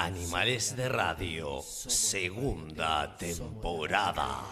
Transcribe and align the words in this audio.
Animales 0.00 0.76
de 0.76 0.88
Radio, 0.88 1.60
segunda 1.62 3.18
temporada. 3.18 4.46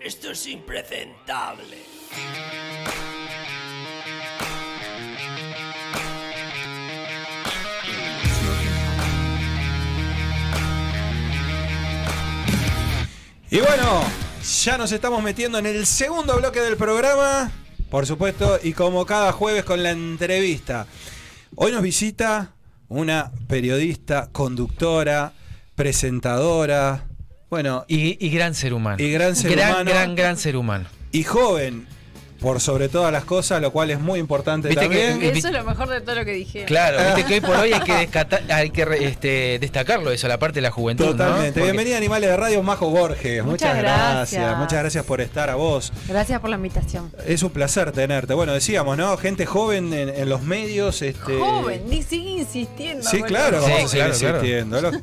Esto 0.00 0.30
es 0.30 0.46
impresentable. 0.46 1.76
Y 13.50 13.58
bueno, 13.58 14.04
ya 14.62 14.78
nos 14.78 14.90
estamos 14.90 15.22
metiendo 15.22 15.58
en 15.58 15.66
el 15.66 15.84
segundo 15.84 16.38
bloque 16.38 16.60
del 16.60 16.78
programa, 16.78 17.52
por 17.90 18.06
supuesto, 18.06 18.58
y 18.62 18.72
como 18.72 19.04
cada 19.04 19.32
jueves 19.32 19.64
con 19.64 19.82
la 19.82 19.90
entrevista. 19.90 20.86
Hoy 21.56 21.72
nos 21.72 21.82
visita 21.82 22.53
una 22.88 23.32
periodista, 23.48 24.28
conductora, 24.32 25.32
presentadora, 25.74 27.06
bueno, 27.50 27.84
Y, 27.88 28.24
y 28.24 28.30
gran 28.30 28.54
ser 28.54 28.74
humano. 28.74 29.02
Y 29.02 29.10
gran 29.12 29.36
ser 29.36 29.52
gran, 29.52 29.70
humano. 29.70 29.90
Gran, 29.90 30.14
gran 30.16 30.36
ser 30.36 30.56
humano. 30.56 30.86
y 31.12 31.22
joven, 31.22 31.86
por 32.44 32.60
sobre 32.60 32.88
todas 32.88 33.10
las 33.12 33.24
cosas, 33.24 33.60
lo 33.60 33.72
cual 33.72 33.90
es 33.90 33.98
muy 33.98 34.20
importante 34.20 34.68
Viste 34.68 34.88
que-. 34.88 35.30
Eso 35.36 35.48
es 35.48 35.54
lo 35.54 35.64
mejor 35.64 35.88
de 35.88 36.00
todo 36.02 36.14
lo 36.14 36.24
que 36.24 36.32
dije. 36.32 36.64
Claro, 36.66 36.98
viste 37.16 37.24
que 37.24 37.34
hoy 37.34 37.40
por 37.40 37.56
hoy 37.56 37.72
hay 37.72 37.80
que, 37.80 37.92
descata- 38.06 38.42
hay 38.54 38.70
que 38.70 38.86
este, 39.00 39.58
destacarlo 39.58 40.10
eso, 40.12 40.28
la 40.28 40.38
parte 40.38 40.56
de 40.56 40.60
la 40.62 40.70
juventud. 40.70 41.06
¿no? 41.06 41.10
Totalmente. 41.12 41.52
Porque- 41.52 41.62
Bienvenida 41.64 41.94
a 41.94 41.98
Animales 41.98 42.30
de 42.30 42.36
Radio, 42.36 42.62
Majo 42.62 42.90
Borges. 42.90 43.42
Muchas, 43.42 43.70
Muchas 43.70 43.78
gracias. 43.78 44.40
gracias. 44.42 44.58
Muchas 44.58 44.78
gracias 44.80 45.04
por 45.06 45.20
estar 45.20 45.50
a 45.50 45.54
vos. 45.56 45.92
Gracias 46.06 46.38
por 46.40 46.50
la 46.50 46.56
invitación. 46.56 47.10
Es 47.26 47.42
un 47.42 47.50
placer 47.50 47.90
tenerte. 47.92 48.34
Bueno, 48.34 48.52
decíamos, 48.52 48.96
¿no? 48.98 49.16
Gente 49.16 49.46
joven 49.46 49.92
en, 49.94 50.10
en 50.10 50.28
los 50.28 50.42
medios. 50.42 51.00
Este... 51.02 51.38
Joven, 51.38 51.82
ni 51.88 52.02
sigue 52.02 52.30
insistiendo. 52.40 53.02
Sí, 53.08 53.22
claro, 53.22 53.62
Sí, 53.64 53.70
vamos 53.70 53.84
a 53.86 53.88
seguir 53.88 54.12
claro, 54.14 54.36
insistiendo. 54.38 54.80
Lo- 54.82 54.90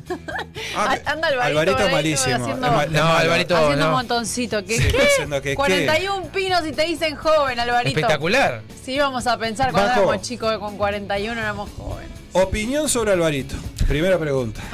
Ah, 0.76 0.96
anda 1.04 1.28
Alvarito 1.28 1.76
ahí, 1.76 1.92
malísimo. 1.92 2.36
haciendo- 2.36 2.70
No. 2.88 3.06
Alvarito. 3.16 3.56
Haciendo 3.56 3.76
no. 3.84 3.86
un 3.88 3.92
montoncito. 3.96 4.64
¿Qué? 4.64 4.78
Sí, 4.78 4.88
¿Qué? 4.90 5.02
haciendo 5.02 5.42
que- 5.42 5.50
¿qué? 5.50 5.54
41 5.56 6.28
pinos 6.32 6.66
y 6.66 6.72
te 6.72 6.84
dicen 6.86 7.14
joven, 7.16 7.31
Alvarito. 7.40 7.98
Espectacular. 7.98 8.62
Sí, 8.84 8.98
vamos 8.98 9.26
a 9.26 9.36
pensar 9.38 9.72
cuando 9.72 9.88
Bajo. 9.90 10.02
éramos 10.02 10.22
chicos 10.22 10.58
con 10.58 10.76
41 10.76 11.40
éramos 11.40 11.70
jóvenes. 11.76 12.10
Opinión 12.32 12.88
sobre 12.88 13.12
Alvarito. 13.12 13.56
Primera 13.86 14.18
pregunta. 14.18 14.60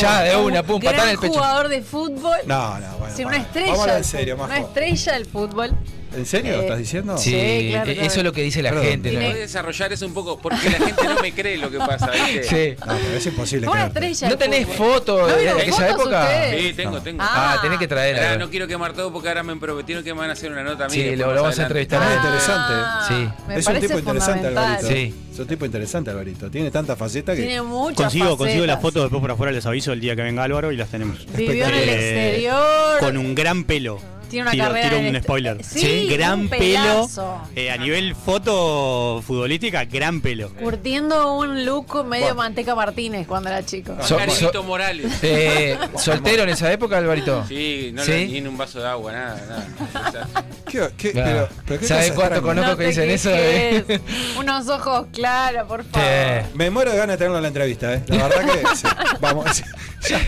Ya, 0.00 0.22
de 0.22 0.36
una, 0.36 0.62
pum, 0.62 0.80
patada 0.82 1.04
en 1.04 1.10
el 1.10 1.18
pecho. 1.18 1.32
jugador 1.34 1.68
de 1.68 1.82
fútbol. 1.82 2.36
No, 2.46 2.78
no, 2.78 2.98
bueno. 2.98 3.16
Sí, 3.16 3.24
una 3.24 3.36
estrella. 3.36 3.66
Vamos 3.68 3.78
a 3.78 3.82
hablar 3.82 3.96
en 3.96 4.02
del 4.02 4.10
serio, 4.10 4.34
fútbol, 4.36 4.48
Majo. 4.48 4.60
Una 4.60 4.68
estrella 4.68 5.12
del 5.12 5.26
fútbol. 5.26 5.70
¿En 6.16 6.26
serio 6.26 6.54
Eh, 6.54 6.60
estás 6.62 6.78
diciendo? 6.78 7.16
Sí, 7.18 7.30
Sí, 7.30 7.68
claro, 7.70 7.90
e- 7.90 7.94
claro. 7.94 8.06
eso 8.08 8.18
es 8.20 8.24
lo 8.24 8.32
que 8.32 8.42
dice 8.42 8.62
la 8.62 8.70
Perdón. 8.70 8.84
gente. 8.86 9.08
¿no? 9.08 9.18
Tiene- 9.18 9.26
¿Puedes 9.32 9.46
desarrollar 9.52 9.92
eso 9.92 10.06
un 10.06 10.14
poco? 10.14 10.38
Porque 10.38 10.68
la 10.70 10.78
gente 10.78 11.04
no 11.04 11.20
me 11.20 11.32
cree 11.32 11.56
lo 11.58 11.70
que 11.70 11.78
pasa, 11.78 12.10
¿viste? 12.10 12.42
Sí. 12.76 12.80
No, 12.86 12.94
pero 12.96 13.16
es 13.16 13.26
imposible. 13.26 13.66
¿No 13.66 14.36
tenés 14.38 14.66
fotos 14.68 15.30
¿No 15.30 15.36
de 15.36 15.66
esa 15.68 15.88
época? 15.90 16.22
ustedes? 16.24 16.62
Sí, 16.62 16.72
tengo, 16.74 17.00
tengo. 17.00 17.22
Ah, 17.22 17.54
Ah. 17.56 17.58
tenés 17.62 17.78
que 17.78 17.88
traer 17.88 18.16
Ahora, 18.16 18.30
algo. 18.32 18.44
no 18.44 18.50
quiero 18.50 18.66
quemar 18.68 18.92
todo 18.92 19.12
porque 19.12 19.28
ahora 19.28 19.42
me 19.42 19.56
prometieron 19.56 20.04
que 20.04 20.12
me 20.12 20.20
van 20.20 20.30
a 20.30 20.34
hacer 20.34 20.52
una 20.52 20.62
nota 20.62 20.84
a 20.84 20.88
mí. 20.88 20.94
Sí, 20.94 21.16
lo- 21.16 21.28
vamos 21.34 21.58
a 21.58 21.62
entrevistar. 21.62 22.02
Ah, 22.02 22.14
interesante. 22.16 22.72
Sí. 23.08 23.44
Me 23.48 23.56
es 23.58 23.66
un 23.66 23.80
tipo 23.80 23.98
interesante. 23.98 24.46
Alvarito. 24.48 24.88
Sí. 24.88 25.14
Es 25.32 25.38
un 25.38 25.46
tipo 25.46 25.64
interesante, 25.64 26.10
Alvarito. 26.10 26.50
Tiene 26.50 26.70
tanta 26.70 26.94
faceta 26.96 27.34
que. 27.34 27.42
Tiene 27.42 27.62
muchas 27.62 27.96
Consigo, 27.96 28.36
consigo 28.36 28.66
las 28.66 28.80
fotos 28.80 29.02
después 29.04 29.20
por 29.20 29.30
afuera 29.30 29.50
les 29.52 29.64
aviso 29.64 29.92
el 29.92 30.00
día 30.00 30.14
que 30.14 30.22
venga 30.22 30.42
Álvaro 30.44 30.72
y 30.72 30.76
las 30.76 30.88
tenemos. 30.90 31.26
Vivió 31.34 31.66
en 31.66 31.74
el 31.74 31.88
exterior. 31.88 32.98
Con 33.00 33.16
un 33.16 33.34
gran 33.34 33.64
pelo. 33.64 33.98
Tiene 34.32 34.42
una 34.44 34.50
tiro, 34.52 34.64
carrera 34.64 34.88
tiro 34.88 35.00
en 35.02 35.06
un 35.08 35.16
este- 35.16 35.26
spoiler. 35.26 35.64
Sí, 35.64 36.06
gran 36.10 36.40
un 36.40 36.48
pelo. 36.48 37.08
Eh, 37.54 37.70
a 37.70 37.76
nivel 37.76 38.14
foto 38.14 39.22
futbolística, 39.26 39.84
gran 39.84 40.22
pelo. 40.22 40.48
Curtiendo 40.54 41.34
un 41.34 41.66
look 41.66 42.02
medio 42.06 42.24
Bueno. 42.24 42.34
manteca 42.36 42.74
Martínez 42.74 43.26
cuando 43.26 43.50
era 43.50 43.64
chico. 43.64 43.94
So- 44.02 44.18
Morales. 44.64 45.06
Eh, 45.22 45.76
¿Soltero 45.96 46.44
en 46.44 46.48
esa 46.48 46.72
época, 46.72 46.96
Alvarito? 46.96 47.44
Sí, 47.46 47.90
no 47.92 48.02
¿Sí? 48.04 48.10
le 48.10 48.26
ni 48.28 48.38
en 48.38 48.48
un 48.48 48.56
vaso 48.56 48.80
de 48.80 48.88
agua, 48.88 49.12
nada, 49.12 49.66
nada. 49.92 50.28
¿Qué, 50.66 50.88
qué- 50.96 51.12
Claro. 51.12 51.48
pero, 51.50 51.62
pero 51.66 51.80
qué 51.80 51.86
¿Sabes 51.86 52.12
cuánto 52.12 52.40
conozco 52.42 52.76
que 52.78 52.86
dicen 52.86 53.10
eso? 53.10 53.30
eh? 53.34 54.00
Unos 54.38 54.66
ojos 54.68 55.08
claros, 55.12 55.68
por 55.68 55.84
favor. 55.84 56.44
Me 56.54 56.70
muero 56.70 56.90
de 56.92 56.96
ganas 56.96 57.14
de 57.14 57.18
tenerlo 57.18 57.36
en 57.36 57.42
la 57.42 57.48
entrevista, 57.48 57.92
¿eh? 57.94 58.02
La 58.06 58.28
verdad 58.28 58.46
que. 58.50 58.76
sí. 58.76 58.86
Vamos. 59.20 59.62
ya. 60.08 60.20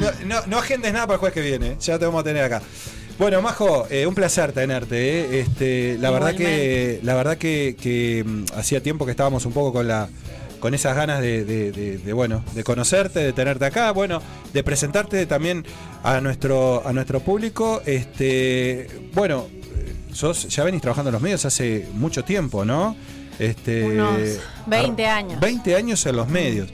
No, 0.00 0.10
no, 0.26 0.46
no 0.46 0.58
agendes 0.58 0.92
nada 0.92 1.06
para 1.06 1.14
el 1.14 1.20
jueves 1.20 1.34
que 1.34 1.40
viene. 1.40 1.76
Ya 1.80 1.98
te 1.98 2.04
vamos 2.04 2.20
a 2.20 2.24
tener 2.24 2.44
acá. 2.44 2.62
Bueno, 3.18 3.42
Majo, 3.42 3.86
eh, 3.90 4.06
un 4.06 4.14
placer 4.14 4.52
tenerte. 4.52 4.96
¿eh? 5.20 5.40
Este, 5.40 5.96
la 5.98 6.10
verdad 6.10 6.34
que, 6.34 7.00
la 7.02 7.14
verdad 7.16 7.36
que, 7.36 7.76
que, 7.80 8.22
mm, 8.24 8.44
hacía 8.56 8.80
tiempo 8.82 9.04
que 9.06 9.10
estábamos 9.10 9.44
un 9.44 9.52
poco 9.52 9.72
con 9.72 9.88
la 9.88 10.08
con 10.60 10.74
esas 10.74 10.96
ganas 10.96 11.20
de, 11.20 11.44
de- 11.44 11.70
de- 11.70 11.98
de, 11.98 12.12
bueno 12.12 12.44
de 12.56 12.64
conocerte, 12.64 13.20
de 13.20 13.32
tenerte 13.32 13.64
acá, 13.64 13.92
bueno, 13.92 14.20
de 14.52 14.64
presentarte 14.64 15.24
también 15.26 15.64
a 16.02 16.20
nuestro 16.20 16.82
a 16.86 16.92
nuestro 16.92 17.20
público. 17.20 17.80
Este, 17.86 18.88
bueno, 19.14 19.46
sos 20.12 20.48
ya 20.48 20.64
venís 20.64 20.80
trabajando 20.82 21.10
en 21.10 21.12
los 21.12 21.22
medios 21.22 21.44
hace 21.44 21.86
mucho 21.94 22.24
tiempo, 22.24 22.64
¿no? 22.64 22.96
Este, 23.38 23.84
Unos 23.84 24.18
20 24.66 25.06
ar- 25.06 25.18
años. 25.18 25.40
20 25.40 25.76
años 25.76 26.04
en 26.06 26.16
los 26.16 26.28
medios. 26.28 26.70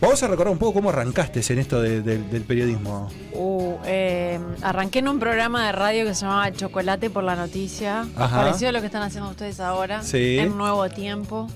Vamos 0.00 0.22
a 0.22 0.28
recordar 0.28 0.52
un 0.52 0.58
poco 0.58 0.72
cómo 0.74 0.88
arrancaste 0.88 1.42
en 1.52 1.58
esto 1.58 1.82
de- 1.82 2.00
de- 2.00 2.18
del 2.18 2.42
periodismo. 2.44 3.10
Uh, 3.34 3.74
eh, 3.84 4.40
arranqué 4.62 5.00
en 5.00 5.08
un 5.08 5.18
programa 5.18 5.66
de 5.66 5.72
radio 5.72 6.06
que 6.06 6.14
se 6.14 6.22
llamaba 6.22 6.50
Chocolate 6.52 7.10
por 7.10 7.22
la 7.22 7.36
Noticia. 7.36 8.06
Ajá. 8.16 8.36
Parecido 8.44 8.70
a 8.70 8.72
lo 8.72 8.80
que 8.80 8.86
están 8.86 9.02
haciendo 9.02 9.28
ustedes 9.28 9.60
ahora. 9.60 10.02
Sí. 10.02 10.38
En 10.38 10.56
Nuevo 10.56 10.88
Tiempo. 10.88 11.48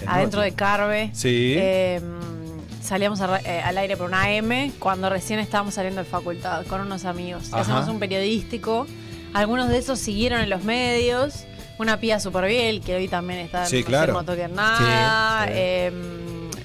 En 0.00 0.08
adentro 0.08 0.40
Nuevo 0.40 0.50
de 0.52 0.56
Carve. 0.56 1.10
Sí. 1.12 1.54
Eh, 1.56 2.00
salíamos 2.82 3.20
a 3.20 3.38
eh, 3.38 3.60
al 3.62 3.78
aire 3.78 3.96
por 3.96 4.08
una 4.08 4.32
M 4.32 4.72
cuando 4.80 5.08
recién 5.08 5.38
estábamos 5.38 5.74
saliendo 5.74 6.02
de 6.02 6.08
facultad 6.08 6.66
con 6.66 6.80
unos 6.80 7.04
amigos. 7.04 7.52
Ajá. 7.52 7.60
Hacemos 7.60 7.88
un 7.88 8.00
periodístico. 8.00 8.84
Algunos 9.32 9.68
de 9.68 9.78
esos 9.78 10.00
siguieron 10.00 10.40
en 10.40 10.50
los 10.50 10.64
medios. 10.64 11.44
Una 11.78 11.98
pía 11.98 12.20
super 12.20 12.44
bien, 12.46 12.80
que 12.82 12.94
hoy 12.96 13.08
también 13.08 13.40
está 13.40 13.64
Sí, 13.66 13.82
claro. 13.82 14.12
No 14.12 14.24
Toquen 14.24 14.54
Nada. 14.54 15.46
Sí, 15.46 15.52
sí. 15.52 15.56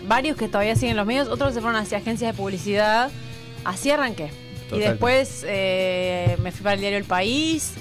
Varios 0.08 0.38
que 0.38 0.48
todavía 0.48 0.76
siguen 0.76 0.92
en 0.92 0.98
los 0.98 1.06
medios, 1.06 1.28
otros 1.28 1.54
se 1.54 1.62
fueron 1.62 1.80
hacia 1.80 1.98
agencias 1.98 2.32
de 2.34 2.38
publicidad. 2.38 3.12
Así 3.64 3.92
arranqué. 3.92 4.30
Y 4.72 4.80
después 4.80 5.46
eh, 5.48 6.38
me 6.42 6.52
fui 6.52 6.62
para 6.64 6.76
el 6.76 6.80
diario 6.82 6.98
El 6.98 7.06
País, 7.06 7.74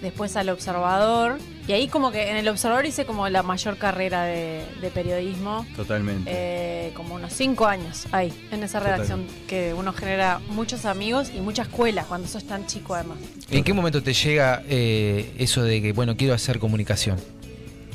después 0.00 0.36
al 0.36 0.48
Observador. 0.48 1.38
Y 1.68 1.72
ahí 1.72 1.86
como 1.88 2.10
que 2.10 2.30
en 2.30 2.36
el 2.36 2.48
Observador 2.48 2.86
hice 2.86 3.04
como 3.04 3.28
la 3.28 3.42
mayor 3.42 3.78
carrera 3.78 4.24
de, 4.24 4.64
de 4.80 4.90
periodismo. 4.90 5.64
Totalmente. 5.76 6.28
eh, 6.32 6.92
como 6.94 7.14
unos 7.14 7.32
cinco 7.32 7.66
años 7.66 8.06
ahí, 8.10 8.32
en 8.50 8.62
esa 8.64 8.80
redacción 8.80 9.26
que 9.46 9.72
uno 9.72 9.92
genera 9.92 10.40
muchos 10.48 10.84
amigos 10.86 11.30
y 11.34 11.40
mucha 11.40 11.62
escuela 11.62 12.04
cuando 12.04 12.26
sos 12.26 12.44
tan 12.44 12.66
chico 12.66 12.94
además. 12.94 13.18
¿En 13.50 13.62
qué 13.62 13.72
momento 13.72 14.02
te 14.02 14.12
llega 14.12 14.62
eh, 14.68 15.32
eso 15.38 15.62
de 15.62 15.80
que, 15.80 15.92
bueno, 15.92 16.16
quiero 16.16 16.34
hacer 16.34 16.58
comunicación? 16.58 17.16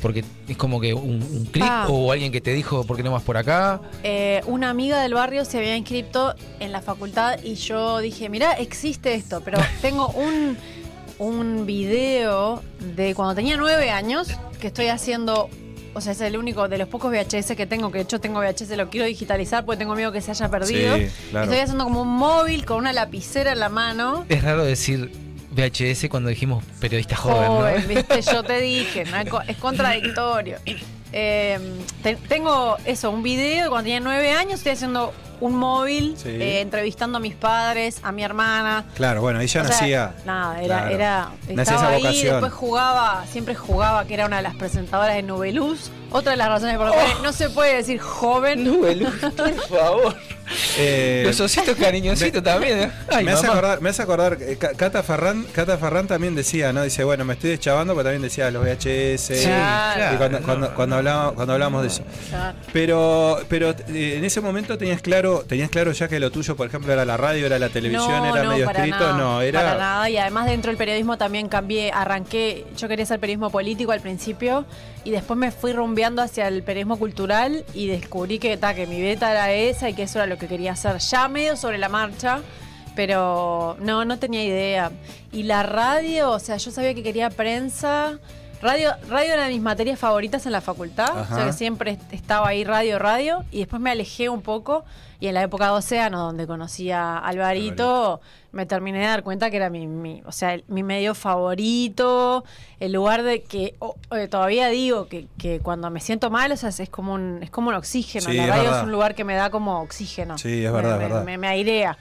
Porque 0.00 0.24
es 0.48 0.56
como 0.56 0.80
que 0.80 0.94
un, 0.94 1.22
un 1.22 1.44
clic 1.50 1.64
Ah. 1.68 1.86
o 1.88 2.12
alguien 2.12 2.30
que 2.30 2.40
te 2.40 2.52
dijo, 2.52 2.84
¿por 2.84 2.96
qué 2.96 3.02
no 3.02 3.10
vas 3.12 3.22
por 3.24 3.36
acá? 3.36 3.80
Eh, 4.04 4.42
una 4.46 4.70
amiga 4.70 5.02
del 5.02 5.14
barrio 5.14 5.44
se 5.44 5.58
había 5.58 5.76
inscrito 5.76 6.34
en 6.60 6.70
la 6.72 6.80
facultad 6.80 7.38
y 7.42 7.54
yo 7.56 7.98
dije, 7.98 8.28
mira, 8.28 8.52
existe 8.52 9.14
esto, 9.14 9.40
pero 9.44 9.58
tengo 9.82 10.08
un, 10.10 10.56
un 11.18 11.66
video 11.66 12.62
de 12.96 13.14
cuando 13.14 13.34
tenía 13.34 13.56
nueve 13.56 13.90
años 13.90 14.28
que 14.60 14.68
estoy 14.68 14.86
haciendo, 14.86 15.48
o 15.94 16.00
sea, 16.00 16.12
es 16.12 16.20
el 16.20 16.36
único 16.36 16.68
de 16.68 16.78
los 16.78 16.86
pocos 16.88 17.10
VHS 17.10 17.56
que 17.56 17.66
tengo, 17.66 17.90
que 17.90 17.98
de 17.98 18.04
hecho 18.04 18.20
tengo 18.20 18.38
VHS, 18.40 18.76
lo 18.76 18.88
quiero 18.90 19.06
digitalizar 19.06 19.64
porque 19.64 19.78
tengo 19.78 19.94
miedo 19.96 20.12
que 20.12 20.20
se 20.20 20.30
haya 20.30 20.48
perdido. 20.48 20.96
Sí, 20.96 21.08
claro. 21.30 21.44
Estoy 21.46 21.58
haciendo 21.60 21.84
como 21.84 22.02
un 22.02 22.08
móvil 22.16 22.64
con 22.64 22.78
una 22.78 22.92
lapicera 22.92 23.52
en 23.52 23.58
la 23.58 23.68
mano. 23.68 24.24
Es 24.28 24.42
raro 24.44 24.64
decir 24.64 25.10
VHS 25.58 26.08
cuando 26.08 26.28
dijimos 26.28 26.64
periodista 26.80 27.16
joven, 27.16 27.48
Joven, 27.48 27.82
¿no? 27.82 27.88
viste, 27.94 28.22
yo 28.32 28.42
te 28.42 28.60
dije, 28.60 29.04
¿no? 29.04 29.16
es 29.18 29.28
co- 29.28 29.42
es 29.42 29.56
contradictorio. 29.56 30.58
Eh, 31.12 31.58
te- 32.02 32.16
tengo 32.16 32.76
eso, 32.84 33.10
un 33.10 33.22
video 33.22 33.70
cuando 33.70 33.84
tenía 33.84 34.00
nueve 34.00 34.30
años, 34.32 34.54
estoy 34.54 34.72
haciendo 34.72 35.12
un 35.40 35.54
móvil, 35.54 36.14
Sí. 36.18 36.28
eh, 36.30 36.60
entrevistando 36.60 37.18
a 37.18 37.20
mis 37.20 37.34
padres, 37.34 38.00
a 38.02 38.10
mi 38.12 38.24
hermana. 38.24 38.84
Claro, 38.94 39.20
bueno, 39.22 39.38
ahí 39.38 39.46
ya 39.46 39.62
O 39.62 39.64
sea, 39.64 39.72
nacía. 39.72 40.14
Nada, 40.26 40.60
era, 40.60 40.76
Claro. 40.80 40.94
era 40.94 41.28
estaba 41.48 41.62
esa 41.78 41.88
ahí, 41.88 42.02
vocación. 42.02 42.32
después 42.34 42.52
jugaba, 42.52 43.24
siempre 43.30 43.54
jugaba, 43.54 44.04
que 44.04 44.14
era 44.14 44.26
una 44.26 44.36
de 44.38 44.42
las 44.42 44.56
presentadoras 44.56 45.14
de 45.14 45.22
Nubeluz. 45.22 45.90
Otra 46.10 46.32
de 46.32 46.38
las 46.38 46.48
razones 46.48 46.76
por 46.76 46.86
las 46.86 46.94
Oh. 46.96 46.98
cuales 47.00 47.20
no 47.22 47.32
se 47.32 47.50
puede 47.50 47.76
decir 47.76 48.00
joven. 48.00 48.64
por 49.36 49.54
favor. 49.68 50.16
Eh, 50.78 51.22
Los 51.26 51.40
ositos 51.40 51.76
cariñositos 51.76 52.42
también, 52.42 52.78
¿eh? 52.78 52.90
Ay, 53.10 53.24
me 53.24 53.32
hace 53.32 53.46
acordar, 53.46 53.80
me 53.80 53.90
hace 53.90 54.02
acordar, 54.02 54.38
eh, 54.40 54.56
Ca- 54.58 54.74
Cata 54.74 55.02
Ferrán, 55.02 55.44
Cata 55.52 55.78
también 56.06 56.34
decía, 56.34 56.72
¿no? 56.72 56.82
Dice, 56.82 57.04
bueno, 57.04 57.24
me 57.24 57.34
estoy 57.34 57.50
deschavando, 57.50 57.94
pero 57.94 58.04
también 58.04 58.22
decía 58.22 58.50
los 58.50 58.64
VHS. 58.64 59.20
Sí, 59.38 59.44
claro, 59.44 60.14
y 60.14 60.16
cuando, 60.18 60.40
no, 60.40 60.46
cuando, 60.46 60.74
cuando 60.74 60.94
no. 60.94 60.98
hablábamos, 60.98 61.32
cuando 61.34 61.52
hablábamos 61.54 61.82
de 61.82 61.88
eso. 61.88 62.02
Claro. 62.28 62.58
Pero, 62.72 63.38
pero 63.48 63.70
eh, 63.88 64.14
en 64.18 64.24
ese 64.24 64.40
momento 64.40 64.78
tenías 64.78 65.00
claro, 65.02 65.44
tenías 65.46 65.70
claro 65.70 65.92
ya 65.92 66.08
que 66.08 66.20
lo 66.20 66.30
tuyo, 66.30 66.56
por 66.56 66.66
ejemplo, 66.68 66.92
era 66.92 67.04
la 67.04 67.16
radio, 67.16 67.46
era 67.46 67.58
la 67.58 67.68
televisión, 67.68 68.08
no, 68.10 68.34
era 68.34 68.44
no, 68.44 68.50
medio 68.50 68.64
para 68.66 68.78
escrito, 68.78 68.98
nada, 69.00 69.18
no, 69.18 69.42
era. 69.42 69.60
Para 69.60 69.78
nada, 69.78 70.10
y 70.10 70.16
además 70.18 70.46
dentro 70.46 70.70
del 70.70 70.78
periodismo 70.78 71.18
también 71.18 71.48
cambié, 71.48 71.90
arranqué, 71.92 72.66
yo 72.76 72.88
quería 72.88 73.04
hacer 73.04 73.20
periodismo 73.20 73.50
político 73.50 73.92
al 73.92 74.00
principio, 74.00 74.64
y 75.08 75.10
después 75.10 75.38
me 75.38 75.50
fui 75.50 75.72
rumbeando 75.72 76.20
hacia 76.20 76.48
el 76.48 76.62
periodismo 76.62 76.98
cultural 76.98 77.64
y 77.72 77.86
descubrí 77.86 78.38
que, 78.38 78.58
ta, 78.58 78.74
que 78.74 78.86
mi 78.86 79.00
beta 79.00 79.30
era 79.30 79.50
esa 79.52 79.88
y 79.88 79.94
que 79.94 80.02
eso 80.02 80.18
era 80.18 80.26
lo 80.26 80.36
que 80.36 80.38
que 80.38 80.48
quería 80.48 80.72
hacer, 80.72 80.98
ya 80.98 81.28
medio 81.28 81.56
sobre 81.56 81.78
la 81.78 81.88
marcha, 81.88 82.40
pero 82.94 83.76
no, 83.80 84.04
no 84.04 84.18
tenía 84.18 84.44
idea. 84.44 84.90
Y 85.32 85.44
la 85.44 85.62
radio, 85.62 86.30
o 86.32 86.38
sea, 86.38 86.56
yo 86.58 86.70
sabía 86.70 86.94
que 86.94 87.02
quería 87.02 87.30
prensa. 87.30 88.18
Radio, 88.60 88.90
radio 89.08 89.34
era 89.34 89.44
de 89.44 89.50
mis 89.50 89.60
materias 89.62 89.98
favoritas 89.98 90.44
en 90.46 90.52
la 90.52 90.60
facultad, 90.60 91.20
o 91.20 91.34
sea 91.34 91.46
que 91.46 91.52
siempre 91.52 91.92
est- 91.92 92.12
estaba 92.12 92.48
ahí 92.48 92.64
radio, 92.64 92.98
radio, 92.98 93.44
y 93.52 93.60
después 93.60 93.80
me 93.80 93.90
alejé 93.92 94.28
un 94.28 94.42
poco, 94.42 94.84
y 95.20 95.28
en 95.28 95.34
la 95.34 95.42
época 95.42 95.66
de 95.66 95.70
Océano, 95.72 96.18
donde 96.24 96.46
conocí 96.46 96.90
a 96.90 97.18
Alvarito, 97.18 98.20
me 98.58 98.66
terminé 98.66 98.98
de 98.98 99.04
dar 99.06 99.22
cuenta 99.22 99.50
que 99.50 99.56
era 99.56 99.70
mi, 99.70 99.86
mi- 99.86 100.20
o 100.26 100.32
sea, 100.32 100.52
el- 100.54 100.64
mi 100.66 100.82
medio 100.82 101.14
favorito, 101.14 102.44
el 102.80 102.92
lugar 102.92 103.22
de 103.22 103.42
que 103.44 103.76
oh, 103.78 103.94
eh, 104.10 104.26
todavía 104.26 104.66
digo 104.66 105.06
que, 105.08 105.28
que 105.38 105.60
cuando 105.60 105.90
me 105.90 106.00
siento 106.00 106.28
mal, 106.28 106.50
o 106.50 106.56
sea, 106.56 106.70
es 106.70 106.90
como 106.90 107.14
un, 107.14 107.38
es 107.42 107.50
como 107.50 107.68
un 107.68 107.76
oxígeno, 107.76 108.28
Sí, 108.28 108.36
la 108.36 108.48
radio 108.48 108.76
es 108.76 108.82
un 108.82 108.90
lugar 108.90 109.14
que 109.14 109.22
me 109.22 109.34
da 109.36 109.50
como 109.50 109.80
oxígeno. 109.80 110.36
Sí, 110.38 110.64
es 110.64 110.72
Me- 110.72 110.76
verdad, 110.76 110.98
me, 110.98 111.04
verdad. 111.04 111.24
me- 111.24 111.38
me 111.38 111.46
airea. 111.48 111.96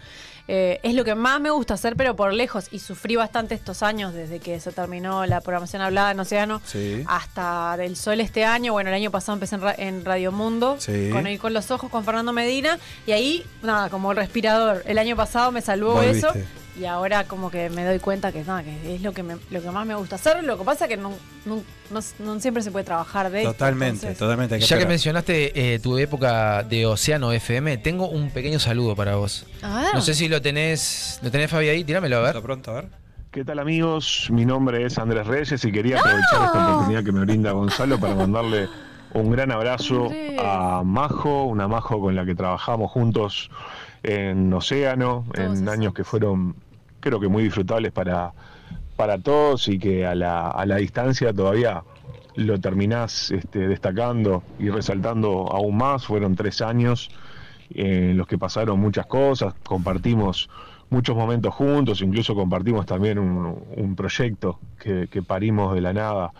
Eh, 0.49 0.79
es 0.83 0.95
lo 0.95 1.03
que 1.03 1.13
más 1.13 1.41
me 1.41 1.49
gusta 1.49 1.73
hacer, 1.73 1.95
pero 1.95 2.15
por 2.15 2.33
lejos. 2.33 2.67
Y 2.71 2.79
sufrí 2.79 3.15
bastante 3.15 3.53
estos 3.55 3.83
años 3.83 4.13
desde 4.13 4.39
que 4.39 4.59
se 4.59 4.71
terminó 4.71 5.25
la 5.25 5.41
programación 5.41 5.81
hablada 5.81 6.11
en 6.11 6.19
Océano 6.19 6.61
Sí. 6.65 7.03
hasta 7.07 7.75
Del 7.77 7.95
Sol 7.97 8.19
este 8.21 8.45
año. 8.45 8.71
Bueno, 8.73 8.89
el 8.89 8.95
año 8.95 9.11
pasado 9.11 9.33
empecé 9.35 9.55
en, 9.55 9.61
Ra- 9.61 9.75
en 9.77 10.05
Radio 10.05 10.31
Mundo 10.31 10.77
Sí. 10.79 11.09
con 11.11 11.25
Oír 11.25 11.39
con 11.39 11.53
los 11.53 11.69
Ojos 11.71 11.89
con 11.89 12.03
Fernando 12.05 12.31
Medina. 12.33 12.79
Y 13.05 13.11
ahí, 13.11 13.45
nada, 13.61 13.89
como 13.89 14.11
el 14.11 14.17
respirador. 14.17 14.83
El 14.85 14.97
año 14.99 15.15
pasado 15.15 15.51
me 15.51 15.61
salvó 15.61 15.94
Volviste. 15.95 16.17
eso. 16.19 16.33
Y 16.79 16.85
ahora 16.85 17.24
como 17.24 17.50
que 17.50 17.69
me 17.71 17.83
doy 17.83 17.97
cuenta 18.00 18.31
que, 18.31 18.44
nada, 18.44 18.62
que 18.63 18.95
es 18.95 19.01
lo 19.01 19.12
que, 19.12 19.24
me- 19.24 19.38
lo 19.50 19.62
que 19.62 19.71
más 19.71 19.85
me 19.85 19.95
gusta 19.95 20.15
hacer. 20.15 20.44
Lo 20.44 20.57
que 20.57 20.63
pasa 20.63 20.85
es 20.85 20.89
que 20.89 20.97
no, 20.97 21.12
no- 21.45 21.63
no- 21.89 22.00
no 22.19 22.39
siempre 22.39 22.62
se 22.62 22.69
puede 22.71 22.85
trabajar 22.85 23.31
de 23.31 23.39
esto, 23.39 23.53
Totalmente, 23.53 23.95
entonces- 24.07 24.18
totalmente. 24.19 24.56
hay 24.56 24.62
Ya 24.62 24.77
que 24.77 24.85
mencionaste 24.85 25.74
eh, 25.74 25.79
tu 25.79 25.97
época 25.97 26.62
de 26.63 26.85
Océano 26.85 27.31
FM, 27.31 27.77
tengo 27.77 28.07
un 28.09 28.29
pequeño 28.29 28.59
saludo 28.59 28.95
para 28.95 29.15
vos. 29.15 29.47
A 29.63 29.81
ver. 29.81 29.94
No 29.95 30.01
sé 30.01 30.13
si 30.13 30.27
lo 30.27 30.41
tenés, 30.41 31.19
lo 31.24 31.31
tenés 31.31 31.50
Fabi 31.50 31.69
ahí, 31.69 31.83
tíramelo 31.83 32.18
a 32.18 32.19
Hasta 32.27 32.33
ver. 32.33 32.44
pronto, 32.44 32.71
a 32.71 32.74
ver. 32.75 32.89
¿Qué 33.31 33.44
tal 33.44 33.59
amigos? 33.59 34.27
Mi 34.31 34.45
nombre 34.45 34.85
es 34.85 34.97
Andrés 35.00 35.25
Reyes 35.27 35.63
y 35.65 35.71
quería 35.71 36.00
aprovechar 36.00 36.44
esta 36.45 36.69
oportunidad 36.73 37.03
que 37.03 37.12
me 37.12 37.21
brinda 37.21 37.51
Gonzalo 37.51 38.00
para 38.00 38.13
mandarle 38.15 38.68
un 39.13 39.31
gran 39.31 39.51
abrazo 39.51 40.09
a 40.39 40.81
Majo, 40.85 41.44
una 41.45 41.68
Majo 41.68 42.00
con 42.00 42.15
la 42.15 42.25
que 42.25 42.35
trabajamos 42.35 42.91
juntos 42.91 43.50
en 44.03 44.53
Océano, 44.53 45.25
Todos 45.33 45.59
en 45.59 45.69
años 45.69 45.94
que 45.94 46.03
fueron 46.03 46.56
creo 47.07 47.19
que 47.19 47.27
muy 47.27 47.44
disfrutables 47.44 47.92
para, 47.92 48.33
para 48.95 49.18
todos 49.18 49.68
y 49.68 49.80
que 49.80 50.06
a 50.06 50.15
la, 50.15 50.50
a 50.50 50.65
la 50.65 50.77
distancia 50.77 51.33
todavía 51.33 51.83
lo 52.36 52.59
terminás 52.59 53.31
este, 53.31 53.68
destacando 53.68 54.44
y 54.59 54.69
resaltando 54.69 55.48
aún 55.51 55.77
más. 55.77 56.06
Fueron 56.06 56.36
tres 56.36 56.62
años 56.62 57.09
en 57.71 58.18
los 58.18 58.27
que 58.27 58.38
pasaron 58.38 58.80
muchas 58.80 59.06
cosas, 59.07 59.54
compartimos 59.63 60.50
muchos 60.89 61.15
momentos 61.18 61.54
juntos, 61.54 62.01
incluso 62.01 62.33
compartimos 62.33 62.86
también 62.86 63.19
un, 63.19 63.62
un 63.75 63.95
proyecto 63.95 64.59
que, 64.80 65.07
que 65.09 65.21
parimos 65.21 65.74
de 65.74 65.81
la 65.81 65.94
nada 65.94 66.31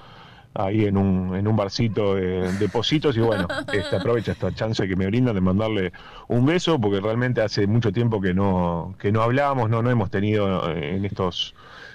ahí 0.58 0.86
en 0.86 0.98
un, 0.98 1.36
en 1.36 1.48
un 1.48 1.56
barcito 1.56 2.16
de, 2.16 2.52
de 2.54 2.70
Positos 2.70 3.16
y 3.16 3.20
bueno, 3.20 3.48
este, 3.72 3.96
aprovecho 3.96 4.32
esta 4.32 4.54
chance 4.54 4.88
que 4.88 4.96
me 4.96 5.06
brindan 5.06 5.36
de 5.36 5.42
mandarle 5.42 5.92
un 6.28 6.46
beso 6.46 6.80
porque 6.80 7.00
realmente 7.00 7.42
hace 7.42 7.68
mucho 7.68 7.92
tiempo 7.92 8.20
que 8.20 8.34
no, 8.34 8.96
que 9.00 9.12
no 9.12 9.22
hablamos, 9.22 9.70
no, 9.70 9.82
no 9.82 9.92
hemos 9.92 10.10
tenido 10.10 10.70
eh, 10.72 10.96
en 10.96 11.06
estos 11.06 11.54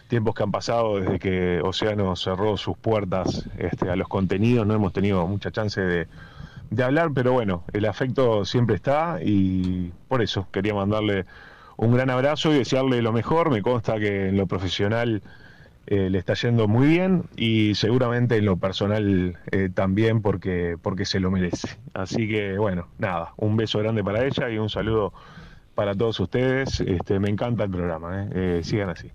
tiempos 0.09 0.35
que 0.35 0.43
han 0.43 0.53
pasado 0.53 1.01
desde 1.01 1.19
que 1.19 1.61
Océano 1.63 2.15
cerró 2.17 2.57
sus 2.57 2.77
puertas 2.77 3.49
este, 3.59 3.91
a 3.91 3.97
los 3.97 4.09
contenidos, 4.09 4.67
no 4.67 4.75
hemos 4.75 4.93
tenido 4.93 5.27
mucha 5.27 5.51
chance 5.51 5.81
de, 5.81 6.07
de 6.71 6.83
hablar, 6.85 7.11
pero 7.15 7.33
bueno, 7.33 7.65
el 7.73 7.85
afecto 7.87 8.45
siempre 8.45 8.77
está 8.77 9.19
y 9.23 9.93
por 10.09 10.23
eso 10.23 10.47
quería 10.53 10.75
mandarle 10.75 11.27
un 11.77 11.93
gran 11.93 12.11
abrazo 12.11 12.53
y 12.53 12.59
desearle 12.59 13.03
lo 13.03 13.13
mejor. 13.13 13.51
Me 13.51 13.63
consta 13.63 13.99
que 13.99 14.29
en 14.29 14.37
lo 14.37 14.47
profesional 14.47 15.23
eh, 15.87 16.11
le 16.11 16.19
está 16.19 16.35
yendo 16.35 16.69
muy 16.69 16.87
bien 16.87 17.25
y 17.37 17.75
seguramente 17.75 18.37
en 18.37 18.45
lo 18.45 18.57
personal 18.57 19.39
eh, 19.51 19.69
también 19.73 20.23
porque, 20.23 20.77
porque 20.81 21.05
se 21.05 21.21
lo 21.21 21.31
merece. 21.31 21.77
Así 21.95 22.29
que 22.29 22.57
bueno, 22.57 22.89
nada, 22.99 23.35
un 23.37 23.57
beso 23.57 23.79
grande 23.81 24.05
para 24.05 24.25
ella 24.25 24.49
y 24.49 24.59
un 24.59 24.71
saludo 24.71 25.13
para 25.75 25.95
todos 25.95 26.21
ustedes. 26.21 26.81
Este, 26.81 27.19
me 27.19 27.31
encanta 27.31 27.65
el 27.65 27.71
programa, 27.71 28.23
¿eh? 28.25 28.29
Eh, 28.35 28.61
sigan 28.63 28.91
así. 28.91 29.11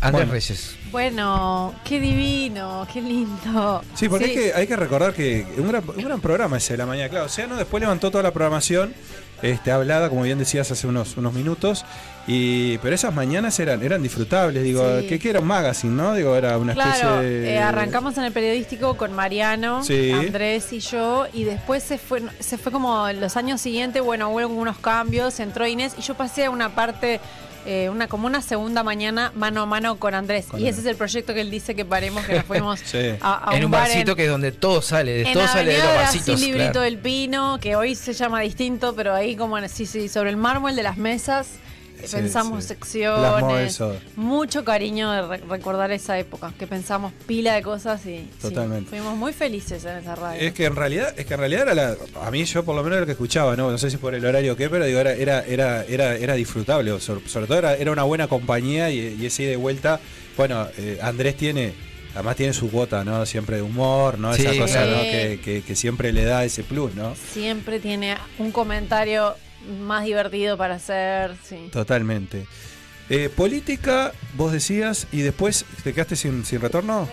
Andrés 0.00 0.26
Bueno. 0.26 0.32
Reyes. 0.32 0.78
Bueno, 0.90 1.74
qué 1.84 2.00
divino, 2.00 2.86
qué 2.92 3.00
lindo. 3.00 3.82
Sí, 3.94 4.08
porque 4.08 4.24
Hay, 4.24 4.34
que, 4.34 4.52
hay 4.52 4.66
que 4.66 4.76
recordar 4.76 5.12
que 5.12 5.46
un 5.58 5.68
gran, 5.68 5.84
un 5.88 6.04
gran 6.04 6.20
programa 6.20 6.56
ese 6.56 6.74
de 6.74 6.78
la 6.78 6.86
mañana, 6.86 7.08
claro. 7.08 7.26
Océano 7.26 7.56
después 7.56 7.80
levantó 7.80 8.10
toda 8.10 8.22
la 8.24 8.32
programación 8.32 8.94
este, 9.42 9.70
hablada, 9.72 10.08
como 10.08 10.22
bien 10.22 10.38
decías 10.38 10.70
hace 10.70 10.86
unos, 10.86 11.16
unos 11.16 11.32
minutos. 11.34 11.84
Y, 12.28 12.78
pero 12.78 12.94
esas 12.94 13.12
mañanas 13.12 13.58
eran, 13.58 13.82
eran 13.82 14.00
disfrutables, 14.02 14.62
digo, 14.62 15.00
Sí. 15.00 15.08
que, 15.08 15.18
que 15.18 15.30
era 15.30 15.40
un 15.40 15.46
magazine, 15.48 15.92
¿no? 15.92 16.14
Digo, 16.14 16.36
era 16.36 16.56
una 16.56 16.72
especie 16.72 17.08
de. 17.08 17.54
eh, 17.54 17.58
arrancamos 17.58 18.16
en 18.16 18.24
el 18.24 18.32
periodístico 18.32 18.96
con 18.96 19.12
Mariano, 19.12 19.82
Sí. 19.82 20.12
Andrés 20.12 20.72
y 20.72 20.78
yo, 20.78 21.26
y 21.32 21.42
después 21.42 21.82
se 21.82 21.98
fue, 21.98 22.22
se 22.38 22.58
fue 22.58 22.70
como 22.70 23.10
los 23.12 23.36
años 23.36 23.60
siguientes, 23.60 24.00
bueno, 24.02 24.30
hubo 24.30 24.46
unos 24.46 24.78
cambios, 24.78 25.40
entró 25.40 25.66
Inés 25.66 25.94
y 25.98 26.02
yo 26.02 26.14
pasé 26.14 26.44
a 26.44 26.50
una 26.50 26.76
parte, 26.76 27.20
eh, 27.66 27.88
una 27.90 28.08
como 28.08 28.26
una 28.26 28.42
segunda 28.42 28.82
mañana 28.82 29.32
mano 29.34 29.62
a 29.62 29.66
mano 29.66 29.96
con 29.96 30.14
Andrés. 30.14 30.46
Con 30.46 30.60
y 30.60 30.68
ese 30.68 30.80
es 30.80 30.86
el 30.86 30.96
proyecto 30.96 31.32
que 31.34 31.40
él 31.42 31.50
dice 31.50 31.74
que 31.74 31.84
paremos, 31.84 32.24
que 32.26 32.34
nos 32.34 32.44
fuimos 32.44 32.80
Sí. 32.84 32.98
a, 33.20 33.50
a 33.50 33.56
en 33.56 33.64
un 33.64 33.70
bar 33.70 33.82
barcito 33.88 34.10
en- 34.12 34.16
que 34.16 34.24
es 34.24 34.30
donde 34.30 34.52
todo 34.52 34.82
sale, 34.82 35.12
de 35.12 35.22
en 35.22 35.32
todo 35.32 35.46
sale 35.48 35.72
de 35.72 35.78
los 35.78 35.86
barcitos. 35.94 36.26
Brasil 36.26 36.48
y 36.48 36.52
Brito 36.52 36.64
claro. 36.72 36.80
del 36.82 36.98
Pino, 36.98 37.58
que 37.60 37.76
hoy 37.76 37.94
se 37.94 38.12
llama 38.12 38.40
distinto, 38.40 38.94
pero 38.94 39.14
ahí 39.14 39.36
como 39.36 39.58
sí, 39.68 39.86
sí, 39.86 40.08
sobre 40.08 40.30
el 40.30 40.36
mármol 40.36 40.74
de 40.76 40.82
las 40.82 40.96
mesas 40.96 41.48
Sí, 42.06 42.16
pensamos 42.16 42.62
sí. 42.64 42.68
secciones. 42.68 43.80
Mucho 44.16 44.64
cariño 44.64 45.10
de 45.10 45.22
re- 45.22 45.44
recordar 45.48 45.90
esa 45.92 46.18
época, 46.18 46.52
que 46.58 46.66
pensamos 46.66 47.12
pila 47.26 47.54
de 47.54 47.62
cosas 47.62 48.04
y 48.06 48.28
sí, 48.40 48.54
fuimos 48.88 49.16
muy 49.16 49.32
felices 49.32 49.84
en 49.84 49.98
esa 49.98 50.14
radio. 50.14 50.40
Es 50.40 50.52
que 50.52 50.64
en 50.66 50.76
realidad, 50.76 51.14
es 51.16 51.26
que 51.26 51.34
en 51.34 51.40
realidad 51.40 51.62
era 51.62 51.74
la, 51.74 51.96
a 52.24 52.30
mí 52.30 52.44
yo 52.44 52.64
por 52.64 52.74
lo 52.76 52.82
menos 52.82 53.00
lo 53.00 53.06
que 53.06 53.12
escuchaba, 53.12 53.56
no, 53.56 53.70
no 53.70 53.78
sé 53.78 53.90
si 53.90 53.96
por 53.96 54.14
el 54.14 54.24
horario 54.24 54.52
o 54.52 54.56
qué, 54.56 54.68
pero 54.70 54.84
digo, 54.84 54.98
era, 55.00 55.12
era, 55.12 55.44
era, 55.44 55.84
era, 55.84 56.14
era 56.16 56.34
disfrutable, 56.34 56.92
o 56.92 57.00
sobre, 57.00 57.28
sobre 57.28 57.46
todo 57.46 57.58
era, 57.58 57.74
era 57.74 57.90
una 57.92 58.02
buena 58.04 58.28
compañía 58.28 58.90
y, 58.90 59.16
y 59.20 59.26
ese 59.26 59.44
de 59.44 59.56
vuelta, 59.56 60.00
bueno, 60.36 60.66
eh, 60.78 60.98
Andrés 61.02 61.36
tiene, 61.36 61.72
además 62.14 62.36
tiene 62.36 62.52
su 62.52 62.70
cuota, 62.70 63.04
¿no? 63.04 63.24
Siempre 63.26 63.56
de 63.56 63.62
humor, 63.62 64.18
¿no? 64.18 64.32
Esa 64.34 64.52
Sí, 64.52 64.58
cosa, 64.58 64.84
¿no? 64.86 65.00
Que, 65.02 65.40
que- 65.42 65.62
que 65.62 65.76
siempre 65.76 66.12
le 66.12 66.24
da 66.24 66.44
ese 66.44 66.62
plus, 66.62 66.94
¿no? 66.94 67.14
Siempre 67.32 67.80
tiene 67.80 68.16
un 68.38 68.50
comentario 68.52 69.34
más 69.80 70.04
divertido 70.04 70.56
para 70.56 70.74
hacer, 70.76 71.34
sí. 71.48 71.68
Totalmente. 71.72 72.46
Eh, 73.08 73.28
política, 73.34 74.12
vos 74.34 74.52
decías, 74.52 75.06
y 75.12 75.20
después 75.22 75.64
te 75.84 75.92
quedaste 75.92 76.16
sin, 76.16 76.44
sin 76.44 76.60
retorno. 76.60 77.08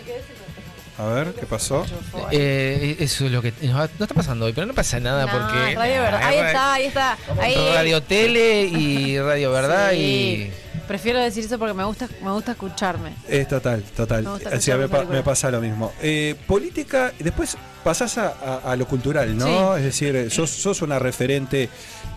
A 0.97 1.05
ver, 1.05 1.33
¿qué 1.33 1.45
pasó? 1.45 1.85
Eh, 2.31 2.97
eso 2.99 3.25
es 3.25 3.31
lo 3.31 3.41
que 3.41 3.53
no 3.63 3.83
está 3.85 4.07
pasando 4.13 4.45
hoy, 4.45 4.53
pero 4.53 4.67
no 4.67 4.73
pasa 4.73 4.99
nada 4.99 5.25
No, 5.25 5.31
porque. 5.31 5.75
Radio 5.75 6.01
Verdad. 6.01 6.21
Ahí 6.23 6.37
está, 6.37 6.73
ahí 6.73 6.85
está. 6.85 7.17
Ahí. 7.39 7.55
Radio 7.73 8.03
Tele 8.03 8.63
y 8.65 9.17
Radio 9.19 9.51
Verdad 9.51 9.91
Sí. 9.91 10.51
Prefiero 10.89 11.19
decir 11.19 11.45
eso 11.45 11.59
porque 11.59 11.73
me 11.75 11.83
gusta, 11.85 12.09
me 12.23 12.31
gusta 12.31 12.51
escucharme. 12.53 13.13
Es 13.27 13.47
total, 13.47 13.83
total. 13.95 14.23
Me 14.23 14.29
gusta 14.31 14.47
O 14.47 14.59
sea, 14.59 14.75
escuchar 14.75 15.05
me, 15.07 15.17
pa- 15.19 15.23
pasa 15.23 15.51
lo 15.51 15.61
mismo. 15.61 15.93
Eh, 16.01 16.35
política, 16.47 17.13
y 17.19 17.23
después 17.23 17.55
pasás 17.83 18.17
a, 18.17 18.27
a- 18.63 18.71
a 18.71 18.75
lo 18.75 18.85
cultural, 18.87 19.37
¿no? 19.37 19.75
Es 19.77 19.83
decir, 19.83 20.15
eh, 20.15 20.29
sos, 20.29 20.49
sos 20.49 20.81
una 20.81 20.99
referente. 20.99 21.69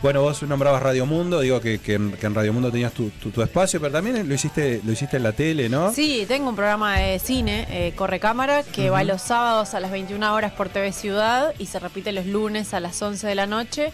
Bueno, 0.03 0.23
vos 0.23 0.43
nombrabas 0.43 0.83
Radio 0.83 1.07
Mundo, 1.07 1.41
digo 1.41 1.61
que, 1.61 1.79
que 1.79 1.95
en, 1.95 2.13
que 2.13 2.27
en 2.27 2.35
Radio 2.35 2.53
Mundo 2.53 2.71
tenías 2.73 2.93
tu, 2.93 3.11
tu- 3.11 3.31
tu 3.31 3.41
espacio, 3.43 3.81
pero 3.81 3.93
también 3.93 4.29
lo 4.29 4.35
hiciste, 4.35 4.81
lo 4.85 4.91
hiciste 4.93 5.17
en 5.19 5.23
la 5.23 5.33
tele, 5.33 5.69
¿no? 5.69 5.93
Sí, 5.93 6.25
tengo 6.27 6.49
un 6.49 6.57
programa 6.57 6.99
de 6.99 7.19
cine, 7.21 7.67
eh, 7.71 7.93
Corre 7.95 8.19
Cámara, 8.19 8.65
que 8.65 8.91
va 8.91 9.05
los 9.05 9.23
sábados 9.23 9.75
a 9.75 9.81
las 9.81 9.93
21 9.93 10.35
horas 10.35 10.53
por 10.53 10.69
TV 10.69 10.91
Ciudad 10.93 11.55
y 11.59 11.67
se 11.67 11.79
repite 11.79 12.11
los 12.13 12.27
lunes 12.27 12.75
a 12.75 12.81
las 12.81 13.01
11 13.01 13.27
de 13.29 13.35
la 13.37 13.47
noche. 13.47 13.93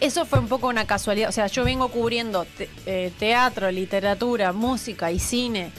Eso 0.00 0.24
fue 0.24 0.38
un 0.38 0.48
poco 0.48 0.66
una 0.68 0.86
casualidad. 0.86 1.28
O 1.28 1.32
sea, 1.32 1.46
yo 1.48 1.62
vengo 1.62 1.88
cubriendo 1.88 2.46
te- 2.56 2.70
eh, 2.86 3.12
teatro, 3.18 3.70
literatura, 3.70 4.52
música 4.54 5.12
y 5.12 5.18
cine, 5.18 5.72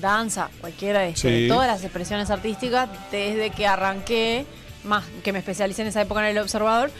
danza, 0.00 0.48
cualquiera 0.60 1.00
de, 1.00 1.16
Sí. 1.16 1.28
de 1.28 1.48
todas 1.48 1.66
las 1.66 1.82
expresiones 1.82 2.30
artísticas, 2.30 2.88
desde 3.10 3.50
que 3.50 3.66
arranqué, 3.66 4.46
más 4.84 5.04
que 5.22 5.32
me 5.32 5.38
especialicé 5.40 5.82
en 5.82 5.88
esa 5.88 6.02
época 6.02 6.20
en 6.20 6.36
El 6.36 6.42
Observador. 6.42 6.90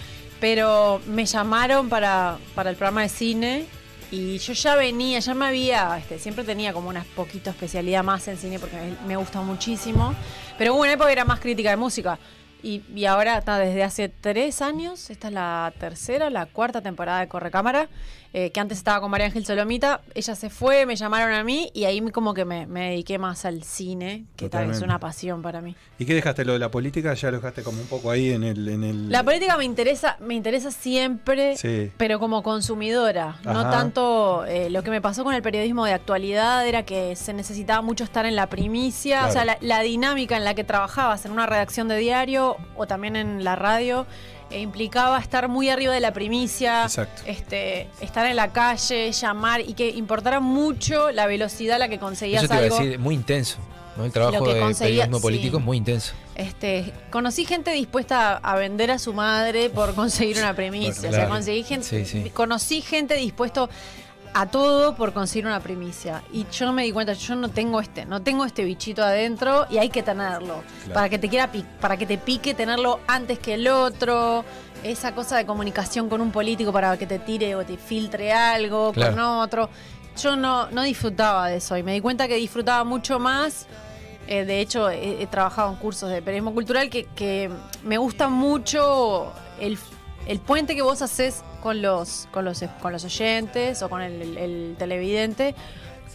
Pero 0.40 1.00
me 1.06 1.24
llamaron 1.24 1.88
para, 1.88 2.38
para 2.54 2.70
el 2.70 2.76
programa 2.76 3.02
de 3.02 3.08
cine 3.08 3.66
y 4.10 4.38
yo 4.38 4.52
ya 4.52 4.74
venía, 4.74 5.18
ya 5.18 5.34
me 5.34 5.46
había, 5.46 5.96
este, 5.96 6.18
siempre 6.18 6.44
tenía 6.44 6.72
como 6.72 6.88
una 6.88 7.04
poquito 7.16 7.50
especialidad 7.50 8.04
más 8.04 8.28
en 8.28 8.36
cine 8.36 8.58
porque 8.58 8.76
me, 8.76 9.08
me 9.08 9.16
gusta 9.16 9.40
muchísimo. 9.40 10.14
Pero 10.58 10.74
hubo 10.74 10.82
una 10.82 10.92
época 10.92 11.06
que 11.08 11.12
era 11.12 11.24
más 11.24 11.40
crítica 11.40 11.70
de 11.70 11.76
música. 11.76 12.18
y, 12.62 12.82
y 12.94 13.04
ahora 13.06 13.38
está 13.38 13.58
desde 13.58 13.82
hace 13.82 14.08
tres 14.08 14.62
años, 14.62 15.10
esta 15.10 15.28
es 15.28 15.34
la 15.34 15.72
tercera, 15.78 16.30
la 16.30 16.46
cuarta 16.46 16.80
temporada 16.80 17.20
de 17.20 17.28
Correcámara, 17.28 17.88
eh, 18.36 18.50
que 18.50 18.58
antes 18.58 18.76
estaba 18.78 19.00
con 19.00 19.10
María 19.12 19.26
Ángel 19.26 19.46
Solomita, 19.46 20.00
ella 20.14 20.34
se 20.34 20.50
fue, 20.50 20.86
me 20.86 20.96
llamaron 20.96 21.32
a 21.32 21.44
mí 21.44 21.70
y 21.72 21.84
ahí 21.84 22.00
como 22.10 22.34
que 22.34 22.44
me, 22.44 22.66
me 22.66 22.90
dediqué 22.90 23.16
más 23.16 23.44
al 23.44 23.62
cine, 23.62 24.24
que 24.36 24.48
tal 24.48 24.62
es 24.62 24.66
Totalmente. 24.80 24.84
una 24.84 24.98
pasión 24.98 25.40
para 25.40 25.60
mí. 25.60 25.76
¿Y 26.00 26.04
qué 26.04 26.14
dejaste 26.14 26.44
lo 26.44 26.52
de 26.54 26.58
la 26.58 26.68
política? 26.70 27.14
Ya 27.14 27.30
lo 27.30 27.36
dejaste 27.36 27.62
como 27.62 27.80
un 27.80 27.86
poco 27.86 28.10
ahí 28.10 28.32
en 28.32 28.42
el. 28.42 28.68
En 28.68 28.82
el... 28.82 29.08
La 29.08 29.22
política 29.22 29.56
me 29.56 29.64
interesa, 29.64 30.16
me 30.20 30.34
interesa 30.34 30.72
siempre, 30.72 31.56
Sí. 31.56 31.92
pero 31.96 32.18
como 32.18 32.42
consumidora. 32.42 33.36
No 33.44 33.70
tanto 33.70 34.44
eh, 34.46 34.68
lo 34.68 34.82
que 34.82 34.90
me 34.90 35.00
pasó 35.00 35.22
con 35.22 35.34
el 35.34 35.42
periodismo 35.42 35.84
de 35.84 35.92
actualidad 35.92 36.66
era 36.66 36.82
que 36.84 37.14
se 37.14 37.32
necesitaba 37.32 37.82
mucho 37.82 38.02
estar 38.04 38.26
en 38.26 38.34
la 38.34 38.48
primicia, 38.48 39.18
Claro. 39.18 39.28
o 39.30 39.32
sea, 39.32 39.44
la, 39.44 39.58
la 39.60 39.80
dinámica 39.80 40.36
en 40.36 40.42
la 40.44 40.54
que 40.54 40.64
trabajabas 40.64 41.24
en 41.24 41.30
una 41.32 41.46
redacción 41.46 41.86
de 41.86 41.98
diario 41.98 42.56
o 42.76 42.86
también 42.88 43.14
en 43.14 43.44
la 43.44 43.54
radio 43.54 44.06
eh, 44.50 44.60
implicaba 44.60 45.18
estar 45.18 45.48
muy 45.48 45.68
arriba 45.70 45.92
de 45.92 46.00
la 46.00 46.12
primicia, 46.12 46.82
Exacto. 46.84 47.22
este, 47.26 47.88
estar 48.00 48.26
en 48.26 48.36
la 48.36 48.52
calle, 48.52 49.10
llamar 49.12 49.60
y 49.60 49.74
que 49.74 49.88
importara 49.90 50.40
mucho 50.40 51.10
la 51.12 51.26
velocidad 51.26 51.76
a 51.76 51.78
la 51.78 51.88
que 51.88 51.98
conseguías 51.98 52.44
Eso 52.44 52.48
te 52.48 52.54
iba 52.54 52.62
a 52.62 52.64
algo. 52.66 52.78
decir, 52.78 52.98
muy 52.98 53.14
intenso. 53.14 53.58
¿no? 53.96 54.04
El 54.04 54.10
trabajo 54.12 54.44
de 54.46 54.54
periodismo 54.54 55.18
sí. 55.18 55.22
político 55.22 55.58
es 55.58 55.64
muy 55.64 55.76
intenso. 55.76 56.14
Este, 56.34 56.92
conocí 57.10 57.44
gente 57.44 57.70
dispuesta 57.70 58.32
a, 58.32 58.52
a 58.52 58.56
vender 58.56 58.90
a 58.90 58.98
su 58.98 59.12
madre 59.12 59.70
por 59.70 59.94
conseguir 59.94 60.38
una 60.38 60.52
primicia. 60.54 60.94
Bueno, 60.94 61.08
O 61.08 61.12
sea, 61.12 61.20
claro. 61.20 61.30
conseguí 61.30 61.62
gente, 61.62 61.86
Sí, 61.86 62.04
sí. 62.04 62.30
conocí 62.30 62.80
gente 62.80 63.14
dispuesto 63.14 63.70
a 64.34 64.46
todo 64.46 64.96
por 64.96 65.12
conseguir 65.12 65.46
una 65.46 65.60
primicia. 65.60 66.22
Y 66.32 66.46
yo 66.50 66.72
me 66.72 66.82
di 66.82 66.92
cuenta, 66.92 67.12
yo 67.12 67.36
no 67.36 67.48
tengo 67.48 67.80
este, 67.80 68.04
no 68.04 68.20
tengo 68.20 68.44
este 68.44 68.64
bichito 68.64 69.02
adentro 69.02 69.66
y 69.70 69.78
hay 69.78 69.88
que 69.88 70.02
tenerlo. 70.02 70.62
Claro. 70.84 70.94
Para 70.94 71.08
que 71.08 71.18
te 71.18 71.28
quiera 71.28 71.50
para 71.80 71.96
que 71.96 72.04
te 72.04 72.18
pique 72.18 72.52
tenerlo 72.52 73.00
antes 73.06 73.38
que 73.38 73.54
el 73.54 73.68
otro. 73.68 74.44
Esa 74.82 75.14
cosa 75.14 75.38
de 75.38 75.46
comunicación 75.46 76.10
con 76.10 76.20
un 76.20 76.30
político 76.30 76.70
para 76.70 76.98
que 76.98 77.06
te 77.06 77.18
tire 77.18 77.54
o 77.54 77.64
te 77.64 77.78
filtre 77.78 78.32
algo 78.32 78.92
con 78.92 79.18
otro. 79.18 79.70
Yo 80.20 80.36
no, 80.36 80.68
no 80.70 80.82
disfrutaba 80.82 81.48
de 81.48 81.56
eso 81.56 81.76
y 81.76 81.82
me 81.82 81.94
di 81.94 82.00
cuenta 82.00 82.28
que 82.28 82.36
disfrutaba 82.36 82.84
mucho 82.84 83.18
más 83.18 83.66
eh, 84.26 84.44
de 84.44 84.60
hecho, 84.60 84.88
he, 84.90 85.22
he 85.22 85.26
trabajado 85.26 85.70
en 85.70 85.76
cursos 85.76 86.10
de 86.10 86.22
periodismo 86.22 86.54
cultural 86.54 86.88
que, 86.88 87.04
que 87.14 87.50
me 87.82 87.98
gusta 87.98 88.28
mucho 88.28 89.32
el, 89.60 89.78
el 90.26 90.40
puente 90.40 90.74
que 90.74 90.82
vos 90.82 91.02
haces 91.02 91.44
con 91.64 91.83
los, 91.83 92.28
con 92.30 92.44
los, 92.44 92.62
con 92.80 92.92
los 92.92 93.04
oyentes 93.04 93.83
o 93.83 93.88
con 93.88 94.02
el, 94.02 94.21
el- 94.23 94.38
el 94.38 94.76
televidente. 94.78 95.54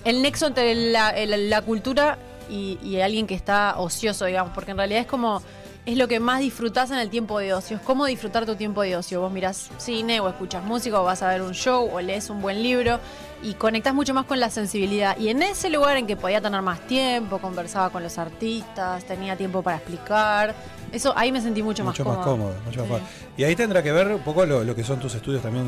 El 0.06 0.22
nexo 0.22 0.48
entre 0.48 0.74
la, 0.76 1.10
el- 1.10 1.50
la 1.50 1.62
cultura 1.64 2.18
y, 2.50 2.78
y 2.82 3.02
alguien 3.02 3.28
que 3.28 3.34
está 3.36 3.74
ocioso, 3.78 4.24
digamos, 4.26 4.54
porque 4.54 4.72
en 4.72 4.78
realidad 4.78 5.02
es 5.02 5.08
como. 5.08 5.42
Es 5.86 5.98
lo 5.98 6.08
que 6.08 6.20
más 6.20 6.40
disfrutás 6.42 6.92
en 6.92 7.00
el 7.00 7.10
tiempo 7.10 7.40
de 7.40 7.54
ocio. 7.54 7.78
Es 7.78 7.82
cómo 7.84 8.06
disfrutar 8.06 8.46
tu 8.46 8.56
tiempo 8.56 8.82
de 8.84 8.96
ocio. 8.96 9.22
Vos 9.22 9.32
mirás 9.32 9.70
cine 9.78 10.20
o 10.20 10.28
escuchas 10.30 10.64
música 10.64 11.00
o 11.02 11.04
vas 11.04 11.24
a 11.24 11.30
ver 11.30 11.42
un 11.42 11.54
show 11.54 11.90
o 11.92 12.00
lees 12.02 12.30
un 12.30 12.42
buen 12.42 12.62
libro 12.62 13.00
y 13.42 13.54
conectás 13.54 13.96
mucho 13.96 14.14
más 14.14 14.26
con 14.26 14.40
la 14.40 14.52
sensibilidad. 14.52 15.18
Y 15.18 15.30
en 15.30 15.42
ese 15.42 15.70
lugar 15.70 15.98
en 15.98 16.06
que 16.06 16.16
podía 16.16 16.42
tener 16.42 16.62
más 16.62 16.82
tiempo, 16.82 17.40
conversaba 17.40 17.90
con 17.90 18.04
los 18.04 18.18
artistas, 18.20 19.04
tenía 19.06 19.36
tiempo 19.36 19.64
para 19.64 19.78
explicar, 19.78 20.54
eso 20.92 21.14
ahí 21.16 21.32
me 21.32 21.42
sentí 21.42 21.64
mucho, 21.64 21.84
mucho 21.84 22.04
más 22.06 22.18
cómodo, 22.18 22.54
mucho 22.66 22.82
más 22.82 22.88
Sí. 22.88 22.94
cómodo. 22.94 23.02
Y 23.38 23.44
ahí 23.46 23.56
tendrá 23.56 23.82
que 23.82 23.92
ver 23.94 24.10
un 24.10 24.20
poco 24.22 24.46
lo, 24.46 24.64
lo 24.64 24.76
que 24.76 24.84
son 24.84 25.00
tus 25.00 25.16
estudios 25.16 25.42
también 25.42 25.66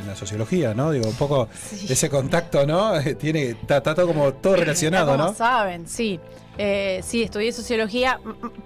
en 0.00 0.06
la 0.06 0.16
sociología, 0.16 0.74
¿no? 0.74 0.90
Digo, 0.90 1.08
un 1.08 1.14
poco 1.14 1.48
Sí. 1.54 1.86
ese 1.88 2.10
contacto, 2.10 2.66
¿no? 2.66 2.92
Tiene, 3.18 3.50
está, 3.50 3.78
está 3.78 3.94
todo 3.94 4.08
como 4.08 4.32
todo 4.34 4.56
relacionado, 4.56 5.12
Como 5.12 5.24
¿no? 5.28 5.34
saben, 5.34 5.86
sí. 5.88 6.18
Eh, 6.58 7.00
sí, 7.02 7.22
estudié 7.22 7.52
sociología 7.52 8.20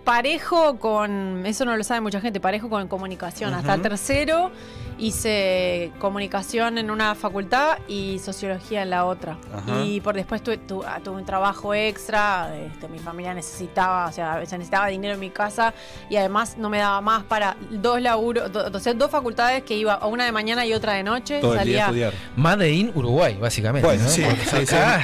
parejo 0.04 0.78
con, 0.78 1.46
eso 1.46 1.64
no 1.64 1.76
lo 1.76 1.84
sabe 1.84 2.00
mucha 2.00 2.20
gente, 2.20 2.40
parejo 2.40 2.68
con 2.68 2.88
comunicación. 2.88 3.54
Hasta 3.54 3.78
tercero 3.78 4.50
hice 4.98 5.92
comunicación 5.98 6.78
en 6.78 6.90
una 6.90 7.14
facultad 7.14 7.78
y 7.88 8.18
sociología 8.18 8.82
en 8.82 8.90
la 8.90 9.04
otra. 9.04 9.36
Ajá. 9.54 9.84
Y 9.84 10.00
por 10.00 10.14
después 10.14 10.42
tuve, 10.42 10.58
tu- 10.58 10.82
ah, 10.84 11.00
tuve 11.02 11.16
un 11.16 11.24
trabajo 11.26 11.74
extra, 11.74 12.54
este, 12.56 12.88
mi 12.88 12.98
familia 12.98 13.34
necesitaba, 13.34 14.06
o 14.08 14.12
sea, 14.12 14.44
se 14.46 14.56
necesitaba 14.58 14.86
dinero 14.88 15.14
en 15.14 15.20
mi 15.20 15.30
casa 15.30 15.74
y 16.08 16.16
además 16.16 16.56
no 16.58 16.68
me 16.68 16.78
daba 16.78 17.00
más 17.00 17.24
para 17.24 17.56
dos 17.70 18.00
laburos, 18.00 18.52
do- 18.52 18.70
o 18.72 18.78
sea, 18.80 18.94
dos 18.94 19.10
facultades 19.10 19.62
que 19.64 19.74
iba 19.76 19.94
a 19.94 20.06
una 20.06 20.24
de 20.24 20.32
mañana 20.32 20.64
y 20.66 20.72
otra 20.72 20.94
de 20.94 21.02
noche. 21.02 21.40
Todo 21.40 21.54
el 21.58 21.64
día 21.66 21.86
salía 21.86 22.08
estudiar. 22.10 22.12
Made 22.36 22.70
in 22.70 22.92
Uruguay, 22.94 23.36
básicamente. 23.40 23.86
Bueno, 23.86 24.02
¿no? 24.04 24.08
sí, 24.10 24.22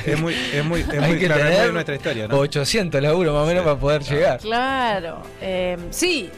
es 0.06 0.20
muy, 0.20 0.34
es 0.34 0.64
muy, 0.64 0.80
es 0.80 0.88
hay 0.90 1.00
muy, 1.00 1.18
que 1.18 1.26
claro, 1.26 1.40
es 1.42 1.46
muy 1.48 1.56
tener 1.56 1.72
nuestra 1.72 1.94
historia, 1.94 2.28
¿no? 2.28 2.38
800 2.38 3.00
laburo 3.02 3.32
más 3.34 3.42
o 3.42 3.46
menos 3.46 3.64
para 3.64 3.76
poder 3.76 4.02
llegar. 4.02 4.38
Claro, 4.40 5.22
eh, 5.40 5.76
sí. 5.90 6.30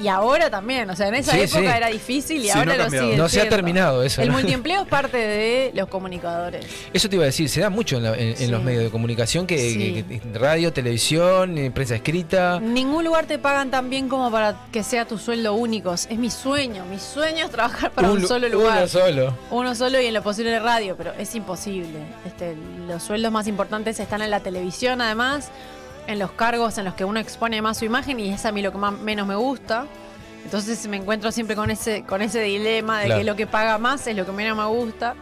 Y 0.00 0.08
ahora 0.08 0.50
también, 0.50 0.90
o 0.90 0.96
sea, 0.96 1.08
en 1.08 1.14
esa 1.14 1.32
Sí, 1.32 1.40
época 1.42 1.60
sí. 1.60 1.66
era 1.66 1.86
difícil 1.88 2.38
y 2.38 2.44
Sí, 2.44 2.50
ahora 2.50 2.76
no 2.76 2.84
lo 2.84 2.90
sigue 2.90 3.16
No 3.16 3.28
se 3.28 3.40
ha 3.40 3.48
terminado 3.48 4.02
eso, 4.02 4.22
El 4.22 4.28
¿no? 4.28 4.34
multiempleo 4.34 4.82
es 4.82 4.88
parte 4.88 5.16
de 5.16 5.70
los 5.74 5.88
comunicadores. 5.88 6.66
Eso 6.92 7.08
te 7.08 7.14
iba 7.16 7.22
a 7.22 7.26
decir, 7.26 7.48
se 7.48 7.60
da 7.60 7.70
mucho 7.70 7.96
en, 7.98 8.02
la- 8.02 8.16
en- 8.16 8.50
los 8.50 8.62
medios 8.62 8.82
de 8.84 8.90
comunicación, 8.90 9.46
que, 9.46 9.56
Sí. 9.58 10.04
que- 10.08 10.20
que- 10.20 10.38
radio, 10.38 10.72
televisión, 10.72 11.54
prensa 11.74 11.94
escrita. 11.94 12.58
Ningún 12.60 13.04
lugar 13.04 13.26
te 13.26 13.38
pagan 13.38 13.70
tan 13.70 13.88
bien 13.90 14.08
como 14.08 14.30
para 14.30 14.56
que 14.72 14.82
sea 14.82 15.04
tu 15.06 15.16
sueldo 15.18 15.54
único. 15.54 15.94
Es 15.94 16.10
mi 16.10 16.30
sueño. 16.30 16.84
Mi 16.86 16.98
sueño 16.98 17.44
es 17.44 17.50
trabajar 17.50 17.90
para 17.92 18.10
un, 18.10 18.26
solo 18.26 18.48
lugar. 18.48 18.78
Uno 18.78 18.88
solo. 18.88 19.36
Uno 19.50 19.74
solo 19.74 20.00
y 20.00 20.06
en 20.06 20.14
lo 20.14 20.22
posible 20.22 20.50
de 20.50 20.60
radio, 20.60 20.96
pero 20.96 21.12
es 21.18 21.34
imposible. 21.34 21.98
Este, 22.26 22.56
los 22.88 23.02
sueldos 23.02 23.30
más 23.32 23.46
importantes 23.46 24.00
están 24.00 24.22
en 24.22 24.30
la 24.30 24.40
televisión, 24.40 25.00
además, 25.00 25.50
en 26.06 26.18
los 26.18 26.32
cargos 26.32 26.76
en 26.78 26.84
los 26.84 26.94
que 26.94 27.04
uno 27.04 27.18
expone 27.20 27.60
más 27.62 27.78
su 27.78 27.84
imagen 27.84 28.20
y 28.20 28.30
es 28.30 28.44
a 28.44 28.52
mí 28.52 28.62
lo 28.62 28.72
que 28.72 28.78
más, 28.78 28.92
menos 28.98 29.26
me 29.26 29.34
gusta. 29.36 29.86
Entonces 30.44 30.86
me 30.88 30.98
encuentro 30.98 31.32
siempre 31.32 31.56
con 31.56 31.70
ese, 31.70 32.02
con 32.04 32.20
ese 32.20 32.40
dilema 32.40 33.00
de 33.00 33.06
Claro. 33.06 33.20
que 33.20 33.24
lo 33.24 33.36
que 33.36 33.46
paga 33.46 33.78
más 33.78 34.06
es 34.06 34.14
lo 34.16 34.26
que 34.26 34.32
menos 34.32 34.56
me 34.56 34.66
gusta 34.66 35.14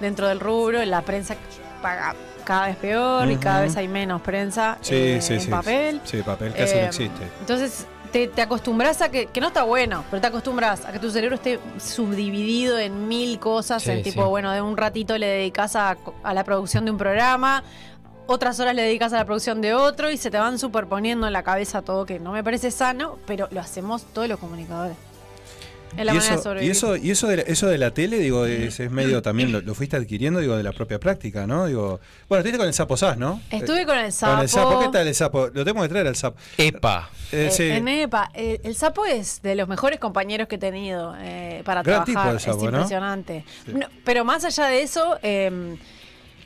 dentro 0.00 0.28
del 0.28 0.38
rubro. 0.38 0.84
La 0.84 1.02
prensa 1.02 1.34
paga 1.82 2.14
cada 2.44 2.66
vez 2.68 2.76
peor 2.76 3.30
y 3.30 3.36
cada 3.36 3.62
vez 3.62 3.76
hay 3.76 3.88
menos 3.88 4.22
prensa 4.22 4.78
Sí, 4.80 4.94
eh, 4.94 5.20
sí, 5.20 5.34
en 5.34 5.40
sí. 5.40 5.48
papel. 5.50 6.00
Sí, 6.04 6.18
papel 6.22 6.52
casi 6.54 6.74
Eh, 6.76 6.80
no 6.82 6.86
existe. 6.86 7.22
Entonces 7.40 7.86
te, 8.12 8.28
te 8.28 8.40
acostumbras 8.40 9.02
a 9.02 9.10
que, 9.10 9.26
que 9.26 9.40
no 9.40 9.48
está 9.48 9.64
bueno, 9.64 10.04
pero 10.10 10.20
te 10.20 10.28
acostumbras 10.28 10.84
a 10.86 10.92
que 10.92 10.98
tu 11.00 11.10
cerebro 11.10 11.34
esté 11.34 11.58
subdividido 11.78 12.78
en 12.78 13.06
mil 13.08 13.38
cosas, 13.38 13.86
en 13.88 14.02
tipo, 14.02 14.26
bueno, 14.28 14.50
de 14.52 14.62
un 14.62 14.76
ratito 14.76 15.18
le 15.18 15.26
dedicas 15.26 15.76
a, 15.76 15.96
a 16.22 16.34
la 16.34 16.44
producción 16.44 16.84
de 16.86 16.90
un 16.92 16.96
programa, 16.98 17.64
otras 18.28 18.60
horas 18.60 18.74
le 18.76 18.82
dedicas 18.82 19.12
a 19.12 19.16
la 19.16 19.24
producción 19.24 19.60
de 19.60 19.74
otro 19.74 20.10
y 20.10 20.16
se 20.16 20.30
te 20.30 20.38
van 20.38 20.58
superponiendo 20.58 21.26
en 21.26 21.32
la 21.32 21.42
cabeza 21.42 21.82
todo 21.82 22.06
que 22.06 22.20
no 22.20 22.30
me 22.32 22.44
parece 22.44 22.70
sano, 22.70 23.18
pero 23.26 23.48
lo 23.50 23.60
hacemos 23.60 24.04
todos 24.12 24.28
los 24.28 24.38
comunicadores. 24.38 24.96
Es 25.96 26.04
la 26.04 26.12
y, 26.12 26.16
manera 26.16 26.34
de 26.34 26.34
eso, 26.34 26.40
y 26.40 26.42
sobrevivir. 26.44 26.70
eso, 26.72 26.96
y 26.96 27.10
eso 27.10 27.26
de 27.28 27.36
la, 27.38 27.42
eso 27.44 27.66
de 27.66 27.78
la 27.78 27.90
tele, 27.92 28.18
digo, 28.18 28.44
es, 28.44 28.78
es 28.78 28.90
medio 28.90 29.22
también 29.22 29.50
lo, 29.50 29.62
lo 29.62 29.74
fuiste 29.74 29.96
adquiriendo, 29.96 30.38
digo, 30.38 30.54
de 30.54 30.62
la 30.62 30.72
propia 30.72 31.00
práctica, 31.00 31.46
¿no? 31.46 31.64
Digo, 31.64 31.98
bueno, 32.28 32.40
estuviste 32.40 32.58
con 32.58 32.66
el 32.68 32.74
sapo 32.74 32.98
SAS, 32.98 33.16
¿no? 33.16 33.40
Estuve 33.50 33.86
con 33.86 33.96
el 33.96 34.12
sapo. 34.12 34.34
Con 34.34 34.42
el 34.42 34.48
sapo, 34.50 34.80
¿qué 34.80 34.88
tal 34.90 35.08
el 35.08 35.14
sapo? 35.14 35.48
Lo 35.52 35.64
tengo 35.64 35.80
que 35.80 35.88
traer 35.88 36.06
al 36.06 36.14
sapo. 36.14 36.36
EPA. 36.58 37.08
Eh, 37.32 37.46
Eh, 37.46 37.50
sí. 37.50 37.62
En 37.70 37.88
EPA, 37.88 38.30
eh, 38.34 38.60
el 38.64 38.74
sapo 38.74 39.06
es 39.06 39.40
de 39.40 39.54
los 39.54 39.66
mejores 39.66 39.98
compañeros 39.98 40.46
que 40.46 40.56
he 40.56 40.58
tenido 40.58 41.14
eh, 41.18 41.62
para 41.64 41.82
Gran 41.82 42.04
trabajar. 42.04 42.22
tipo 42.24 42.34
el 42.34 42.40
sapo, 42.40 42.66
es 42.66 42.72
¿no? 42.72 42.78
impresionante. 42.78 43.44
No, 43.68 43.86
pero 44.04 44.26
más 44.26 44.44
allá 44.44 44.66
de 44.66 44.82
eso, 44.82 45.18
eh, 45.22 45.76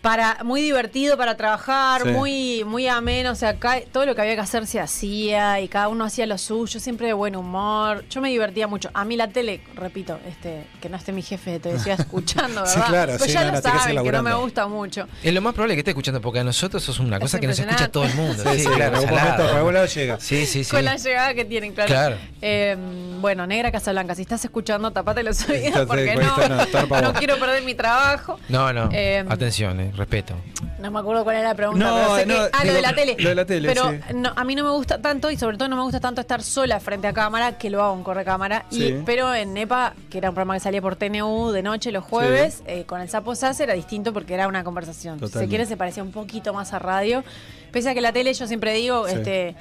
para 0.02 0.38
muy 0.44 0.61
divertido 0.61 1.16
para 1.16 1.37
trabajar, 1.37 2.02
Sí. 2.02 2.09
muy 2.11 2.64
muy 2.64 2.88
ameno, 2.88 3.30
o 3.30 3.35
sea, 3.37 3.50
acá 3.50 3.80
todo 3.92 4.04
lo 4.04 4.14
que 4.14 4.21
había 4.21 4.35
que 4.35 4.40
hacer 4.40 4.66
se 4.66 4.80
hacía 4.80 5.61
y 5.61 5.68
cada 5.68 5.88
uno 5.88 6.04
hacía 6.04 6.26
lo 6.26 6.37
suyo, 6.38 6.80
siempre 6.80 7.06
de 7.06 7.12
buen 7.12 7.37
humor. 7.37 8.04
Yo 8.11 8.21
me 8.21 8.28
divertía 8.28 8.66
mucho. 8.66 8.90
A 8.94 9.04
mí 9.04 9.16
la 9.16 9.28
tele, 9.28 9.61
repito, 9.76 10.18
este 10.28 10.66
que 10.80 10.88
no 10.88 10.97
esté 10.97 11.12
mi 11.12 11.23
jefe, 11.23 11.61
te 11.61 11.73
decía 11.73 11.94
escuchando, 11.99 12.66
Sí, 12.66 12.75
¿verdad? 12.76 12.88
claro, 12.88 13.12
pues 13.16 13.30
sí, 13.30 13.35
ya 13.35 13.40
no, 13.44 13.47
lo 13.47 13.52
no, 13.52 13.62
tenés 13.62 13.76
que 13.78 13.88
saben, 13.94 14.04
que 14.04 14.12
no 14.12 14.23
me 14.25 14.35
gusta 14.35 14.66
mucho. 14.66 15.06
Es 15.23 15.32
lo 15.32 15.40
más 15.40 15.54
probable 15.54 15.75
que 15.75 15.80
esté 15.80 15.92
escuchando, 15.92 16.21
porque 16.21 16.40
a 16.40 16.44
nosotros 16.44 16.82
eso 16.82 16.92
es 16.92 16.99
una 16.99 17.21
cosa 17.21 17.38
que 17.38 17.47
nos 17.47 17.59
escucha 17.59 17.88
todo 17.88 18.04
el 18.04 18.14
mundo. 18.14 18.42
Sí, 18.52 18.59
sí, 18.59 18.66
claro, 18.66 18.85
en 18.85 18.94
algún 18.94 19.09
salado. 19.09 19.23
momento, 19.30 19.47
por 19.47 19.56
algún 19.56 19.75
lado 19.75 19.87
llega. 19.87 20.18
Sí, 20.21 20.47
sí, 20.47 20.64
sí. 20.64 20.71
Con 20.71 20.85
la 20.85 20.97
llegada 20.97 21.35
que 21.35 21.44
tienen, 21.44 21.73
claro. 21.75 21.88
Claro. 21.88 22.16
Eh, 22.40 22.76
bueno, 23.21 23.47
Negra 23.47 23.71
Casablanca, 23.71 24.16
si 24.16 24.23
estás 24.23 24.44
escuchando, 24.44 24.90
tapate 24.90 25.23
los 25.23 25.49
oídos 25.49 25.87
porque 25.87 26.16
no, 26.16 27.00
no, 27.02 27.12
quiero 27.14 27.38
perder 27.38 27.62
mi 27.62 27.75
trabajo. 27.76 28.40
No, 28.49 28.73
no. 28.73 28.88
Eh, 28.92 29.25
Atención, 29.28 29.78
eh, 29.80 29.91
respeto. 29.96 30.34
No 30.78 30.90
me 30.90 30.99
acuerdo 31.00 31.22
cuál 31.25 31.37
era 31.37 31.49
la 31.49 31.54
pregunta, 31.54 31.84
No, 31.87 31.94
pero 31.96 32.16
sé 32.16 32.26
no, 32.26 32.34
que- 32.34 32.50
ah, 32.52 32.64
lo 32.64 32.72
de 32.72 32.82
la 32.82 32.94
tele. 32.94 33.16
lo 33.18 33.28
de 33.28 33.34
la 33.34 33.44
tele, 33.44 33.68
Pero 33.68 33.90
sí. 33.90 33.96
no, 34.14 34.32
a 34.34 34.44
mí 34.44 34.54
no 34.54 34.64
me 34.64 34.70
gusta 34.70 35.00
tanto 35.00 35.30
y 35.30 35.37
sobre 35.37 35.56
todo 35.56 35.68
no 35.68 35.76
me 35.76 35.82
gusta 35.82 36.00
tanto 36.00 36.20
estar 36.20 36.42
sola 36.42 36.80
frente 36.80 37.06
a 37.06 37.12
cámara, 37.12 37.58
que 37.58 37.70
lo 37.70 37.82
hago 37.82 37.96
en 37.96 38.02
corre 38.02 38.25
cámara. 38.25 38.64
Sí. 38.70 38.84
Y, 38.87 39.02
pero 39.04 39.34
en 39.34 39.54
NEPA, 39.54 39.94
que 40.11 40.18
era 40.18 40.30
un 40.30 40.34
programa 40.34 40.54
que 40.54 40.61
salía 40.61 40.80
por 40.82 40.96
TNU 40.96 41.50
de 41.52 41.62
noche 41.62 41.92
los 41.92 42.04
jueves, 42.04 42.62
eh, 42.66 42.84
con 42.84 43.00
el 43.00 43.08
Sapo 43.08 43.34
Sass 43.34 43.61
era 43.61 43.75
distinto 43.75 44.12
porque 44.12 44.34
era 44.34 44.49
una 44.49 44.64
conversación. 44.64 45.18
Si 45.20 45.28
se 45.28 45.49
quiere, 45.49 45.66
se 45.66 45.76
parecía 45.76 46.02
un 46.02 46.12
poquito 46.12 46.52
más 46.54 46.72
a 46.72 46.78
radio. 46.78 47.22
Pese 47.70 47.90
a 47.90 47.94
que 47.94 48.00
la 48.00 48.12
tele, 48.12 48.32
yo 48.34 48.46
siempre 48.46 48.72
digo, 48.75 49.06
Sí. 49.08 49.14
este. 49.16 49.56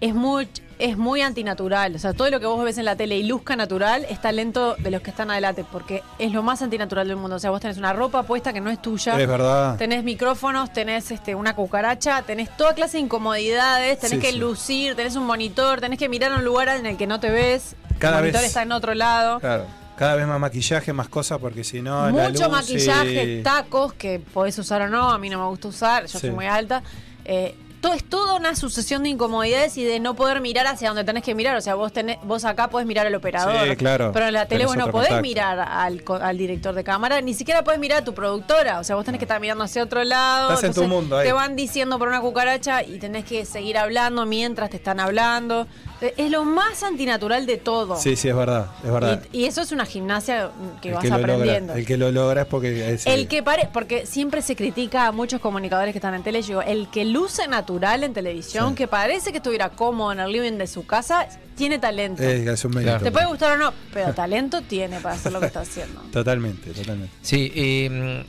Es 0.00 0.14
muy, 0.14 0.48
es 0.78 0.96
muy 0.98 1.22
antinatural. 1.22 1.94
O 1.94 1.98
sea, 1.98 2.12
todo 2.12 2.28
lo 2.30 2.38
que 2.40 2.46
vos 2.46 2.62
ves 2.64 2.76
en 2.78 2.84
la 2.84 2.96
tele 2.96 3.16
y 3.16 3.22
luzca 3.22 3.56
natural 3.56 4.04
es 4.10 4.20
talento 4.20 4.76
de 4.78 4.90
los 4.90 5.00
que 5.00 5.10
están 5.10 5.30
adelante, 5.30 5.64
porque 5.70 6.02
es 6.18 6.32
lo 6.32 6.42
más 6.42 6.60
antinatural 6.62 7.08
del 7.08 7.16
mundo. 7.16 7.36
O 7.36 7.38
sea, 7.38 7.50
vos 7.50 7.60
tenés 7.60 7.78
una 7.78 7.92
ropa 7.92 8.22
puesta 8.24 8.52
que 8.52 8.60
no 8.60 8.70
es 8.70 8.80
tuya. 8.82 9.18
Es 9.20 9.26
verdad. 9.28 9.76
Tenés 9.78 10.04
micrófonos, 10.04 10.72
tenés 10.72 11.10
este, 11.10 11.34
una 11.34 11.54
cucaracha, 11.56 12.22
tenés 12.22 12.54
toda 12.56 12.74
clase 12.74 12.98
de 12.98 13.04
incomodidades, 13.04 13.98
tenés 14.00 14.18
Sí, 14.18 14.20
que 14.26 14.32
sí. 14.32 14.38
lucir, 14.38 14.94
tenés 14.96 15.16
un 15.16 15.24
monitor, 15.24 15.80
tenés 15.80 15.98
que 15.98 16.08
mirar 16.08 16.32
a 16.32 16.36
un 16.36 16.44
lugar 16.44 16.68
en 16.68 16.86
el 16.86 16.96
que 16.96 17.06
no 17.06 17.20
te 17.20 17.30
ves. 17.30 17.74
Cada 17.98 18.16
el 18.18 18.22
monitor 18.24 18.40
vez- 18.42 18.48
está 18.48 18.62
en 18.62 18.72
otro 18.72 18.94
lado. 18.94 19.40
Claro. 19.40 19.64
Cada 19.96 20.14
vez 20.14 20.26
más 20.26 20.38
maquillaje, 20.38 20.92
más 20.92 21.08
cosas, 21.08 21.38
porque 21.38 21.64
si 21.64 21.80
no. 21.80 22.04
la 22.10 22.28
Mucho 22.28 22.42
luz 22.44 22.52
maquillaje, 22.52 23.24
y- 23.38 23.42
tacos 23.42 23.94
que 23.94 24.20
podés 24.20 24.58
usar 24.58 24.82
o 24.82 24.88
no, 24.90 25.08
a 25.10 25.16
mí 25.16 25.30
no 25.30 25.38
me 25.38 25.46
gusta 25.46 25.68
usar, 25.68 26.02
yo 26.02 26.18
Sí. 26.18 26.26
soy 26.26 26.30
muy 26.32 26.44
alta. 26.44 26.82
Eh, 27.24 27.54
todo, 27.86 27.94
es 27.94 28.04
toda 28.04 28.34
una 28.34 28.56
sucesión 28.56 29.02
de 29.04 29.10
incomodidades 29.10 29.76
y 29.78 29.84
de 29.84 30.00
no 30.00 30.14
poder 30.14 30.40
mirar 30.40 30.66
hacia 30.66 30.88
donde 30.88 31.04
tenés 31.04 31.22
que 31.22 31.34
mirar. 31.34 31.56
O 31.56 31.60
sea, 31.60 31.74
vos 31.74 31.92
tenés, 31.92 32.18
vos 32.24 32.44
acá 32.44 32.68
podés 32.68 32.86
mirar 32.86 33.06
al 33.06 33.14
operador. 33.14 33.68
Sí, 33.68 33.76
claro. 33.76 34.10
Pero 34.12 34.26
en 34.26 34.32
la 34.34 34.46
tele 34.46 34.66
vos 34.66 34.76
no 34.76 34.90
podés 34.90 35.08
contacto. 35.08 35.22
mirar 35.22 35.58
al, 35.60 36.02
al 36.20 36.38
director 36.38 36.74
de 36.74 36.82
cámara, 36.84 37.20
ni 37.20 37.34
siquiera 37.34 37.62
podés 37.62 37.78
mirar 37.80 37.98
a 38.02 38.04
tu 38.04 38.12
productora. 38.14 38.80
O 38.80 38.84
sea, 38.84 38.96
vos 38.96 39.04
tenés 39.04 39.18
que 39.18 39.24
estar 39.24 39.40
mirando 39.40 39.62
hacia 39.64 39.82
otro 39.82 40.02
lado. 40.04 40.50
Estás 40.54 40.64
en 40.64 40.74
tu 40.74 40.88
mundo 40.88 41.16
ahí. 41.18 41.26
Te 41.26 41.32
van 41.32 41.54
diciendo 41.54 41.98
por 41.98 42.08
una 42.08 42.20
cucaracha 42.20 42.82
y 42.82 42.98
tenés 42.98 43.24
que 43.24 43.44
seguir 43.44 43.78
hablando 43.78 44.26
mientras 44.26 44.70
te 44.70 44.76
están 44.78 44.98
hablando. 44.98 45.66
Eh, 46.00 46.12
Es 46.16 46.30
lo 46.30 46.44
más 46.44 46.82
antinatural 46.82 47.46
de 47.46 47.56
todo. 47.56 47.96
Sí, 47.96 48.16
sí, 48.16 48.28
es 48.28 48.36
verdad. 48.36 48.66
Es 48.84 48.90
verdad. 48.92 49.22
Y, 49.32 49.42
y 49.42 49.44
eso 49.44 49.60
es 49.62 49.70
una 49.72 49.86
gimnasia 49.86 50.50
que 50.82 50.88
el 50.88 50.94
vas 50.94 51.04
que 51.04 51.12
aprendiendo. 51.12 51.68
logra, 51.68 51.78
el 51.80 51.86
que 51.86 51.96
lo 51.96 52.10
logra 52.10 52.42
es 52.42 52.48
porque 52.48 52.92
es 52.94 53.06
El 53.06 53.28
que 53.28 53.42
pare, 53.42 53.68
porque 53.72 54.06
siempre 54.06 54.42
se 54.42 54.56
critica 54.56 55.06
a 55.06 55.12
muchos 55.12 55.40
comunicadores 55.40 55.92
que 55.92 55.98
están 55.98 56.14
en 56.14 56.22
tele, 56.22 56.42
yo 56.42 56.48
digo, 56.48 56.62
el 56.62 56.88
que 56.90 57.04
luce 57.04 57.46
natural 57.48 57.75
en 57.84 58.12
televisión, 58.14 58.70
Sí. 58.70 58.74
que 58.74 58.88
parece 58.88 59.30
que 59.30 59.38
estuviera 59.38 59.70
cómodo 59.70 60.12
en 60.12 60.20
el 60.20 60.32
living 60.32 60.52
de 60.58 60.66
su 60.66 60.86
casa, 60.86 61.28
tiene 61.56 61.78
talento. 61.78 62.22
es, 62.22 62.46
es 62.46 62.64
un 62.64 62.72
mérito. 62.74 62.98
Te 62.98 63.10
puede 63.12 63.26
gustar 63.26 63.52
o 63.52 63.56
no, 63.56 63.72
pero 63.92 64.12
talento 64.14 64.62
tiene 64.62 65.00
para 65.00 65.14
hacer 65.14 65.32
lo 65.32 65.40
que 65.40 65.46
está 65.46 65.60
haciendo. 65.60 66.00
Totalmente, 66.12 66.70
totalmente. 66.70 67.12
Sí, 67.22 67.52
eh, 67.54 68.24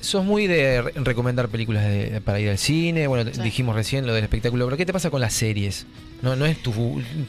sos 0.00 0.24
muy 0.24 0.46
de 0.46 0.82
re- 0.82 0.92
recomendar 0.96 1.48
películas 1.48 1.84
de- 1.84 2.20
para 2.24 2.38
ir 2.40 2.48
al 2.50 2.58
cine. 2.58 3.06
Bueno, 3.08 3.30
Sí. 3.32 3.40
dijimos 3.42 3.74
recién 3.74 4.06
lo 4.06 4.14
del 4.14 4.24
espectáculo, 4.24 4.64
pero 4.66 4.76
¿qué 4.76 4.86
te 4.86 4.92
pasa 4.92 5.10
con 5.10 5.20
las 5.20 5.32
series? 5.34 5.86
No, 6.22 6.34
no 6.34 6.46
es 6.46 6.62
tu, 6.62 6.72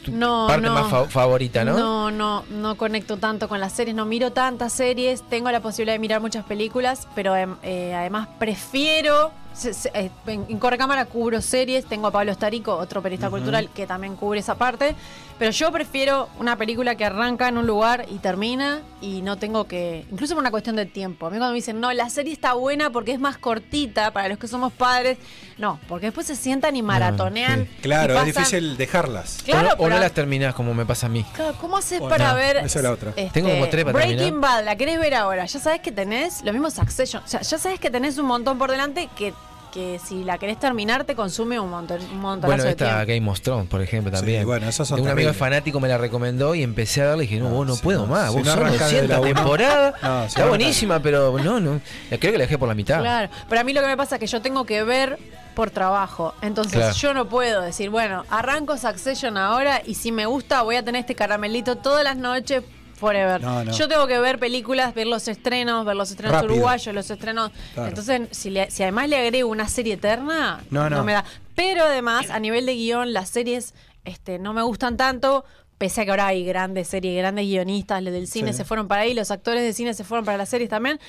tu 0.03 0.11
No, 0.11 0.45
parte 0.47 0.65
no. 0.67 0.73
más 0.73 0.89
fa- 0.89 1.05
favorita, 1.05 1.63
¿no? 1.65 1.77
No, 1.77 2.11
no, 2.11 2.43
no 2.49 2.75
conecto 2.77 3.17
tanto 3.17 3.47
con 3.49 3.59
las 3.59 3.73
series, 3.73 3.95
no 3.95 4.05
miro 4.05 4.31
tantas 4.31 4.73
series, 4.73 5.21
tengo 5.29 5.51
la 5.51 5.59
posibilidad 5.59 5.93
de 5.95 5.99
mirar 5.99 6.21
muchas 6.21 6.45
películas, 6.45 7.07
pero 7.13 7.35
em, 7.35 7.55
eh, 7.63 7.93
además 7.93 8.27
prefiero, 8.39 9.31
se- 9.53 9.73
se- 9.73 9.91
eh, 9.93 10.09
en, 10.27 10.57
Correcámara 10.59 11.05
cubro 11.05 11.41
series, 11.41 11.85
tengo 11.85 12.07
a 12.07 12.11
Pablo 12.11 12.31
Estarico, 12.31 12.75
otro 12.75 13.01
periodista 13.01 13.29
cultural 13.29 13.69
que 13.73 13.85
también 13.87 14.15
cubre 14.15 14.39
esa 14.39 14.55
parte, 14.55 14.95
pero 15.39 15.51
yo 15.51 15.71
prefiero 15.71 16.29
una 16.39 16.55
película 16.55 16.95
que 16.95 17.05
arranca 17.05 17.47
en 17.47 17.57
un 17.57 17.67
lugar 17.67 18.05
y 18.09 18.17
termina 18.19 18.81
y 19.01 19.21
no 19.21 19.37
tengo 19.37 19.65
que, 19.65 20.05
incluso 20.11 20.33
por 20.33 20.41
una 20.41 20.49
cuestión 20.51 20.75
de 20.75 20.85
tiempo, 20.85 21.27
a 21.27 21.29
mí 21.29 21.37
cuando 21.37 21.51
me 21.53 21.57
dicen, 21.57 21.79
no, 21.79 21.91
la 21.93 22.09
serie 22.09 22.33
está 22.33 22.53
buena 22.53 22.89
porque 22.91 23.11
es 23.11 23.19
más 23.19 23.37
cortita 23.37 24.11
para 24.11 24.29
los 24.29 24.37
que 24.37 24.47
somos 24.47 24.73
padres, 24.73 25.17
no, 25.57 25.79
porque 25.87 26.07
después 26.07 26.25
se 26.27 26.35
sientan 26.35 26.75
y 26.75 26.81
maratonean. 26.81 27.65
sí. 27.65 27.81
Claro, 27.81 28.13
y 28.25 28.29
es 28.29 28.35
pasan- 28.35 28.45
dejarlas. 28.77 29.39
O 29.51 29.55
no- 29.61 29.69
o 29.77 29.89
las 29.89 30.11
terminás 30.11 30.53
como 30.53 30.73
me 30.73 30.85
pasa 30.85 31.07
a 31.07 31.09
mí. 31.09 31.25
Claro, 31.33 31.55
¿cómo 31.59 31.77
haces 31.77 31.99
O 32.01 32.07
para 32.09 32.29
no, 32.29 32.35
ver? 32.35 32.57
esa 32.57 32.79
es 32.79 32.83
la 32.83 32.91
otra. 32.91 33.09
este, 33.15 33.29
Tengo 33.31 33.49
como 33.49 33.67
tres 33.67 33.83
para 33.85 33.97
Breaking 33.97 34.17
terminar. 34.17 34.39
Bad, 34.41 34.65
la 34.65 34.75
querés 34.75 34.99
ver 34.99 35.15
ahora. 35.15 35.45
Ya 35.45 35.59
sabes 35.59 35.81
que 35.81 35.91
tenés, 35.91 36.43
lo 36.43 36.53
mismo 36.53 36.69
Succession. 36.69 37.23
O 37.23 37.27
sea, 37.27 37.41
ya 37.41 37.57
sabes 37.57 37.79
que 37.79 37.89
tenés 37.89 38.17
un 38.17 38.25
montón 38.27 38.57
por 38.57 38.69
delante 38.71 39.09
que, 39.17 39.33
que 39.73 39.99
si 40.03 40.23
la 40.23 40.37
querés 40.37 40.59
terminar 40.59 41.03
te 41.03 41.13
consume 41.15 41.59
un 41.59 41.69
montón, 41.69 42.01
un 42.01 42.19
montonazo 42.19 42.63
Bueno, 42.63 42.69
esta. 42.69 43.03
Game 43.05 43.29
of 43.29 43.41
Thrones, 43.41 43.67
por 43.67 43.81
ejemplo, 43.81 44.11
también. 44.11 44.41
Sí, 44.41 44.45
bueno, 44.45 44.67
esas 44.69 44.87
son 44.87 44.95
De 44.97 45.01
un 45.03 45.09
amigo 45.09 45.33
fanático 45.33 45.79
me 45.79 45.87
la 45.87 45.97
recomendó 45.97 46.55
y 46.55 46.63
empecé 46.63 47.01
a 47.01 47.07
verla 47.07 47.23
y 47.23 47.27
dije, 47.27 47.39
no, 47.39 47.49
No, 47.49 47.55
vos 47.55 47.67
no 47.67 47.75
si 47.75 47.81
puedo 47.83 48.01
no- 48.01 48.07
más. 48.07 48.29
si 48.31 48.37
vos 48.37 48.45
no 48.45 48.53
son 48.53 48.59
arrancás 48.63 48.91
desde 48.91 49.07
200 49.07 49.09
la 49.09 49.19
uno. 49.19 49.35
temporadas. 49.35 49.93
No, 50.01 50.21
si 50.21 50.27
Está 50.27 50.41
no 50.43 50.47
buenísima, 50.49 50.99
pero 51.01 51.37
no, 51.39 51.59
no. 51.59 51.81
Creo 52.09 52.19
que 52.19 52.37
la 52.37 52.43
dejé 52.45 52.57
por 52.57 52.67
la 52.69 52.75
mitad. 52.75 52.99
Claro, 53.01 53.29
pero 53.49 53.61
a 53.61 53.63
mí 53.63 53.73
lo 53.73 53.81
que 53.81 53.87
me 53.87 53.97
pasa 53.97 54.15
es 54.15 54.19
que 54.19 54.27
yo 54.27 54.41
tengo 54.41 54.65
que 54.65 54.83
ver 54.83 55.19
por 55.57 55.71
trabajo. 55.71 56.35
Entonces 56.43 56.73
Claro. 56.77 56.93
yo 56.95 57.13
no 57.15 57.27
puedo 57.27 57.61
decir, 57.63 57.89
bueno, 57.89 58.25
arranco 58.29 58.77
Succession 58.77 59.37
ahora 59.37 59.81
y 59.83 59.95
si 59.95 60.11
me 60.11 60.27
gusta 60.27 60.61
voy 60.61 60.75
a 60.75 60.85
tener 60.85 60.99
este 60.99 61.15
caramelito 61.15 61.77
todas 61.77 62.03
las 62.03 62.15
noches 62.15 62.63
forever. 62.95 63.41
No, 63.41 63.63
no. 63.63 63.71
Yo 63.71 63.87
tengo 63.87 64.05
que 64.05 64.19
ver 64.19 64.37
películas, 64.37 64.93
ver 64.93 65.07
los 65.07 65.27
estrenos, 65.27 65.83
ver 65.83 65.95
los 65.95 66.11
estrenos 66.11 66.35
Rápido. 66.35 66.53
uruguayos, 66.53 66.93
los 66.93 67.09
estrenos. 67.09 67.51
Claro. 67.73 67.89
Entonces, 67.89 68.21
si, 68.31 68.51
le- 68.51 68.69
si 68.69 68.83
además 68.83 69.09
le 69.09 69.17
agrego 69.17 69.49
una 69.49 69.67
serie 69.67 69.95
eterna, 69.95 70.61
No, 70.69 70.91
no. 70.91 71.03
me 71.03 71.13
da. 71.13 71.25
Pero 71.55 71.85
además, 71.85 72.29
a 72.29 72.39
nivel 72.39 72.67
de 72.67 72.75
guion, 72.75 73.11
las 73.13 73.29
series 73.29 73.73
este, 74.05 74.37
no 74.37 74.53
me 74.53 74.61
gustan 74.61 74.95
tanto. 74.95 75.43
Pese 75.79 76.01
a 76.01 76.05
que 76.05 76.09
ahora 76.11 76.27
hay 76.27 76.43
grandes 76.43 76.87
series, 76.87 77.15
grandes 77.17 77.45
guionistas, 77.45 78.01
los 78.01 78.11
del 78.13 78.27
cine 78.27 78.51
Sí. 78.51 78.57
se 78.57 78.65
fueron 78.65 78.87
para 78.87 79.01
ahí, 79.01 79.13
los 79.13 79.29
actores 79.29 79.61
de 79.63 79.73
cine 79.73 79.93
se 79.93 80.03
fueron 80.03 80.23
para 80.25 80.37
las 80.37 80.49
series 80.49 80.69
también. 80.71 80.99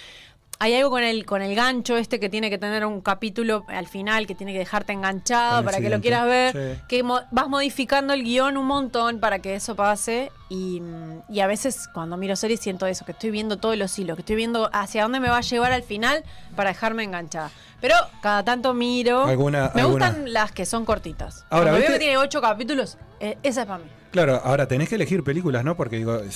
Hay 0.61 0.75
algo 0.75 0.91
con 0.91 1.05
el, 1.05 1.25
con 1.25 1.41
el 1.41 1.55
gancho 1.55 1.97
este 1.97 2.19
que 2.19 2.29
tiene 2.29 2.51
que 2.51 2.59
tener 2.59 2.85
un 2.85 3.01
capítulo 3.01 3.65
al 3.69 3.87
final, 3.87 4.27
que 4.27 4.35
tiene 4.35 4.53
que 4.53 4.59
dejarte 4.59 4.93
enganchado 4.93 5.65
para 5.65 5.79
que 5.79 5.89
lo 5.89 6.01
quieras 6.01 6.27
ver, 6.27 6.53
Sí. 6.77 6.83
que 6.89 7.03
mo- 7.05 7.21
vas 7.31 7.49
modificando 7.49 8.13
el 8.13 8.25
guion 8.25 8.57
un 8.57 8.67
montón 8.67 9.21
para 9.21 9.39
que 9.39 9.55
eso 9.55 9.77
pase 9.77 10.33
y, 10.49 10.81
mm, 10.81 11.23
y 11.33 11.41
a 11.41 11.47
veces 11.47 11.89
cuando 11.95 12.17
miro 12.17 12.35
series 12.35 12.59
siento 12.59 12.87
eso, 12.87 13.05
que 13.05 13.13
estoy 13.13 13.31
viendo 13.31 13.59
todos 13.59 13.77
los 13.79 13.97
hilos, 14.01 14.17
que 14.17 14.23
estoy 14.23 14.35
viendo 14.35 14.69
hacia 14.73 15.03
dónde 15.05 15.21
me 15.21 15.29
va 15.29 15.37
a 15.39 15.43
llevar 15.43 15.71
al 15.71 15.85
final 15.85 16.25
para 16.57 16.71
dejarme 16.71 17.05
enganchada. 17.05 17.53
Pero 17.81 17.95
cada 18.21 18.43
tanto 18.43 18.75
miro, 18.75 19.27
Alguna- 19.27 19.71
me 19.77 19.83
alguna- 19.83 20.09
gustan 20.11 20.33
las 20.33 20.51
que 20.51 20.67
son 20.67 20.85
cortitas. 20.85 21.45
Ahora, 21.51 21.71
Cuando 21.71 21.87
veo 21.87 21.93
que 21.93 21.99
tiene 22.01 22.17
ocho 22.19 22.41
capítulos, 22.41 22.99
eh, 23.21 23.39
esa 23.45 23.61
es 23.61 23.67
para 23.69 23.79
mí. 23.85 23.91
Claro, 24.11 24.41
ahora 24.43 24.67
tenés 24.67 24.89
que 24.89 24.95
elegir 24.95 25.23
películas, 25.23 25.65
¿no? 25.65 25.77
Porque 25.77 25.97
digo, 25.97 26.17
eh, 26.17 26.29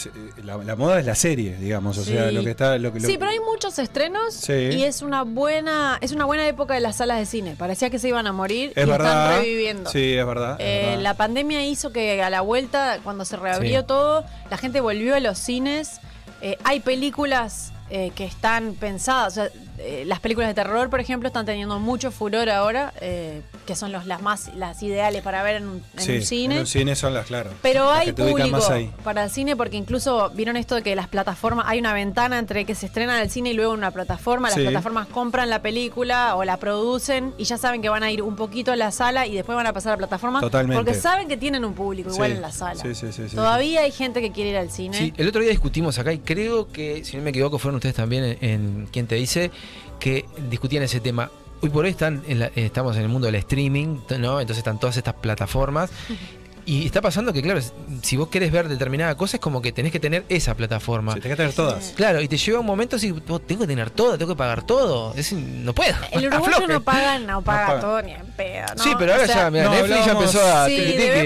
la, 0.44 0.58
la 0.58 0.76
moda 0.76 1.00
es 1.00 1.06
la 1.06 1.14
serie, 1.14 1.56
digamos. 1.56 1.96
O 1.96 2.04
sea, 2.04 2.28
Sí. 2.28 2.34
lo 2.34 2.44
que 2.44 2.50
está. 2.50 2.76
Lo 2.78 2.92
que, 2.92 3.00
lo- 3.00 3.06
Sí, 3.08 3.16
pero 3.18 3.30
hay 3.30 3.40
muchos 3.40 3.78
estrenos 3.78 4.34
Sí. 4.34 4.52
y 4.52 4.84
es 4.84 5.00
una 5.00 5.22
buena 5.22 5.96
es 6.02 6.12
una 6.12 6.26
buena 6.26 6.46
época 6.46 6.74
de 6.74 6.80
las 6.80 6.96
salas 6.96 7.18
de 7.18 7.24
cine. 7.26 7.56
Parecía 7.58 7.88
que 7.88 7.98
se 7.98 8.08
iban 8.08 8.26
a 8.26 8.32
morir 8.32 8.72
Es 8.76 8.86
y 8.86 8.90
verdad. 8.90 9.30
están 9.30 9.42
reviviendo. 9.42 9.90
Sí, 9.90 10.12
es 10.12 10.26
verdad. 10.26 10.56
es 10.60 10.66
Eh, 10.66 10.86
verdad. 10.88 11.02
la 11.02 11.14
pandemia 11.14 11.64
hizo 11.64 11.92
que 11.92 12.22
a 12.22 12.28
la 12.28 12.42
vuelta, 12.42 12.98
cuando 13.02 13.24
se 13.24 13.36
reabrió 13.38 13.80
Sí. 13.80 13.86
todo, 13.86 14.24
la 14.50 14.58
gente 14.58 14.80
volvió 14.82 15.14
a 15.14 15.20
los 15.20 15.38
cines. 15.38 16.00
Eh, 16.42 16.58
hay 16.64 16.80
películas 16.80 17.72
eh, 17.94 18.10
que 18.14 18.24
están 18.24 18.74
pensadas. 18.74 19.32
o 19.32 19.34
sea, 19.34 19.50
eh, 19.76 20.04
las 20.06 20.18
películas 20.20 20.48
de 20.48 20.54
terror, 20.54 20.88
por 20.88 20.98
ejemplo, 21.00 21.26
están 21.26 21.44
teniendo 21.44 21.78
mucho 21.78 22.10
furor 22.10 22.48
ahora, 22.48 22.94
eh, 23.02 23.42
que 23.66 23.76
son 23.76 23.92
los, 23.92 24.06
las 24.06 24.20
más 24.22 24.50
las 24.56 24.82
ideales 24.82 25.22
para 25.22 25.42
ver 25.42 25.56
en 25.56 25.68
un, 25.68 25.82
en 25.96 26.00
Sí, 26.00 26.16
un 26.16 26.22
cine. 26.22 26.54
En 26.56 26.60
un 26.62 26.66
cine 26.66 26.96
son 26.96 27.14
las, 27.14 27.26
claro. 27.26 27.50
Pero 27.62 27.84
las 27.90 28.00
hay 28.00 28.12
público 28.12 28.58
para 29.04 29.24
el 29.24 29.30
cine 29.30 29.56
porque 29.56 29.76
incluso 29.76 30.30
vieron 30.34 30.56
esto 30.56 30.74
de 30.74 30.82
que 30.82 30.96
las 30.96 31.08
plataformas, 31.08 31.66
hay 31.68 31.78
una 31.78 31.92
ventana 31.94 32.38
entre 32.38 32.64
que 32.64 32.74
se 32.74 32.86
estrena 32.86 33.16
en 33.16 33.22
el 33.22 33.30
cine 33.30 33.50
y 33.50 33.52
luego 33.54 33.72
en 33.72 33.78
una 33.78 33.90
plataforma, 33.90 34.48
las 34.48 34.56
Sí. 34.56 34.62
plataformas 34.62 35.06
compran 35.08 35.48
la 35.50 35.62
película 35.62 36.36
o 36.36 36.44
la 36.44 36.56
producen 36.56 37.32
y 37.38 37.44
ya 37.44 37.56
saben 37.58 37.82
que 37.82 37.88
van 37.88 38.02
a 38.02 38.10
ir 38.10 38.22
un 38.22 38.36
poquito 38.36 38.72
a 38.72 38.76
la 38.76 38.90
sala 38.90 39.26
y 39.26 39.34
después 39.34 39.54
van 39.56 39.66
a 39.66 39.72
pasar 39.72 39.90
a 39.92 39.94
la 39.94 39.98
plataforma 39.98 40.40
Totalmente. 40.40 40.76
porque 40.82 40.98
saben 40.98 41.28
que 41.28 41.36
tienen 41.36 41.64
un 41.64 41.74
público 41.74 42.10
igual 42.10 42.30
Sí, 42.30 42.36
en 42.36 42.42
la 42.42 42.52
sala. 42.52 42.82
sí, 42.82 42.94
sí, 42.94 43.12
sí, 43.12 43.28
sí, 43.28 43.36
Todavía 43.36 43.82
hay 43.82 43.90
gente 43.92 44.20
que 44.20 44.32
quiere 44.32 44.50
ir 44.50 44.56
al 44.56 44.70
cine. 44.70 44.96
Sí, 44.96 45.12
el 45.16 45.28
otro 45.28 45.40
día 45.40 45.50
discutimos 45.50 45.98
acá 45.98 46.12
y 46.12 46.18
creo 46.18 46.68
que, 46.68 47.04
si 47.04 47.16
no 47.16 47.22
me 47.22 47.30
equivoco, 47.30 47.58
fueron 47.58 47.76
ustedes 47.76 47.94
también 47.94 48.24
en, 48.24 48.38
en 48.42 48.88
Quien 48.92 49.06
te 49.06 49.14
dice, 49.16 49.50
que 50.00 50.24
discutían 50.50 50.82
ese 50.82 51.00
tema. 51.00 51.30
Hoy 51.64 51.70
por 51.70 51.84
hoy 51.84 51.94
eh, 52.00 52.50
estamos 52.56 52.96
en 52.96 53.02
el 53.02 53.08
mundo 53.08 53.26
del 53.26 53.36
streaming, 53.36 53.98
¿no? 54.18 54.40
Entonces 54.40 54.58
están 54.58 54.80
todas 54.80 54.96
estas 54.96 55.14
plataformas. 55.14 55.92
Y 56.64 56.86
está 56.86 57.00
pasando 57.00 57.32
que, 57.32 57.42
claro, 57.42 57.60
si 58.02 58.16
vos 58.16 58.28
querés 58.28 58.52
ver 58.52 58.68
determinada 58.68 59.16
cosa, 59.16 59.36
es 59.36 59.40
como 59.40 59.60
que 59.60 59.72
tenés 59.72 59.90
que 59.92 59.98
tener 60.00 60.24
esa 60.28 60.54
plataforma. 60.54 61.14
Sí, 61.14 61.20
tenés 61.20 61.36
que 61.36 61.42
tener 61.42 61.54
todas. 61.54 61.92
Claro, 61.96 62.20
y 62.20 62.28
te 62.28 62.36
lleva 62.36 62.60
un 62.60 62.66
momento 62.66 62.96
así, 62.96 63.12
"Oh, 63.28 63.38
tengo 63.40 63.62
que 63.62 63.66
tener 63.66 63.90
todo, 63.90 64.16
tengo 64.16 64.32
que 64.34 64.38
pagar 64.38 64.64
todo. 64.64 65.12
Es, 65.16 65.32
no 65.32 65.74
puedo. 65.74 65.94
El 66.12 66.26
uruguayo 66.32 66.66
no 66.68 66.80
paga, 66.82 67.18
no 67.18 67.42
paga 67.42 67.66
paga. 67.66 67.80
todo 67.80 68.02
ni 68.02 68.12
en 68.12 68.26
pedo, 68.36 68.66
¿no? 68.76 68.82
Sí, 68.84 68.90
pero 68.98 69.12
ahora 69.12 69.24
O 69.24 69.26
sea, 69.26 69.36
ya, 69.36 69.50
mira, 69.50 69.64
no, 69.64 69.70
Netflix 69.72 70.06
ya 70.06 70.12
empezó 70.12 70.40
a, 70.46 70.66
Sí, 70.68 70.74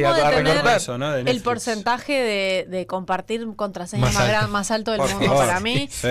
a- 0.04 0.26
a 0.26 0.30
recortar. 0.30 0.76
eso, 0.78 0.98
¿no? 0.98 1.14
El 1.14 1.40
porcentaje 1.42 2.12
de, 2.12 2.66
de 2.68 2.86
compartir 2.86 3.46
contraseñas 3.56 4.14
Más 4.14 4.14
más, 4.14 4.34
alto. 4.34 4.48
más 4.52 4.70
alto 4.70 4.90
del 4.92 5.00
Por 5.00 5.10
mundo 5.10 5.26
favor. 5.26 5.46
para 5.46 5.60
mí. 5.60 5.88
Sí. 5.90 6.08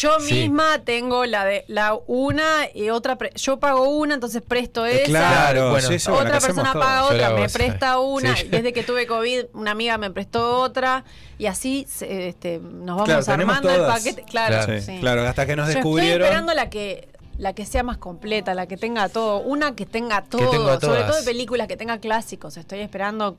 Yo 0.00 0.20
Sí. 0.20 0.34
misma 0.34 0.80
tengo 0.84 1.24
la 1.24 1.44
de 1.44 1.64
la 1.68 1.96
una 2.06 2.66
y 2.74 2.90
otra. 2.90 3.16
pre- 3.16 3.32
yo 3.36 3.58
pago 3.58 3.88
una, 3.88 4.14
entonces 4.14 4.42
presto 4.46 4.84
esa. 4.84 5.04
Claro, 5.06 5.70
Bueno, 5.70 5.88
otra 6.10 6.40
persona 6.40 6.72
paga 6.72 7.04
otra, 7.04 7.30
me 7.30 7.48
presta 7.48 7.98
una. 8.00 8.36
Sí. 8.36 8.48
Desde 8.66 8.74
que 8.80 8.82
tuve 8.82 9.06
COVID, 9.06 9.44
una 9.54 9.70
amiga 9.70 9.96
me 9.96 10.10
prestó 10.10 10.60
otra. 10.60 11.04
Y 11.38 11.46
así 11.46 11.86
se- 11.88 12.26
este, 12.26 12.58
nos 12.58 12.96
vamos 12.98 13.24
Claro, 13.24 13.40
armando 13.42 13.70
el 13.70 13.82
paquete. 13.82 14.24
Claro, 14.24 14.60
Sí, 14.64 14.80
sí. 14.80 14.98
claro, 14.98 15.22
hasta 15.22 15.46
que 15.46 15.54
nos 15.54 15.66
Yo 15.66 15.70
estoy 15.78 15.82
descubrieron. 15.82 16.22
esperando 16.22 16.52
la 16.52 16.68
que 16.68 17.08
la 17.38 17.52
que 17.52 17.64
sea 17.64 17.82
más 17.84 17.98
completa, 17.98 18.54
la 18.54 18.66
que 18.66 18.76
tenga 18.76 19.08
todo, 19.08 19.38
una 19.40 19.76
que 19.76 19.84
tenga 19.86 20.24
todo, 20.24 20.80
sobre 20.80 21.02
todo 21.04 21.16
de 21.16 21.22
películas 21.22 21.68
que 21.68 21.76
tenga 21.76 21.98
clásicos. 21.98 22.56
Estoy 22.56 22.80
esperando 22.80 23.36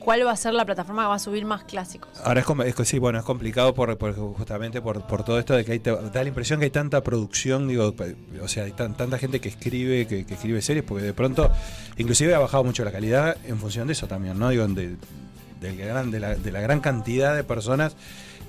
cuál 0.00 0.26
va 0.26 0.32
a 0.32 0.36
ser 0.36 0.54
la 0.54 0.64
plataforma 0.64 1.02
que 1.04 1.08
va 1.08 1.14
a 1.14 1.18
subir 1.20 1.44
más 1.44 1.62
clásicos. 1.64 2.08
Ahora 2.24 2.40
es, 2.40 2.78
es 2.80 2.88
sí, 2.88 2.98
bueno, 2.98 3.18
es 3.20 3.24
complicado 3.24 3.72
por, 3.74 3.96
por- 3.96 4.14
justamente 4.14 4.80
por, 4.82 5.06
por 5.06 5.22
todo 5.22 5.38
esto 5.38 5.54
de 5.54 5.64
que 5.64 5.72
hay, 5.72 5.78
da 5.78 6.22
la 6.22 6.28
impresión 6.28 6.58
que 6.58 6.64
hay 6.64 6.70
tanta 6.70 7.02
producción, 7.02 7.68
digo, 7.68 7.94
o 8.42 8.48
sea, 8.48 8.64
hay 8.64 8.72
tan- 8.72 8.96
tanta 8.96 9.18
gente 9.18 9.40
que 9.40 9.48
escribe, 9.50 10.06
que, 10.08 10.26
que 10.26 10.34
escribe 10.34 10.60
series, 10.62 10.84
porque 10.84 11.04
de 11.04 11.14
pronto, 11.14 11.50
inclusive 11.98 12.34
ha 12.34 12.38
bajado 12.40 12.64
mucho 12.64 12.84
la 12.84 12.90
calidad 12.92 13.36
en 13.44 13.58
función 13.58 13.86
de 13.86 13.92
eso 13.92 14.06
también, 14.08 14.38
¿no? 14.38 14.48
Digo, 14.48 14.66
de, 14.66 14.96
del 15.60 15.76
gran, 15.76 16.10
de, 16.10 16.18
la, 16.20 16.34
de 16.34 16.50
la 16.50 16.60
gran 16.60 16.80
cantidad 16.80 17.36
de 17.36 17.44
personas. 17.44 17.94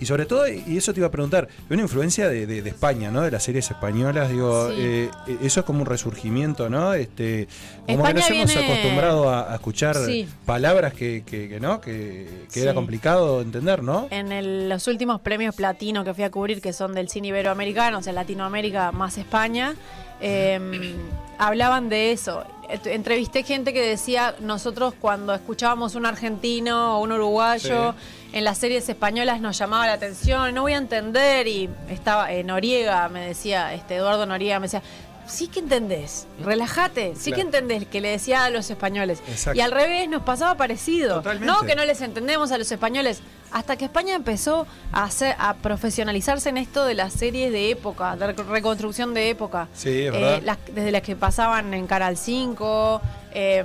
Y 0.01 0.05
sobre 0.07 0.25
todo, 0.25 0.47
y 0.47 0.77
eso 0.77 0.93
te 0.93 0.99
iba 0.99 1.07
a 1.07 1.11
preguntar, 1.11 1.47
una 1.69 1.83
influencia 1.83 2.27
de, 2.27 2.47
de- 2.47 2.63
de 2.63 2.69
España, 2.71 3.11
¿no? 3.11 3.21
De 3.21 3.29
las 3.29 3.43
series 3.43 3.69
españolas, 3.69 4.29
digo, 4.31 4.69
Sí. 4.71 4.75
eh, 4.79 5.09
eso 5.43 5.59
es 5.59 5.65
como 5.65 5.81
un 5.81 5.85
resurgimiento, 5.85 6.69
¿no? 6.71 6.93
Este, 6.95 7.47
como 7.85 7.85
que 7.85 8.09
España 8.09 8.13
nos 8.13 8.29
hemos 8.31 8.45
viene- 8.55 8.65
acostumbrado 8.71 9.29
a, 9.29 9.51
a 9.51 9.55
escuchar 9.55 9.95
Sí. 9.95 10.27
palabras 10.45 10.93
que, 10.95 11.23
que, 11.23 11.47
que 11.47 11.59
no, 11.59 11.79
que, 11.79 12.45
que 12.51 12.61
era 12.63 12.73
complicado 12.73 13.41
entender, 13.41 13.83
¿no? 13.83 14.07
En 14.09 14.31
el- 14.31 14.67
los 14.69 14.87
últimos 14.87 15.21
premios 15.21 15.53
platino 15.55 16.03
que 16.03 16.15
fui 16.15 16.23
a 16.23 16.31
cubrir, 16.31 16.61
que 16.61 16.73
son 16.73 16.95
del 16.95 17.07
cine 17.07 17.27
iberoamericano, 17.27 17.99
o 17.99 18.01
sea, 18.01 18.11
Latinoamérica 18.11 18.91
más 18.91 19.19
España, 19.19 19.75
eh, 20.19 20.95
hablaban 21.37 21.89
de 21.89 22.11
eso. 22.11 22.43
Entrevisté 22.85 23.43
gente 23.43 23.73
que 23.73 23.81
decía, 23.81 24.33
nosotros 24.39 24.93
cuando 24.99 25.33
escuchábamos 25.33 25.95
un 25.95 26.05
argentino 26.05 26.97
o 26.97 27.03
un 27.03 27.11
uruguayo 27.11 27.93
en 28.33 28.43
las 28.43 28.57
series 28.57 28.87
españolas 28.89 29.41
nos 29.41 29.57
llamaba 29.57 29.85
la 29.87 29.93
atención, 29.93 30.53
no 30.55 30.61
voy 30.61 30.73
a 30.73 30.77
entender, 30.77 31.47
y 31.47 31.69
estaba 31.89 32.31
eh, 32.31 32.43
Noriega, 32.43 33.09
me 33.09 33.27
decía, 33.27 33.73
este 33.73 33.95
Eduardo 33.97 34.25
Noriega, 34.25 34.59
me 34.59 34.65
decía, 34.67 34.81
sí 35.27 35.47
que 35.47 35.59
entendés, 35.59 36.27
relájate, 36.43 37.13
sí 37.15 37.31
que 37.31 37.41
entendés 37.41 37.85
que 37.85 38.01
le 38.01 38.09
decía 38.09 38.45
a 38.45 38.49
los 38.49 38.69
españoles. 38.69 39.21
Exacto. 39.29 39.57
Y 39.57 39.61
al 39.61 39.71
revés 39.71 40.09
nos 40.09 40.23
pasaba 40.23 40.55
parecido. 40.55 41.17
Totalmente. 41.17 41.45
No 41.45 41.61
que 41.65 41.75
no 41.75 41.85
les 41.85 42.01
entendemos 42.01 42.51
a 42.51 42.57
los 42.57 42.71
españoles. 42.71 43.21
Hasta 43.53 43.75
que 43.75 43.83
España 43.85 44.15
empezó 44.15 44.65
a 44.93 45.03
hacer, 45.03 45.35
a 45.37 45.53
profesionalizarse 45.55 46.47
en 46.49 46.57
esto 46.57 46.85
de 46.85 46.93
las 46.95 47.11
series 47.13 47.51
de 47.51 47.69
época, 47.69 48.15
de 48.15 48.33
rec- 48.33 48.45
reconstrucción 48.47 49.13
de 49.13 49.29
época. 49.29 49.67
Sí, 49.73 50.03
es 50.03 50.11
verdad. 50.11 50.35
Eh, 50.35 50.41
las- 50.43 50.57
desde 50.73 50.91
las 50.91 51.01
que 51.01 51.15
pasaban 51.17 51.73
en 51.73 51.85
Canal 51.85 52.15
5. 52.17 53.01
eh, 53.33 53.63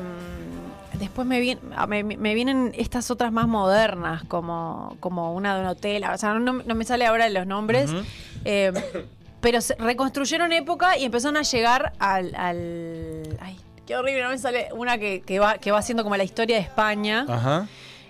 después 0.99 1.27
me, 1.27 1.41
vien- 1.41 1.59
a- 1.77 1.87
me, 1.87 2.03
me 2.05 2.35
vienen 2.35 2.73
estas 2.77 3.11
otras 3.11 3.33
más 3.33 3.47
modernas, 3.49 4.23
como, 4.25 4.97
como 5.01 5.35
una 5.35 5.55
de 5.55 5.61
un 5.63 5.67
hotel. 5.69 6.05
O 6.13 6.19
sea, 6.19 6.35
no, 6.35 6.53
no 6.55 6.75
me 6.75 6.85
sale 6.85 7.07
ahora 7.07 7.29
los 7.29 7.47
nombres. 7.47 7.91
Eh, 8.45 8.73
pero 9.41 9.61
se 9.61 9.75
reconstruyeron 9.77 10.53
época 10.53 10.97
y 10.99 11.05
empezaron 11.05 11.37
a 11.37 11.43
llegar 11.43 11.93
al. 11.99 12.35
al- 12.35 13.39
ay, 13.41 13.57
qué 13.87 13.97
horrible, 13.97 14.23
no 14.23 14.31
me 14.31 14.39
sale 14.39 14.69
una 14.73 14.99
que, 14.99 15.21
que 15.23 15.39
va, 15.39 15.59
que 15.59 15.71
va 15.71 15.79
haciendo 15.79 16.03
como 16.03 16.17
la 16.17 16.25
historia 16.25 16.57
de 16.57 16.63
España. 16.63 17.25
Ajá. 17.29 17.67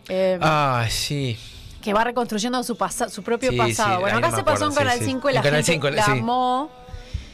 eh, 0.09 0.38
Ah, 0.40 0.87
sí. 0.88 1.37
que 1.83 1.92
va 1.92 2.05
reconstruyendo 2.05 2.62
su 2.62 2.77
pasa- 2.77 3.09
su 3.11 3.22
propio 3.22 3.51
Sí, 3.51 3.57
pasado. 3.59 3.96
sí, 3.96 4.01
bueno, 4.01 4.18
acá 4.18 4.31
se 4.33 4.42
pasó 4.44 4.66
en 4.66 4.72
sí, 4.72 4.79
Canal 4.79 4.99
sí. 4.99 5.05
5 5.07 5.29
y 5.29 5.33
En 5.33 5.35
la 5.37 5.42
Canal 5.42 5.64
gente 5.64 5.72
5, 5.72 5.90
la 5.90 6.05
sí. 6.05 6.11
amó. 6.12 6.70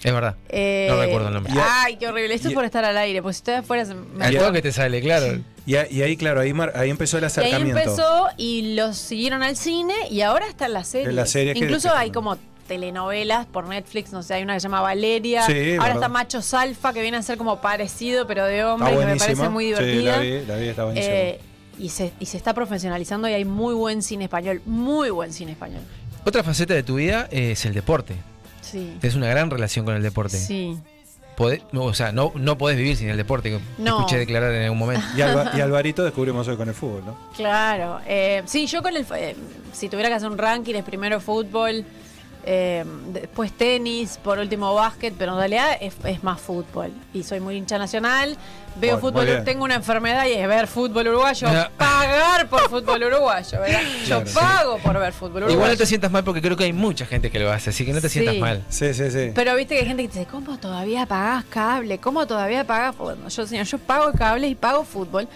Es 0.02 0.12
verdad. 0.12 0.36
Eh, 0.48 0.86
no 0.90 0.96
recuerdo 1.00 1.28
el 1.28 1.34
nombre. 1.34 1.52
Ay, 1.56 1.96
qué 1.96 2.08
horrible. 2.08 2.34
Esto 2.34 2.48
es 2.48 2.54
por 2.54 2.64
estar 2.64 2.84
al 2.84 2.96
aire, 2.98 3.22
pues 3.22 3.36
si 3.36 3.40
ustedes 3.42 3.60
afuera 3.60 3.84
se 3.84 3.94
me 3.94 4.24
Al 4.24 4.36
toque 4.36 4.60
te 4.62 4.72
sale, 4.72 5.00
claro. 5.00 5.38
Y, 5.64 5.76
ahí, 5.76 6.16
claro, 6.16 6.40
ahí, 6.40 6.52
mar- 6.52 6.72
ahí 6.74 6.90
empezó 6.90 7.18
el 7.18 7.22
Y 7.22 7.24
ahí 7.24 7.26
acercamiento. 7.28 7.78
empezó 7.78 8.28
y 8.36 8.74
los 8.74 8.96
siguieron 8.96 9.44
al 9.44 9.56
cine 9.56 9.94
y 10.10 10.22
ahora 10.22 10.48
está 10.48 10.66
en 10.66 10.72
la 10.72 10.82
serie. 10.84 11.08
En 11.10 11.16
la 11.16 11.26
serie 11.26 11.52
Incluso 11.56 11.90
que- 11.92 11.98
hay 11.98 12.10
como 12.10 12.36
telenovelas 12.66 13.46
por 13.46 13.66
Netflix, 13.68 14.12
no 14.12 14.22
sé, 14.22 14.34
hay 14.34 14.42
una 14.42 14.54
que 14.54 14.60
se 14.60 14.64
llama 14.64 14.80
Valeria. 14.80 15.46
Sí, 15.46 15.52
ahora 15.52 15.82
verdad. 15.84 15.94
está 15.94 16.08
Macho 16.08 16.42
Salfa, 16.42 16.92
que 16.92 17.02
viene 17.02 17.16
a 17.18 17.22
ser 17.22 17.38
como 17.38 17.60
parecido, 17.60 18.26
pero 18.26 18.44
de 18.46 18.64
hombre, 18.64 18.90
que 18.98 19.04
me 19.06 19.16
parece 19.16 19.48
muy 19.48 19.64
Sí, 19.66 19.70
divertida. 19.70 20.16
la 20.16 20.22
vi, 20.22 20.44
la 20.46 20.56
vi, 20.56 20.68
está 20.68 20.84
buenísima. 20.84 21.14
Eh, 21.14 21.40
y, 21.78 21.88
se, 21.90 22.12
y 22.18 22.26
se 22.26 22.36
está 22.36 22.54
profesionalizando 22.54 23.28
y 23.28 23.32
hay 23.34 23.44
muy 23.44 23.74
buen 23.74 24.02
cine 24.02 24.24
español, 24.24 24.62
muy 24.66 25.10
buen 25.10 25.32
cine 25.32 25.52
español. 25.52 25.82
Otra 26.24 26.42
faceta 26.42 26.74
de 26.74 26.82
tu 26.82 26.96
vida 26.96 27.28
es 27.30 27.64
el 27.66 27.74
deporte. 27.74 28.14
Sí. 28.72 28.96
Tienes 29.00 29.14
una 29.16 29.28
gran 29.28 29.50
relación 29.50 29.84
con 29.84 29.94
el 29.94 30.02
deporte. 30.02 30.36
Sí. 30.38 30.76
Podés- 31.36 31.62
no, 31.72 31.84
o 31.84 31.94
sea, 31.94 32.12
no, 32.12 32.30
no 32.34 32.58
podés 32.58 32.76
vivir 32.76 32.96
sin 32.96 33.08
el 33.08 33.16
deporte, 33.16 33.50
que 33.50 33.56
te 33.58 33.62
No. 33.82 33.98
escuché 33.98 34.18
declarar 34.18 34.52
en 34.52 34.64
algún 34.64 34.78
momento. 34.78 35.04
Y, 35.16 35.20
Alba- 35.22 35.50
y 35.56 35.60
Alvarito 35.60 36.02
descubrimos 36.04 36.46
hoy 36.48 36.56
con 36.56 36.68
el 36.68 36.74
fútbol, 36.74 37.04
¿no? 37.06 37.16
Claro, 37.36 38.00
eh, 38.06 38.42
sí, 38.46 38.66
yo 38.66 38.82
con 38.82 38.94
el, 38.96 39.06
eh, 39.16 39.34
si 39.72 39.88
tuviera 39.88 40.08
que 40.10 40.16
hacer 40.16 40.28
un 40.28 40.36
ranking 40.38 40.74
es 40.74 40.84
primero 40.84 41.20
fútbol, 41.20 41.84
eh, 42.44 42.84
después 43.08 43.52
tenis, 43.52 44.18
por 44.22 44.38
último 44.38 44.74
básquet, 44.74 45.14
pero 45.16 45.32
en 45.32 45.38
realidad 45.38 45.76
es, 45.80 45.94
es 46.04 46.22
más 46.24 46.40
fútbol. 46.40 46.90
Y 47.14 47.22
soy 47.22 47.40
muy 47.40 47.56
hincha 47.56 47.78
nacional, 47.78 48.36
veo 48.76 48.98
Bueno, 48.98 49.20
fútbol, 49.20 49.44
tengo 49.44 49.64
una 49.64 49.74
enfermedad 49.76 50.26
y 50.26 50.32
es 50.32 50.48
ver 50.48 50.66
fútbol 50.66 51.06
uruguayo, 51.08 51.46
Ah. 51.48 51.70
pagar 51.76 52.48
por 52.48 52.68
fútbol 52.70 53.02
uruguayo, 53.04 53.60
¿verdad? 53.60 53.80
Yo 54.06 54.06
Claro, 54.22 54.26
sí. 54.26 54.34
pago 54.34 54.78
por 54.78 54.98
ver 54.98 55.12
fútbol 55.12 55.30
uruguayo. 55.44 55.54
Igual 55.54 55.70
no 55.72 55.76
te 55.76 55.86
sientas 55.86 56.10
mal 56.10 56.24
porque 56.24 56.40
creo 56.42 56.56
que 56.56 56.64
hay 56.64 56.72
mucha 56.72 57.06
gente 57.06 57.30
que 57.30 57.38
lo 57.38 57.50
hace, 57.52 57.70
así 57.70 57.84
que 57.84 57.92
no 57.92 58.00
te 58.00 58.08
Sí. 58.08 58.18
sientas 58.20 58.36
mal. 58.38 58.64
Sí, 58.68 58.92
sí, 58.94 59.10
sí. 59.10 59.30
Pero 59.34 59.54
viste 59.56 59.74
que 59.74 59.80
hay 59.82 59.86
gente 59.86 60.02
que 60.02 60.08
dice, 60.08 60.26
¿cómo 60.26 60.58
todavía 60.58 61.06
pagás 61.06 61.44
cable? 61.44 61.98
¿Cómo 61.98 62.26
todavía 62.26 62.64
pagás 62.66 62.96
fútbol? 62.96 63.18
No, 63.22 63.28
Yo, 63.28 63.46
señor, 63.46 63.66
yo 63.66 63.78
pago 63.78 64.08
el 64.08 64.18
cable 64.18 64.48
y 64.48 64.54
pago 64.54 64.84
fútbol. 64.84 65.28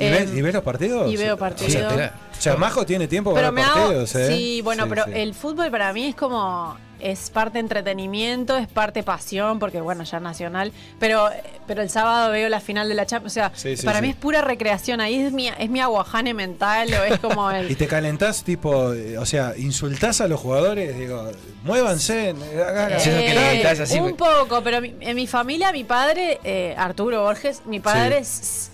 ¿Y, 0.00 0.04
Eh, 0.06 0.10
ves, 0.10 0.30
y 0.34 0.40
ves 0.42 0.54
los 0.54 0.62
partidos? 0.64 1.12
y 1.12 1.16
veo 1.16 1.36
partidos. 1.36 1.92
o 1.92 2.40
sea, 2.40 2.56
Majo 2.56 2.86
tiene 2.86 3.06
tiempo 3.06 3.34
para 3.34 3.50
ver 3.50 3.64
hago, 3.64 3.74
partidos, 3.80 4.14
¿eh? 4.16 4.28
Sí, 4.28 4.60
bueno, 4.62 4.88
pero 4.88 5.04
sí. 5.04 5.10
el 5.14 5.34
fútbol 5.34 5.70
para 5.70 5.92
mí 5.92 6.06
es 6.06 6.14
como 6.14 6.76
es 7.02 7.30
parte 7.30 7.58
entretenimiento, 7.58 8.56
es 8.56 8.68
parte 8.68 9.02
pasión, 9.02 9.58
porque 9.58 9.80
bueno, 9.80 10.04
ya 10.04 10.20
nacional, 10.20 10.72
pero 10.98 11.28
pero 11.66 11.82
el 11.82 11.90
sábado 11.90 12.30
veo 12.32 12.48
la 12.48 12.60
final 12.60 12.88
de 12.88 12.94
la 12.94 13.06
Champions, 13.06 13.32
o 13.32 13.34
sea, 13.34 13.52
Sí, 13.54 13.76
sí, 13.76 13.86
para 13.86 13.98
sí. 14.00 14.04
mí 14.06 14.10
es 14.10 14.16
pura 14.16 14.40
recreación, 14.42 15.00
ahí 15.00 15.16
es 15.20 15.32
mi 15.32 15.48
es 15.48 15.70
mi 15.70 15.80
aguajane 15.80 16.34
mental 16.34 16.92
o 16.94 17.04
es 17.04 17.18
como 17.20 17.50
¿Y 17.52 17.54
el 17.54 17.76
te 17.76 17.86
calentás, 17.86 18.42
tipo, 18.44 18.92
eh, 18.92 19.16
o 19.18 19.24
sea, 19.26 19.54
insultás 19.56 20.20
a 20.20 20.26
los 20.28 20.40
jugadores? 20.40 20.96
Digo, 20.98 21.30
muévanse. 21.64 22.34
hagan- 22.66 22.92
Eh, 22.92 23.64
así, 23.80 23.98
un 24.00 24.16
poco, 24.16 24.62
pero 24.62 24.80
mi- 24.80 24.94
en 25.00 25.14
mi 25.16 25.26
familia, 25.26 25.72
mi 25.72 25.84
padre, 25.84 26.40
eh, 26.44 26.74
Arturo 26.76 27.22
Borges, 27.22 27.62
mi 27.66 27.80
padre 27.80 28.22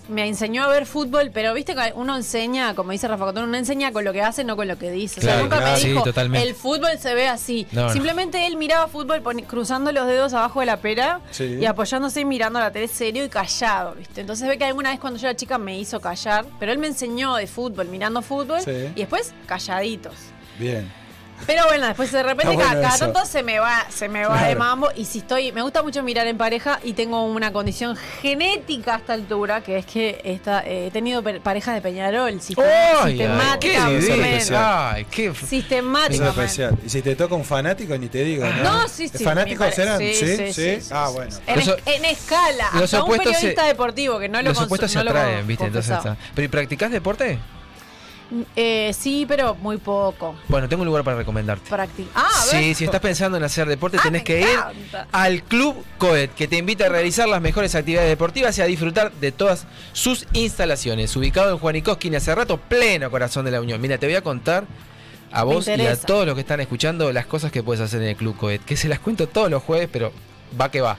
me 0.09 0.27
enseñó 0.27 0.63
a 0.63 0.67
ver 0.69 0.85
fútbol, 0.85 1.31
pero 1.33 1.53
viste 1.53 1.75
que 1.75 1.91
uno 1.95 2.15
enseña, 2.15 2.73
como 2.75 2.91
dice 2.91 3.07
Rafa 3.07 3.25
Cotón, 3.25 3.43
uno 3.45 3.57
enseña 3.57 3.91
con 3.91 4.03
lo 4.05 4.13
que 4.13 4.21
hace, 4.21 4.43
no 4.43 4.55
con 4.55 4.67
lo 4.67 4.77
que 4.77 4.89
dice. 4.89 5.19
o 5.19 5.23
sea, 5.23 5.41
nunca 5.41 5.57
claro. 5.57 5.79
me 5.81 5.87
dijo, 5.89 6.03
el 6.47 6.55
fútbol 6.55 6.97
se 6.99 7.13
ve 7.13 7.27
así. 7.27 7.67
No, 7.71 7.83
no. 7.87 7.89
Simplemente 8.17 8.47
él 8.47 8.57
miraba 8.57 8.87
fútbol 8.87 9.21
cruzando 9.45 9.91
los 9.91 10.07
dedos 10.07 10.33
abajo 10.33 10.59
de 10.61 10.65
la 10.65 10.77
pera 10.77 11.21
Sí. 11.29 11.57
y 11.61 11.65
apoyándose 11.67 12.21
y 12.21 12.25
mirando 12.25 12.57
la 12.59 12.71
tele 12.71 12.87
serio 12.87 13.23
y 13.23 13.29
callado, 13.29 13.93
¿viste? 13.93 14.21
Entonces 14.21 14.47
ve 14.47 14.57
que 14.57 14.65
alguna 14.65 14.89
vez 14.89 14.99
cuando 14.99 15.19
yo 15.19 15.27
era 15.27 15.35
chica 15.37 15.59
me 15.59 15.77
hizo 15.77 15.99
callar, 16.01 16.43
pero 16.59 16.71
él 16.71 16.79
me 16.79 16.87
enseñó 16.87 17.35
de 17.35 17.45
fútbol, 17.45 17.89
mirando 17.89 18.23
fútbol, 18.23 18.59
Sí. 18.61 18.71
y 18.95 19.01
después 19.01 19.35
calladitos. 19.45 20.15
Bien. 20.57 20.91
Pero 21.45 21.65
bueno, 21.67 21.85
después 21.87 22.11
de 22.11 22.23
repente 22.23 22.55
cada, 22.57 22.67
bueno 22.69 22.81
cada 22.81 22.95
eso. 22.95 23.05
tanto 23.05 23.25
se 23.25 23.43
me 23.43 23.59
va, 23.59 23.85
se 23.89 24.09
me 24.09 24.25
va 24.25 24.43
de 24.43 24.55
mambo. 24.55 24.89
Y 24.95 25.05
si 25.05 25.19
estoy, 25.19 25.51
me 25.51 25.61
gusta 25.61 25.83
mucho 25.83 26.01
mirar 26.03 26.27
en 26.27 26.37
pareja 26.37 26.79
y 26.83 26.93
tengo 26.93 27.23
una 27.25 27.53
condición 27.53 27.95
genética 28.21 28.95
a 28.95 28.97
esta 28.97 29.13
altura, 29.13 29.61
que 29.61 29.77
es 29.77 29.85
que 29.85 30.19
esta, 30.23 30.61
eh, 30.65 30.87
he 30.87 30.91
tenido 30.91 31.21
parejas 31.41 31.75
de 31.75 31.81
Peñarol, 31.81 32.33
sistem- 32.41 32.63
¡Ay, 32.65 32.97
ay, 33.03 33.17
qué 33.17 33.27
sistemáticamente. 33.27 35.05
qué... 35.11 35.27
Es 35.27 35.37
Sistemáticamente. 35.37 36.41
especial. 36.41 36.77
Y 36.85 36.89
si 36.89 37.01
te 37.01 37.15
toca 37.15 37.35
un 37.35 37.45
fanático, 37.45 37.97
ni 37.97 38.07
te 38.07 38.23
digo, 38.23 38.45
¿no? 38.45 38.63
No, 38.63 38.87
sí, 38.87 39.07
sí. 39.07 39.23
¿Fanáticos 39.23 39.77
eran? 39.77 39.99
Sí, 39.99 40.13
Sí, 40.15 40.25
sí, 40.25 40.37
sí. 40.37 40.53
sí, 40.53 40.81
sí, 40.81 40.89
Ah, 40.91 41.09
bueno. 41.13 41.35
En, 41.45 41.59
es- 41.59 41.75
en 41.85 42.05
escala. 42.05 42.69
los 42.73 42.83
Hasta 42.93 43.03
un 43.03 43.11
se- 43.11 43.17
periodista 43.19 43.65
deportivo 43.65 44.19
que 44.19 44.29
no 44.29 44.41
lo 44.41 44.49
Los 44.49 44.61
opuestos 44.61 44.91
se 44.91 45.03
no 45.03 45.09
atraen, 45.09 45.45
¿viste? 45.47 45.65
Entonces 45.65 45.95
está. 45.95 46.17
¿Pero 46.35 46.45
¿y 46.45 46.47
practicás 46.49 46.91
deporte? 46.91 47.37
Eh, 48.55 48.93
sí, 48.97 49.25
pero 49.27 49.55
muy 49.55 49.77
poco. 49.77 50.35
Bueno, 50.49 50.67
tengo 50.67 50.81
un 50.81 50.87
lugar 50.87 51.03
para 51.03 51.17
recomendarte. 51.17 51.69
Practic- 51.69 52.07
Ah, 52.13 52.27
a 52.41 52.45
ver. 52.53 52.63
Sí, 52.63 52.73
si 52.75 52.85
estás 52.85 52.99
pensando 52.99 53.37
en 53.37 53.43
hacer 53.43 53.67
deporte, 53.67 53.97
Ah, 53.99 54.03
tenés 54.03 54.23
que 54.23 54.41
ir 54.41 54.47
al 55.11 55.43
Club 55.43 55.75
Coet, 55.97 56.33
que 56.35 56.47
te 56.47 56.57
invita 56.57 56.87
a 56.87 56.89
realizar 56.89 57.27
las 57.29 57.41
mejores 57.41 57.73
actividades 57.75 58.09
deportivas 58.09 58.57
y 58.57 58.61
a 58.61 58.65
disfrutar 58.65 59.11
de 59.13 59.31
todas 59.31 59.65
sus 59.93 60.27
instalaciones. 60.33 61.15
Ubicado 61.15 61.51
en 61.51 61.57
Juanico, 61.57 61.91
esquina 61.93 62.17
hace 62.17 62.35
rato, 62.35 62.57
pleno 62.57 63.09
corazón 63.09 63.45
de 63.45 63.51
la 63.51 63.61
Unión. 63.61 63.79
Mira, 63.79 63.97
te 63.97 64.07
voy 64.07 64.15
a 64.15 64.21
contar 64.21 64.65
a 65.31 65.43
vos 65.43 65.67
y 65.67 65.71
a 65.85 65.95
todos 65.95 66.25
los 66.25 66.35
que 66.35 66.41
están 66.41 66.59
escuchando 66.59 67.11
las 67.13 67.25
cosas 67.25 67.51
que 67.51 67.63
puedes 67.63 67.81
hacer 67.81 68.01
en 68.01 68.09
el 68.09 68.15
Club 68.15 68.35
Coet, 68.37 68.59
que 68.63 68.75
se 68.77 68.87
las 68.89 68.99
cuento 68.99 69.27
todos 69.27 69.49
los 69.49 69.63
jueves, 69.63 69.89
pero 69.91 70.11
va 70.59 70.69
que 70.71 70.81
va. 70.81 70.97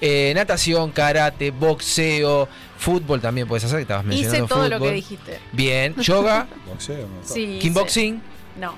Eh, 0.00 0.32
natación, 0.34 0.92
karate, 0.92 1.50
boxeo, 1.50 2.48
fútbol 2.78 3.20
también 3.20 3.48
puedes 3.48 3.64
hacer, 3.64 3.78
que 3.78 3.82
estabas 3.82 4.04
mencionando 4.04 4.44
Hice 4.44 4.48
todo 4.54 4.68
lo 4.68 4.76
fútbol. 4.76 4.88
que 4.90 4.94
dijiste. 4.94 5.38
Bien, 5.52 5.94
yoga, 5.96 6.46
Boxeo, 6.66 7.08
Sí. 7.24 7.42
hice. 7.42 7.58
kickboxing, 7.58 8.22
No, 8.60 8.74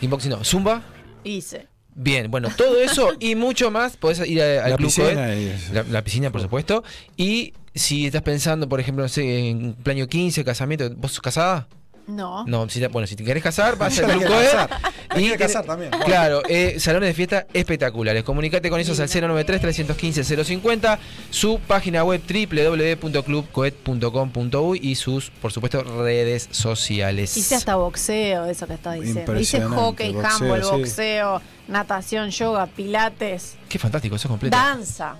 kickboxing 0.00 0.30
no, 0.30 0.44
zumba. 0.44 0.82
hice. 1.24 1.68
Bien, 1.98 2.30
bueno, 2.30 2.48
todo 2.54 2.78
eso 2.80 3.12
y 3.20 3.36
mucho 3.36 3.70
más 3.70 3.96
podés 3.96 4.26
ir 4.28 4.42
a- 4.42 4.64
al 4.64 4.70
La 4.72 4.76
Club 4.76 4.88
piscina. 4.88 5.28
La, 5.72 5.82
la 5.84 6.04
piscina, 6.04 6.30
por 6.30 6.42
supuesto. 6.42 6.84
Y 7.16 7.54
si 7.74 8.04
estás 8.06 8.20
pensando, 8.22 8.68
por 8.68 8.80
ejemplo, 8.80 9.02
no 9.04 9.08
sé, 9.08 9.48
en 9.48 9.72
cumpleaños 9.72 10.08
15, 10.08 10.44
casamiento, 10.44 10.90
¿vos 10.96 11.12
sos 11.12 11.20
casada? 11.22 11.68
No. 12.06 12.44
No, 12.46 12.68
si 12.68 12.80
te- 12.80 12.88
bueno, 12.88 13.06
si 13.06 13.16
te 13.16 13.24
querés 13.24 13.42
casar, 13.42 13.76
vas 13.76 13.98
Coed. 14.00 14.20
casar. 14.22 14.70
La 15.08 15.14
quiero 15.16 15.38
casar 15.38 15.64
también. 15.64 15.90
Claro, 16.04 16.42
eh, 16.48 16.76
salones 16.78 17.08
de 17.08 17.14
fiesta 17.14 17.46
espectaculares. 17.52 18.22
Comunicate 18.24 18.68
con 18.70 18.78
ellos 18.80 18.98
al 19.00 19.08
093-315-050, 19.08 20.98
su 21.30 21.58
página 21.66 22.04
web 22.04 22.20
www.clubcoed.com.uy 22.26 24.80
y 24.82 24.94
sus, 24.94 25.30
por 25.30 25.52
supuesto, 25.52 25.82
redes 25.82 26.48
sociales. 26.50 27.36
Hice 27.36 27.54
hasta 27.56 27.76
boxeo, 27.76 28.46
eso 28.46 28.66
que 28.66 28.74
estás 28.74 29.00
diciendo. 29.00 29.38
Hice 29.38 29.62
hockey, 29.62 30.12
boxeo, 30.12 30.30
handball, 30.30 30.62
sí. 30.62 30.70
boxeo, 30.70 31.42
natación, 31.68 32.30
yoga, 32.30 32.66
pilates, 32.66 33.56
Qué 33.68 33.78
fantástico, 33.78 34.16
eso 34.16 34.28
es 34.28 34.30
completo. 34.30 34.56
danza. 34.56 35.16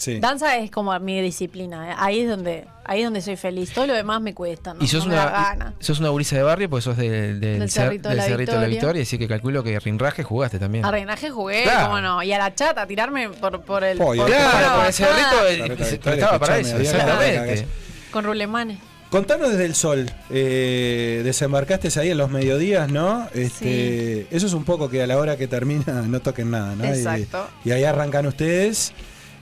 Sí. 0.00 0.18
Danza 0.18 0.56
es 0.56 0.70
como 0.70 0.98
mi 0.98 1.20
disciplina. 1.20 1.90
¿eh? 1.90 1.94
Ahí 1.98 2.20
es 2.20 2.28
donde 2.30 2.66
ahí 2.84 3.00
es 3.00 3.04
donde 3.06 3.20
soy 3.20 3.36
feliz. 3.36 3.72
Todo 3.72 3.86
lo 3.86 3.92
demás 3.94 4.20
me 4.22 4.34
cuesta. 4.34 4.72
No, 4.74 4.82
y 4.82 4.88
sos 4.88 5.04
no 5.04 5.10
me 5.10 5.16
da 5.16 5.26
una, 5.28 5.32
gana. 5.42 5.74
sos 5.78 6.00
una 6.00 6.08
gurisa 6.08 6.36
de 6.36 6.42
barrio, 6.42 6.70
porque 6.70 6.82
sos 6.82 6.96
del, 6.96 7.38
del, 7.38 7.58
Del 7.60 7.68
cer- 7.68 7.72
Cerrito 7.72 8.08
de 8.08 8.14
del 8.14 8.18
la 8.18 8.24
Cerrito 8.24 8.52
de 8.52 8.58
la 8.60 8.66
Victoria. 8.66 9.02
Así 9.02 9.18
que 9.18 9.28
calculo 9.28 9.62
que 9.62 9.78
rinraje 9.78 10.22
jugaste 10.22 10.58
también. 10.58 10.84
A 10.84 10.90
reinaje 10.90 11.30
jugué, 11.30 11.62
Claro. 11.64 11.86
cómo 11.88 12.00
no. 12.00 12.22
Y 12.22 12.32
a 12.32 12.38
la 12.38 12.54
chata, 12.54 12.86
tirarme 12.86 13.28
por, 13.28 13.60
por 13.60 13.84
el. 13.84 14.00
Oh, 14.00 14.06
por- 14.14 14.26
Claro, 14.26 14.68
por- 14.68 14.76
por 14.78 14.86
el 14.86 14.92
cerrito 14.92 15.44
de 15.76 15.84
se 15.84 15.96
prestaba 15.98 16.38
para 16.38 16.58
eso, 16.58 16.78
exactamente. 16.78 17.66
Con 18.10 18.24
rulemanes. 18.24 18.78
Contanos 19.10 19.50
desde 19.50 19.64
el 19.66 19.74
sol. 19.74 20.08
Eh, 20.30 21.22
desembarcaste 21.24 21.88
ahí 21.98 22.10
en 22.10 22.18
los 22.18 22.30
mediodías, 22.30 22.88
¿no? 22.90 23.26
Este, 23.34 24.26
Eso 24.34 24.46
es 24.46 24.52
un 24.52 24.64
poco 24.64 24.88
que 24.88 25.02
a 25.02 25.06
la 25.06 25.18
hora 25.18 25.36
que 25.36 25.46
termina 25.48 26.02
no 26.06 26.20
toquen 26.20 26.50
nada, 26.52 26.74
¿no? 26.76 26.84
Y- 26.84 26.88
Exacto. 26.88 27.48
Y, 27.64 27.72
ahí 27.72 27.84
arrancan 27.84 28.26
ustedes. 28.26 28.92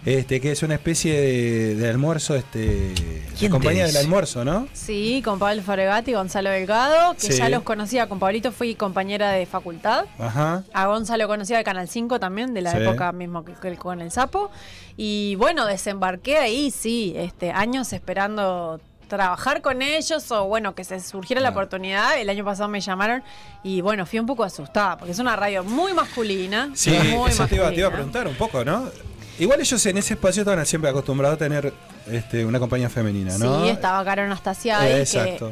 Este, 0.05 0.41
que 0.41 0.53
es 0.53 0.63
una 0.63 0.75
especie 0.75 1.21
de, 1.21 1.75
de 1.75 1.89
almuerzo, 1.91 2.35
este. 2.37 2.93
¿Quién 3.39 3.51
la 3.51 3.59
compañía 3.59 3.87
del 3.87 3.97
almuerzo, 3.97 4.45
¿no? 4.45 4.69
Sí, 4.73 5.21
con 5.25 5.39
Pablo 5.39 5.61
Faregati 5.63 6.13
y 6.13 6.15
Gonzalo 6.15 6.51
Delgado, 6.51 7.15
que 7.15 7.33
Sí. 7.33 7.39
ya 7.39 7.49
los 7.49 7.63
conocía. 7.63 8.09
Con 8.09 8.19
Pablito 8.19 8.53
fui 8.53 8.75
compañera 8.75 9.33
de 9.33 9.45
facultad. 9.45 10.07
Ajá. 10.19 10.63
A 10.73 10.87
Gonzalo 10.87 11.27
conocía 11.27 11.59
de 11.59 11.65
Canal 11.65 11.89
5 11.89 12.21
también, 12.21 12.55
de 12.55 12.63
la 12.63 12.73
Sí. 12.73 12.79
época 12.79 13.13
mismo 13.13 13.45
que, 13.45 13.53
que 13.55 13.77
con 13.77 14.01
el 14.01 14.11
sapo. 14.11 14.51
Y 14.97 15.35
bueno, 15.35 15.67
desembarqué 15.67 16.39
ahí, 16.39 16.71
sí, 16.71 17.13
este, 17.17 17.51
años 17.51 17.93
esperando 17.93 18.81
trabajar 19.09 19.63
con 19.63 19.81
ellos 19.83 20.31
o 20.33 20.45
bueno, 20.47 20.75
que 20.75 20.85
se 20.85 21.01
surgiera 21.01 21.41
la 21.41 21.49
Claro. 21.49 21.61
oportunidad. 21.67 22.19
El 22.21 22.29
año 22.31 22.45
pasado 22.45 22.69
me 22.69 22.81
llamaron 22.81 23.23
y 23.63 23.81
bueno, 23.81 24.07
fui 24.07 24.19
un 24.19 24.27
poco 24.27 24.45
asustada, 24.45 24.97
porque 24.97 25.13
es 25.13 25.19
una 25.19 25.35
radio 25.35 25.65
muy 25.65 25.93
masculina. 25.93 26.71
Sí, 26.75 26.91
muy 27.15 27.31
eso 27.31 27.47
te 27.47 27.57
iba, 27.57 27.69
te 27.71 27.77
iba 27.81 27.89
a 27.89 27.93
preguntar 27.93 28.27
un 28.29 28.35
poco, 28.37 28.65
¿no? 28.65 28.89
Igual 29.39 29.61
ellos 29.61 29.85
en 29.87 29.99
ese 29.99 30.15
espacio 30.15 30.43
estaban 30.43 30.65
siempre 30.67 30.91
acostumbrados 30.91 31.37
a 31.37 31.39
tener 31.39 31.73
este, 32.11 32.45
una 32.45 32.59
compañía 32.59 32.89
femenina, 32.91 33.39
¿no? 33.39 33.63
Sí, 33.65 33.71
estaba 33.71 34.05
Caro 34.05 34.23
Anastasia 34.23 34.79
Eh, 35.01 35.05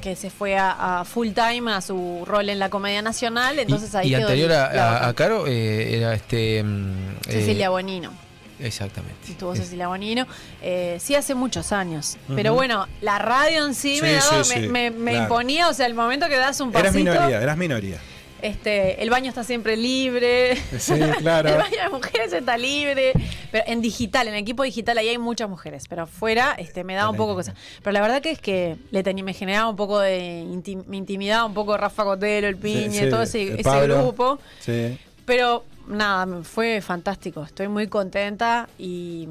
que, 0.03 0.17
se 0.17 0.31
fue 0.31 0.57
a, 0.57 1.01
a 1.01 1.05
full 1.05 1.29
time 1.31 1.73
a 1.73 1.81
su 1.81 2.25
rol 2.27 2.49
en 2.49 2.59
la 2.59 2.69
Comedia 2.69 3.01
Nacional. 3.03 3.59
Entonces 3.59 3.93
y 3.95 3.97
ahí 3.97 4.07
y 4.09 4.11
quedó 4.11 4.23
anterior 4.29 4.53
a, 4.53 5.07
a- 5.09 5.15
Caro 5.15 5.47
eh, 5.47 5.97
era 5.99 6.15
este. 6.15 6.63
mm, 6.65 7.21
Cecilia 7.29 7.67
eh, 7.67 7.69
Bonino. 7.69 8.13
Exactamente. 8.59 9.31
Estuvo 9.33 9.53
Es- 9.53 9.61
Cecilia 9.61 9.87
Bonino. 9.89 10.27
Eh, 10.63 10.97
sí, 11.01 11.15
hace 11.15 11.35
muchos 11.35 11.71
años. 11.73 12.17
Pero 12.35 12.55
bueno, 12.55 12.87
la 13.03 13.19
radio 13.19 13.67
en 13.67 13.75
sí, 13.75 13.97
Sí, 13.97 14.03
me, 14.03 14.15
daba- 14.15 14.43
sí, 14.45 14.55
me, 14.55 14.61
sí, 14.63 14.69
me- 14.69 14.91
me 14.91 15.11
claro. 15.13 15.25
imponía. 15.25 15.69
O 15.69 15.75
sea, 15.75 15.87
el 15.87 15.95
momento 15.95 16.27
que 16.29 16.37
das 16.37 16.59
un 16.61 16.71
Eras 16.71 16.85
pasito. 16.93 16.99
minoría, 17.13 17.41
eras 17.41 17.57
minoría. 17.57 17.99
Este, 18.43 19.03
el 19.03 19.11
baño 19.11 19.29
está 19.29 19.45
siempre 19.45 19.77
libre. 19.77 20.57
Sí, 20.79 20.95
claro. 21.19 21.49
El 21.53 21.57
baño 21.59 21.83
de 21.83 21.89
mujeres 21.89 22.33
está 22.33 22.57
libre. 22.59 23.13
Pero 23.51 23.65
en 23.67 23.81
digital, 23.81 24.29
en 24.29 24.35
equipo 24.35 24.63
digital, 24.63 24.99
ahí 24.99 25.09
hay 25.09 25.19
muchas 25.19 25.49
mujeres. 25.49 25.85
Pero 25.89 26.03
afuera 26.03 26.55
este, 26.59 26.85
me 26.85 26.95
daba 26.95 27.11
un 27.11 27.17
poco 27.17 27.35
cosa. 27.35 27.55
Pero 27.83 27.93
la 27.93 28.01
verdad 28.01 28.21
que 28.21 28.31
es 28.31 28.41
que 28.41 28.77
le 28.91 29.03
tenía, 29.03 29.25
me 29.25 29.33
generaba 29.35 29.69
un 29.69 29.77
poco 29.77 29.99
de. 30.01 30.43
inti- 30.43 30.85
me 30.87 30.97
intimidaba 30.97 31.45
un 31.47 31.55
poco 31.55 31.77
Rafa 31.77 32.05
Cotelo, 32.05 32.47
el 32.49 32.57
Piñe, 32.57 32.91
Sí, 32.91 32.99
sí, 33.05 33.11
todo 33.11 33.23
ese, 33.23 33.45
grupo. 33.87 34.39
Sí. 34.61 34.99
Pero 35.25 35.65
nada, 35.89 36.27
fue 36.43 36.81
fantástico. 36.81 37.45
Estoy 37.45 37.69
muy 37.69 37.87
contenta 37.89 38.69
y, 38.79 39.29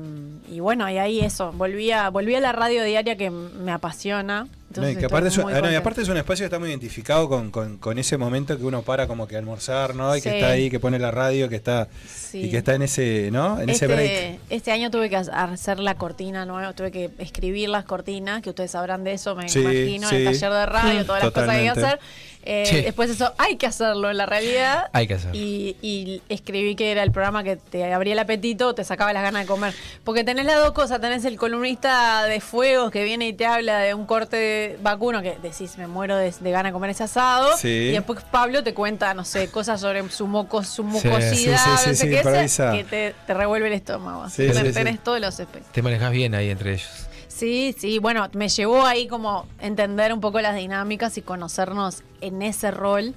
y 0.51 0.59
bueno, 0.59 0.89
y 0.89 0.97
ahí 0.97 1.19
eso. 1.21 1.51
Volví 1.53 1.91
a, 1.91 2.09
volví 2.09 2.35
a 2.35 2.39
la 2.39 2.51
radio 2.51 2.83
diaria 2.83 3.15
que 3.17 3.29
me 3.29 3.71
apasiona. 3.71 4.47
No, 4.75 4.89
y 4.89 4.97
que 4.97 5.05
aparte, 5.05 5.29
es, 5.29 5.37
ah, 5.37 5.61
no, 5.61 5.71
y 5.71 5.75
aparte 5.75 6.01
es 6.01 6.09
un 6.09 6.17
espacio 6.17 6.43
que 6.43 6.47
está 6.47 6.59
muy 6.59 6.67
identificado 6.67 7.29
con, 7.29 7.49
con- 7.49 7.77
con 7.77 7.97
ese 7.97 8.17
momento 8.17 8.57
que 8.57 8.65
uno 8.65 8.81
para 8.81 9.07
como 9.07 9.25
que 9.25 9.37
almorzar, 9.37 9.95
¿no? 9.95 10.13
Y 10.17 10.21
que 10.21 10.35
está 10.37 10.49
ahí, 10.51 10.69
que 10.69 10.81
pone 10.81 10.99
la 10.99 11.11
radio, 11.11 11.47
que 11.47 11.55
está 11.55 11.87
Sí. 12.05 12.41
y 12.41 12.51
que 12.51 12.57
está 12.57 12.75
en 12.75 12.81
ese, 12.81 13.29
¿no? 13.31 13.57
En 13.61 13.69
ese 13.69 13.85
este, 13.85 13.95
break. 13.95 14.39
este 14.49 14.71
año 14.73 14.91
tuve 14.91 15.09
que 15.09 15.15
hacer 15.15 15.79
la 15.79 15.95
cortina 15.95 16.45
nueva, 16.45 16.73
tuve 16.73 16.91
que 16.91 17.09
escribir 17.19 17.69
las 17.69 17.85
cortinas, 17.85 18.41
que 18.41 18.49
ustedes 18.49 18.71
sabrán 18.71 19.05
de 19.05 19.13
eso, 19.13 19.33
me 19.33 19.47
Sí, 19.47 19.59
imagino, 19.61 20.09
en 20.09 20.15
el 20.15 20.25
taller 20.25 20.51
de 20.51 20.65
radio, 20.65 21.05
todas 21.05 21.23
las 21.23 21.31
cosas 21.31 21.49
que 21.49 21.55
hay 21.55 21.63
que 21.63 21.69
hacer. 21.69 21.99
Eh, 22.45 22.63
Sí. 22.65 22.81
Después 22.81 23.09
eso 23.09 23.33
hay 23.37 23.55
que 23.57 23.65
hacerlo 23.67 24.09
en 24.11 24.17
la 24.17 24.25
realidad. 24.25 24.89
Hay 24.93 25.07
que 25.07 25.15
hacerlo. 25.15 25.35
Y, 25.35 25.75
y 25.81 26.21
escribí 26.29 26.75
que 26.75 26.91
era 26.91 27.01
el 27.03 27.11
programa 27.11 27.43
que 27.43 27.55
te 27.57 27.91
abría 27.93 28.13
el 28.13 28.19
apetito 28.19 28.67
o 28.67 28.75
te 28.75 28.83
sacaba 28.83 29.11
las 29.13 29.23
ganas 29.23 29.41
de 29.43 29.47
comer. 29.47 29.73
Porque 30.03 30.23
tenés 30.23 30.45
las 30.45 30.57
dos 30.57 30.71
cosas, 30.73 31.01
tenés 31.01 31.25
el 31.25 31.37
columnista 31.37 32.23
de 32.25 32.39
fuegos 32.41 32.91
que 32.91 33.03
viene 33.03 33.27
y 33.27 33.33
te 33.33 33.45
habla 33.45 33.79
de 33.79 33.93
un 33.93 34.05
corte 34.05 34.77
vacuno 34.81 35.21
que 35.21 35.37
decís, 35.41 35.77
me 35.77 35.87
muero 35.87 36.17
de, 36.17 36.31
de 36.39 36.51
ganas 36.51 36.69
de 36.71 36.73
comer 36.73 36.91
ese 36.91 37.03
asado. 37.03 37.57
Sí. 37.57 37.67
Y 37.67 37.91
después 37.91 38.19
Pablo 38.29 38.63
te 38.63 38.73
cuenta, 38.73 39.13
no 39.13 39.25
sé, 39.25 39.49
cosas 39.49 39.81
sobre 39.81 40.07
su, 40.09 40.27
moco, 40.27 40.63
su 40.63 40.83
Sí, 40.83 41.07
mucosidad, 41.07 41.57
sí, 41.57 41.63
sí, 41.65 41.69
no 41.69 41.77
sí, 41.77 41.83
sé 41.85 41.95
sí, 41.95 42.09
qué, 42.09 42.77
que 42.77 42.83
te, 42.83 43.15
te 43.25 43.33
revuelve 43.33 43.67
el 43.67 43.73
estómago. 43.73 44.29
Sí, 44.29 44.43
Tenés- 44.43 44.61
sí, 44.61 44.67
sí. 44.67 44.73
tenés 44.73 45.03
todos 45.03 45.19
los 45.19 45.39
aspectos. 45.39 45.71
Te 45.71 45.81
manejas 45.81 46.11
bien 46.11 46.35
ahí 46.35 46.49
entre 46.49 46.73
ellos. 46.73 47.04
Sí, 47.35 47.75
sí, 47.77 47.99
bueno, 47.99 48.29
me 48.31 48.47
llevó 48.47 48.85
ahí 48.85 49.09
como 49.09 49.45
entender 49.59 50.13
un 50.13 50.21
poco 50.21 50.39
las 50.39 50.55
dinámicas 50.55 51.17
y 51.17 51.21
conocernos 51.21 52.01
en 52.21 52.41
ese 52.41 52.71
rol. 52.71 53.13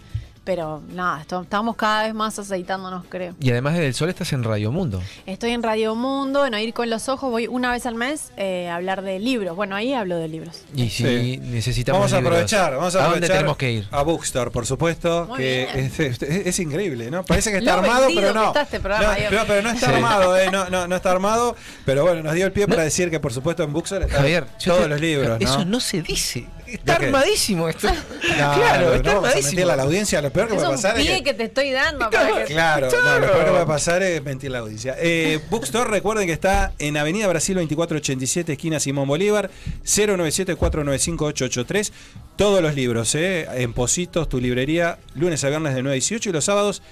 Pero 0.48 0.80
nada, 0.94 1.20
esto- 1.20 1.42
estamos 1.42 1.76
cada 1.76 2.04
vez 2.04 2.14
más 2.14 2.38
aceitándonos, 2.38 3.04
creo. 3.10 3.34
Y 3.38 3.50
además 3.50 3.74
desde 3.74 3.88
el 3.88 3.92
sol 3.92 4.08
estás 4.08 4.32
en 4.32 4.42
Radio 4.44 4.72
Mundo. 4.72 5.02
Estoy 5.26 5.50
en 5.50 5.62
Radio 5.62 5.94
Mundo, 5.94 6.46
en 6.46 6.54
Oír 6.54 6.72
con 6.72 6.88
los 6.88 7.10
Ojos, 7.10 7.30
voy 7.30 7.46
una 7.48 7.70
vez 7.70 7.84
al 7.84 7.96
mes 7.96 8.32
eh, 8.38 8.70
a 8.70 8.76
hablar 8.76 9.02
de 9.02 9.18
libros. 9.18 9.54
Bueno, 9.56 9.76
ahí 9.76 9.92
hablo 9.92 10.16
de 10.16 10.26
libros. 10.28 10.62
Y 10.74 10.88
si 10.88 11.04
Sí. 11.04 11.36
necesitamos. 11.36 11.98
Vamos 12.00 12.12
a 12.14 12.16
libros, 12.16 12.32
aprovechar, 12.32 12.74
vamos 12.76 12.94
a, 12.94 12.98
dónde 13.00 13.08
aprovechar 13.16 13.36
tenemos 13.36 13.56
que 13.58 13.72
ir? 13.72 13.88
A 13.90 14.00
Bookstore, 14.02 14.50
por 14.50 14.64
supuesto, 14.64 15.26
Muy 15.28 15.36
que 15.36 15.68
bien. 15.74 15.84
es, 15.84 16.00
es- 16.00 16.22
es 16.22 16.58
increíble, 16.60 17.10
¿no? 17.10 17.24
Parece 17.26 17.50
que 17.50 17.58
está 17.58 17.72
Lo 17.76 17.82
armado, 17.82 18.06
pero 18.14 18.28
que 18.28 18.34
no. 18.34 18.46
está 18.46 18.62
este 18.62 18.80
programa, 18.80 19.08
no, 19.12 19.14
Dios. 19.16 19.26
pero, 19.28 19.44
pero 19.46 19.62
no 19.62 19.70
está 19.70 19.86
Sí. 19.88 19.92
armado, 19.92 20.38
¿eh? 20.38 20.50
No, 20.50 20.70
no, 20.70 20.88
no 20.88 20.96
está 20.96 21.10
armado, 21.10 21.56
pero 21.84 22.04
bueno, 22.06 22.22
nos 22.22 22.32
dio 22.32 22.46
el 22.46 22.52
pie 22.52 22.66
para 22.66 22.84
decir 22.84 23.10
que 23.10 23.20
por 23.20 23.34
supuesto 23.34 23.62
en 23.64 23.72
Bookstore 23.74 24.06
están 24.06 24.20
Javier, 24.22 24.46
todos 24.64 24.80
te- 24.80 24.88
los 24.88 24.98
libros, 24.98 25.28
¿no? 25.38 25.46
Eso 25.46 25.66
no 25.66 25.78
se 25.78 26.00
dice. 26.00 26.46
Está 26.72 26.94
armadísimo 26.96 27.68
esto. 27.68 27.88
No, 27.88 27.94
claro, 28.20 28.86
no, 28.90 28.94
está 28.94 29.10
no 29.10 29.14
vamos 29.16 29.24
a 29.24 29.28
armadísimo. 29.36 29.70
a 29.70 29.76
la 29.76 29.82
audiencia, 29.82 30.22
lo 30.22 30.30
peor 30.32 30.48
que 30.48 30.54
Es 30.54 30.58
puede 30.60 30.68
un 30.70 30.76
pasar 30.76 30.98
es 30.98 31.06
que- 31.06 31.22
que 31.24 31.34
te 31.34 31.44
estoy 31.44 31.70
dando 31.72 32.10
para 32.10 32.44
que... 32.44 32.52
Claro, 32.52 32.88
no, 32.90 33.18
lo 33.20 33.32
peor 33.32 33.44
que 33.44 33.50
va 33.50 33.60
a 33.62 33.66
pasar 33.66 34.02
es 34.02 34.22
mentir 34.22 34.50
la 34.50 34.58
audiencia. 34.58 34.96
Eh, 34.98 35.40
Bookstore, 35.50 35.90
recuerden 35.90 36.26
que 36.26 36.32
está 36.32 36.72
en 36.78 36.96
Avenida 36.96 37.26
Brasil 37.28 37.54
2487, 37.56 38.52
esquina 38.52 38.80
Simón 38.80 39.08
Bolívar, 39.08 39.50
097-495-883. 39.84 41.92
Todos 42.36 42.62
los 42.62 42.74
libros, 42.74 43.14
eh, 43.14 43.46
en 43.54 43.72
Positos, 43.72 44.28
tu 44.28 44.40
librería, 44.40 44.98
lunes 45.14 45.42
a 45.44 45.48
viernes 45.48 45.74
de 45.74 45.82
9 45.82 45.92
a 45.92 45.94
18 45.94 46.30
y 46.30 46.32
los 46.32 46.44
sábados 46.44 46.82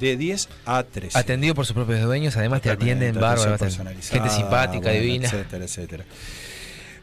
de 0.00 0.16
10 0.16 0.48
a 0.66 0.82
13. 0.82 1.18
Atendido 1.18 1.54
por 1.54 1.64
sus 1.66 1.74
propios 1.74 2.02
dueños, 2.02 2.36
además 2.36 2.62
te 2.62 2.70
atienden 2.70 3.18
bárbaro. 3.18 3.56
Gente 3.58 4.30
simpática, 4.30 4.88
bueno, 4.88 5.00
divina. 5.00 5.26
Etcétera, 5.28 5.64
etcétera. 5.64 6.04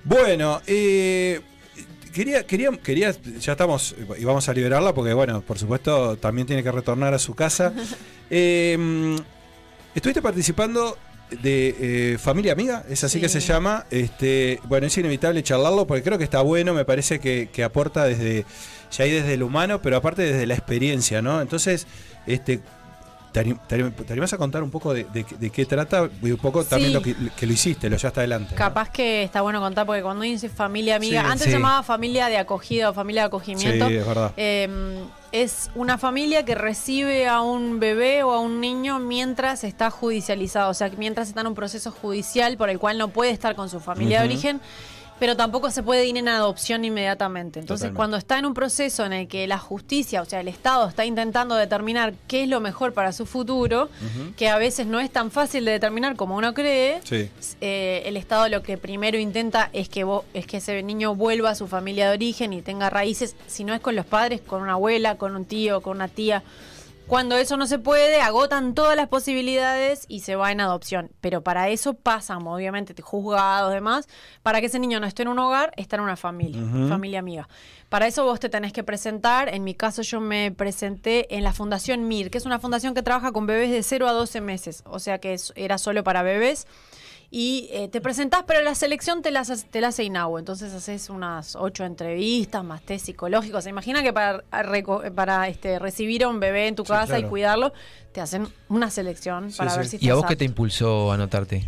Bueno, 0.04 0.62
eh, 0.68 1.42
quería, 2.14 2.46
quería, 2.46 2.70
quería, 2.72 3.14
ya 3.40 3.52
estamos, 3.54 3.96
y 4.18 4.24
vamos 4.24 4.48
a 4.48 4.54
liberarla 4.54 4.94
porque, 4.94 5.14
bueno, 5.14 5.42
por 5.42 5.58
supuesto, 5.60 6.16
también 6.18 6.48
tiene 6.48 6.64
que 6.64 6.72
retornar 6.72 7.14
a 7.14 7.20
su 7.20 7.34
casa. 7.36 7.74
Eh, 8.36 9.16
estuviste 9.94 10.20
participando 10.22 10.98
de 11.44 11.76
eh, 12.14 12.18
Familia 12.18 12.54
Amiga, 12.54 12.84
es 12.90 13.04
así 13.04 13.18
Sí. 13.18 13.22
que 13.22 13.30
se 13.30 13.42
llama. 13.42 13.86
Este, 13.92 14.60
bueno, 14.64 14.88
es 14.88 14.98
inevitable 14.98 15.44
charlarlo 15.44 15.86
porque 15.86 16.02
creo 16.02 16.18
que 16.18 16.24
está 16.24 16.42
bueno, 16.42 16.74
me 16.74 16.84
parece 16.86 17.20
que, 17.20 17.50
que 17.54 17.64
aporta 17.64 18.06
desde, 18.06 18.46
ya 18.92 19.04
ahí 19.04 19.12
desde 19.12 19.34
el 19.36 19.44
humano, 19.44 19.84
pero 19.84 19.98
aparte 19.98 20.24
desde 20.24 20.48
la 20.48 20.56
experiencia, 20.56 21.22
¿no? 21.22 21.42
Entonces, 21.42 21.86
este, 22.26 22.60
¿te, 23.34 23.42
anim- 23.46 23.60
te 23.68 23.76
anim- 23.78 23.92
te 23.94 24.14
animás 24.14 24.32
a 24.32 24.38
contar 24.38 24.64
un 24.64 24.72
poco 24.72 24.94
de, 24.94 25.04
de- 25.06 25.26
de 25.38 25.50
qué 25.50 25.66
trata? 25.66 26.10
Y 26.22 26.32
un 26.32 26.38
poco 26.38 26.64
también 26.64 26.92
Sí. 26.92 26.94
lo 26.94 27.02
que, 27.02 27.16
que 27.36 27.46
lo 27.46 27.52
hiciste, 27.52 27.90
lo 27.90 27.98
ya 27.98 28.08
está 28.08 28.22
adelante. 28.22 28.52
¿no? 28.52 28.58
Capaz 28.58 28.90
que 28.90 29.24
está 29.24 29.42
bueno 29.42 29.60
contar 29.60 29.86
porque 29.86 30.02
cuando 30.02 30.24
dice 30.24 30.48
familia 30.48 30.96
amiga, 30.96 31.22
Sí. 31.22 31.28
antes 31.28 31.42
Sí. 31.42 31.50
se 31.50 31.58
llamaba 31.58 31.84
familia 31.84 32.28
de 32.28 32.38
acogida 32.38 32.90
o 32.90 32.94
familia 32.94 33.24
de 33.24 33.28
acogimiento. 33.28 33.88
Sí, 33.90 33.96
es 33.96 34.08
verdad. 34.08 34.32
Eh, 34.38 35.04
es 35.34 35.72
una 35.74 35.98
familia 35.98 36.46
que 36.46 36.54
recibe 36.54 37.28
a 37.28 37.42
un 37.42 37.80
bebé 37.80 38.22
o 38.22 38.32
a 38.34 38.40
un 38.40 38.62
niño 38.62 39.00
mientras 39.00 39.64
está 39.64 39.90
judicializado, 39.90 40.70
o 40.70 40.74
sea, 40.76 40.92
mientras 40.96 41.28
está 41.28 41.42
en 41.42 41.48
un 41.48 41.56
proceso 41.56 41.92
judicial 41.92 42.56
por 42.56 42.70
el 42.70 42.78
cual 42.78 43.00
no 43.00 43.08
puede 43.08 43.32
estar 43.32 43.56
con 43.56 43.68
su 43.68 43.80
familia 43.80 44.20
de 44.20 44.26
origen. 44.28 44.62
Pero 45.20 45.36
tampoco 45.38 45.72
se 45.72 45.84
puede 45.84 46.06
ir 46.06 46.18
en 46.18 46.28
adopción 46.28 46.84
inmediatamente. 46.86 47.60
Entonces, 47.60 47.82
Totalmente. 47.84 47.98
cuando 47.98 48.18
está 48.18 48.40
en 48.40 48.46
un 48.46 48.54
proceso 48.54 49.06
en 49.06 49.14
el 49.14 49.28
que 49.28 49.48
la 49.48 49.58
justicia, 49.58 50.22
o 50.22 50.26
sea, 50.26 50.40
el 50.42 50.48
Estado 50.48 50.88
está 50.88 51.06
intentando 51.06 51.56
determinar 51.56 52.14
qué 52.28 52.44
es 52.44 52.50
lo 52.50 52.60
mejor 52.60 52.94
para 52.94 53.12
su 53.12 53.26
futuro, 53.26 53.90
que 54.38 54.50
a 54.50 54.58
veces 54.58 54.88
no 54.88 55.00
es 55.00 55.12
tan 55.12 55.32
fácil 55.32 55.66
de 55.66 55.72
determinar 55.72 56.16
como 56.16 56.36
uno 56.36 56.54
cree, 56.54 57.00
Sí. 57.04 57.30
eh, 57.62 58.04
el 58.06 58.18
Estado 58.18 58.50
lo 58.50 58.64
que 58.64 58.78
primero 58.78 59.18
intenta 59.18 59.70
es 59.74 59.90
que 59.90 60.06
es 60.34 60.46
que 60.48 60.58
ese 60.58 60.84
niño 60.84 61.16
vuelva 61.16 61.52
a 61.52 61.56
su 61.56 61.68
familia 61.68 62.08
de 62.10 62.16
origen 62.16 62.54
y 62.54 62.62
tenga 62.62 62.90
raíces, 62.90 63.36
si 63.48 63.64
no 63.64 63.74
es 63.74 63.80
con 63.82 63.96
los 63.96 64.06
padres, 64.06 64.42
con 64.42 64.62
una 64.62 64.74
abuela, 64.74 65.16
con 65.16 65.36
un 65.36 65.46
tío, 65.46 65.82
con 65.82 65.98
una 65.98 66.08
tía. 66.08 66.44
Cuando 67.14 67.38
eso 67.38 67.58
no 67.58 67.68
se 67.68 67.78
puede, 67.78 68.22
agotan 68.22 68.74
todas 68.74 68.98
las 68.98 69.08
posibilidades 69.08 70.06
y 70.08 70.22
se 70.22 70.36
va 70.36 70.52
en 70.52 70.60
adopción. 70.60 71.12
Pero 71.22 71.44
para 71.44 71.70
eso 71.70 71.94
pasan, 71.94 72.48
obviamente, 72.48 73.00
juzgados, 73.04 73.72
demás. 73.72 74.08
Para 74.42 74.62
que 74.62 74.66
ese 74.66 74.80
niño 74.80 75.00
no 75.00 75.06
esté 75.06 75.22
en 75.22 75.28
un 75.28 75.38
hogar, 75.38 75.74
está 75.78 75.98
en 75.98 76.02
una 76.02 76.16
familia, 76.16 76.60
familia 76.90 77.20
amiga. 77.20 77.48
Para 77.90 78.08
eso 78.08 78.24
vos 78.24 78.40
te 78.40 78.50
tenés 78.50 78.74
que 78.74 78.84
presentar. 78.84 79.54
En 79.54 79.64
mi 79.64 79.76
caso, 79.76 80.02
yo 80.02 80.22
me 80.22 80.52
presenté 80.52 81.36
en 81.36 81.44
la 81.44 81.54
Fundación 81.54 82.08
MIR, 82.08 82.32
que 82.32 82.40
es 82.40 82.48
una 82.48 82.58
fundación 82.58 82.96
que 82.96 83.04
trabaja 83.04 83.32
con 83.32 83.46
bebés 83.46 83.70
de 83.70 83.84
0 83.84 84.08
a 84.08 84.12
12 84.12 84.42
meses. 84.42 84.82
O 84.88 84.98
sea 84.98 85.20
que 85.20 85.38
era 85.54 85.78
solo 85.78 86.04
para 86.04 86.24
bebés. 86.24 86.66
Y 87.36 87.68
eh, 87.72 87.88
te 87.88 88.00
presentás, 88.00 88.44
pero 88.46 88.62
la 88.62 88.76
selección 88.76 89.24
te 89.24 89.32
la, 89.32 89.40
hace- 89.40 89.66
te 89.66 89.82
la 89.82 89.88
hace 89.88 90.04
INAU. 90.04 90.38
Entonces 90.38 90.72
haces 90.72 91.10
unas 91.10 91.56
ocho 91.56 91.84
entrevistas, 91.84 92.64
más 92.64 92.84
test 92.84 93.08
psicológicos. 93.08 93.64
Se 93.64 93.72
imagina 93.72 94.04
que 94.04 94.14
para, 94.14 94.44
para 95.16 95.48
este, 95.48 95.80
recibir 95.80 96.26
a 96.26 96.28
un 96.28 96.40
bebé 96.40 96.68
en 96.68 96.76
tu 96.76 96.84
Sí, 96.86 96.90
casa 96.92 97.18
y 97.18 97.24
cuidarlo, 97.24 97.74
te 98.12 98.22
hacen 98.22 98.48
una 98.70 98.92
selección 98.92 99.50
Sí, 99.50 99.58
para 99.58 99.72
sí. 99.72 99.78
ver 99.80 99.88
si 99.88 99.98
¿Y 100.00 100.10
a 100.12 100.14
vos 100.14 100.26
qué 100.28 100.36
te 100.36 100.46
impulsó 100.46 101.10
a 101.12 101.16
anotarte? 101.16 101.64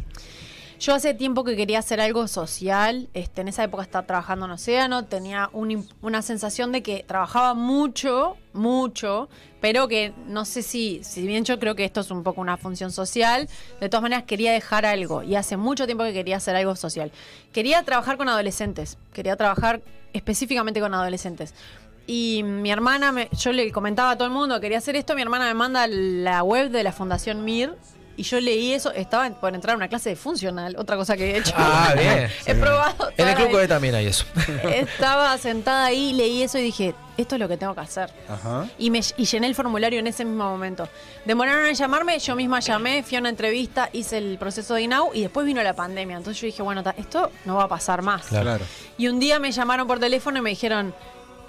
Yo 0.80 0.94
hace 0.94 1.14
tiempo 1.14 1.44
que 1.44 1.56
quería 1.56 1.80
hacer 1.80 2.02
algo 2.02 2.28
social. 2.28 3.08
Este, 3.14 3.42
en 3.42 3.48
esa 3.48 3.64
época 3.64 3.84
estaba 3.84 4.06
trabajando 4.06 4.46
en 4.46 4.52
Océano. 4.52 5.06
Tenía 5.06 5.50
una 5.54 6.22
sensación 6.22 6.72
de 6.72 6.84
que 6.84 7.04
trabajaba 7.08 7.54
mucho, 7.54 8.36
mucho, 8.54 9.30
pero 9.62 9.88
que 9.88 10.14
no 10.28 10.44
sé 10.46 10.62
si, 10.62 11.02
si 11.04 11.26
bien 11.26 11.46
yo 11.46 11.60
creo 11.60 11.76
que 11.76 11.86
esto 11.86 12.02
es 12.02 12.12
un 12.12 12.24
poco 12.24 12.42
una 12.42 12.58
función 12.58 12.92
social, 12.92 13.48
de 13.80 13.90
todas 13.90 14.02
maneras 14.04 14.26
quería 14.26 14.52
dejar 14.52 14.86
algo. 14.86 15.24
Y 15.24 15.36
hace 15.36 15.56
mucho 15.58 15.86
tiempo 15.86 16.04
que 16.04 16.14
quería 16.14 16.38
hacer 16.38 16.56
algo 16.56 16.76
social. 16.76 17.12
Quería 17.54 17.82
trabajar 17.84 18.18
con 18.18 18.28
adolescentes. 18.28 18.98
Quería 19.14 19.38
trabajar 19.38 19.82
específicamente 20.14 20.82
con 20.82 20.94
adolescentes. 20.94 21.54
Y 22.08 22.44
mi 22.44 22.70
hermana, 22.70 23.12
me- 23.12 23.30
yo 23.32 23.52
le 23.52 23.72
comentaba 23.72 24.12
a 24.12 24.16
todo 24.18 24.28
el 24.28 24.34
mundo, 24.34 24.60
quería 24.60 24.78
hacer 24.78 24.96
esto, 24.96 25.16
mi 25.16 25.24
hermana 25.24 25.46
me 25.46 25.56
manda 25.56 25.88
la 25.88 26.44
web 26.44 26.70
de 26.70 26.84
la 26.84 26.92
Fundación 26.92 27.44
MIR 27.44 27.74
y 28.18 28.24
yo 28.24 28.40
leí 28.40 28.74
eso, 28.74 28.92
estaba 28.92 29.30
por 29.30 29.54
entrar 29.54 29.74
a 29.74 29.78
una 29.78 29.88
clase 29.88 30.10
de 30.10 30.16
funcional, 30.16 30.76
otra 30.78 30.96
cosa 30.96 31.16
que 31.18 31.32
he 31.32 31.38
hecho. 31.38 31.54
Ah, 31.56 31.94
bien. 31.98 32.30
He 32.46 32.56
probado. 32.56 33.12
En 33.18 33.28
el 33.28 33.36
Club 33.36 33.68
también 33.68 33.96
hay 33.96 34.08
eso. 34.08 34.26
Estaba 34.64 35.38
sentada 35.38 35.86
ahí, 35.86 36.14
leí 36.14 36.44
eso 36.44 36.58
y 36.58 36.64
dije, 36.64 36.96
esto 37.18 37.36
es 37.36 37.40
lo 37.42 37.48
que 37.48 37.58
tengo 37.58 37.74
que 37.74 37.82
hacer. 37.82 38.10
Ajá. 38.28 38.68
Y, 38.78 38.90
me, 38.90 39.02
y 39.18 39.26
llené 39.26 39.48
el 39.48 39.56
formulario 39.56 40.00
en 40.00 40.08
ese 40.08 40.26
mismo 40.26 40.44
momento. 40.50 40.88
Demoraron 41.26 41.66
en 41.66 41.76
llamarme, 41.76 42.20
yo 42.20 42.36
misma 42.36 42.60
llamé, 42.60 43.04
fui 43.04 43.18
a 43.18 43.20
una 43.20 43.30
entrevista, 43.30 43.90
hice 43.94 44.18
el 44.18 44.38
proceso 44.38 44.74
de 44.74 44.82
INAU 44.84 45.12
y 45.14 45.22
después 45.22 45.46
vino 45.46 45.62
la 45.64 45.74
pandemia. 45.74 46.18
Entonces 46.18 46.42
yo 46.42 46.46
dije, 46.48 46.62
bueno, 46.62 46.84
ta- 46.84 46.96
esto 46.98 47.32
no 47.46 47.56
va 47.56 47.64
a 47.64 47.68
pasar 47.70 48.02
más. 48.02 48.26
Claro. 48.28 48.66
Y 48.98 49.08
un 49.08 49.20
día 49.20 49.40
me 49.40 49.52
llamaron 49.52 49.88
por 49.88 50.00
teléfono 50.00 50.40
y 50.40 50.42
me 50.42 50.50
dijeron, 50.50 50.94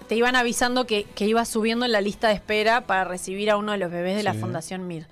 te 0.08 0.14
iban 0.14 0.36
avisando 0.36 0.86
que, 0.86 1.02
que 1.16 1.24
ibas 1.24 1.48
subiendo 1.48 1.84
en 1.84 1.90
la 1.90 2.00
lista 2.00 2.28
de 2.28 2.34
espera 2.34 2.82
para 2.82 3.02
recibir 3.04 3.50
a 3.50 3.56
uno 3.56 3.72
de 3.72 3.78
los 3.78 3.90
bebés 3.90 4.16
de 4.16 4.22
la. 4.22 4.34
Fundación 4.34 4.86
MIR. 4.86 5.06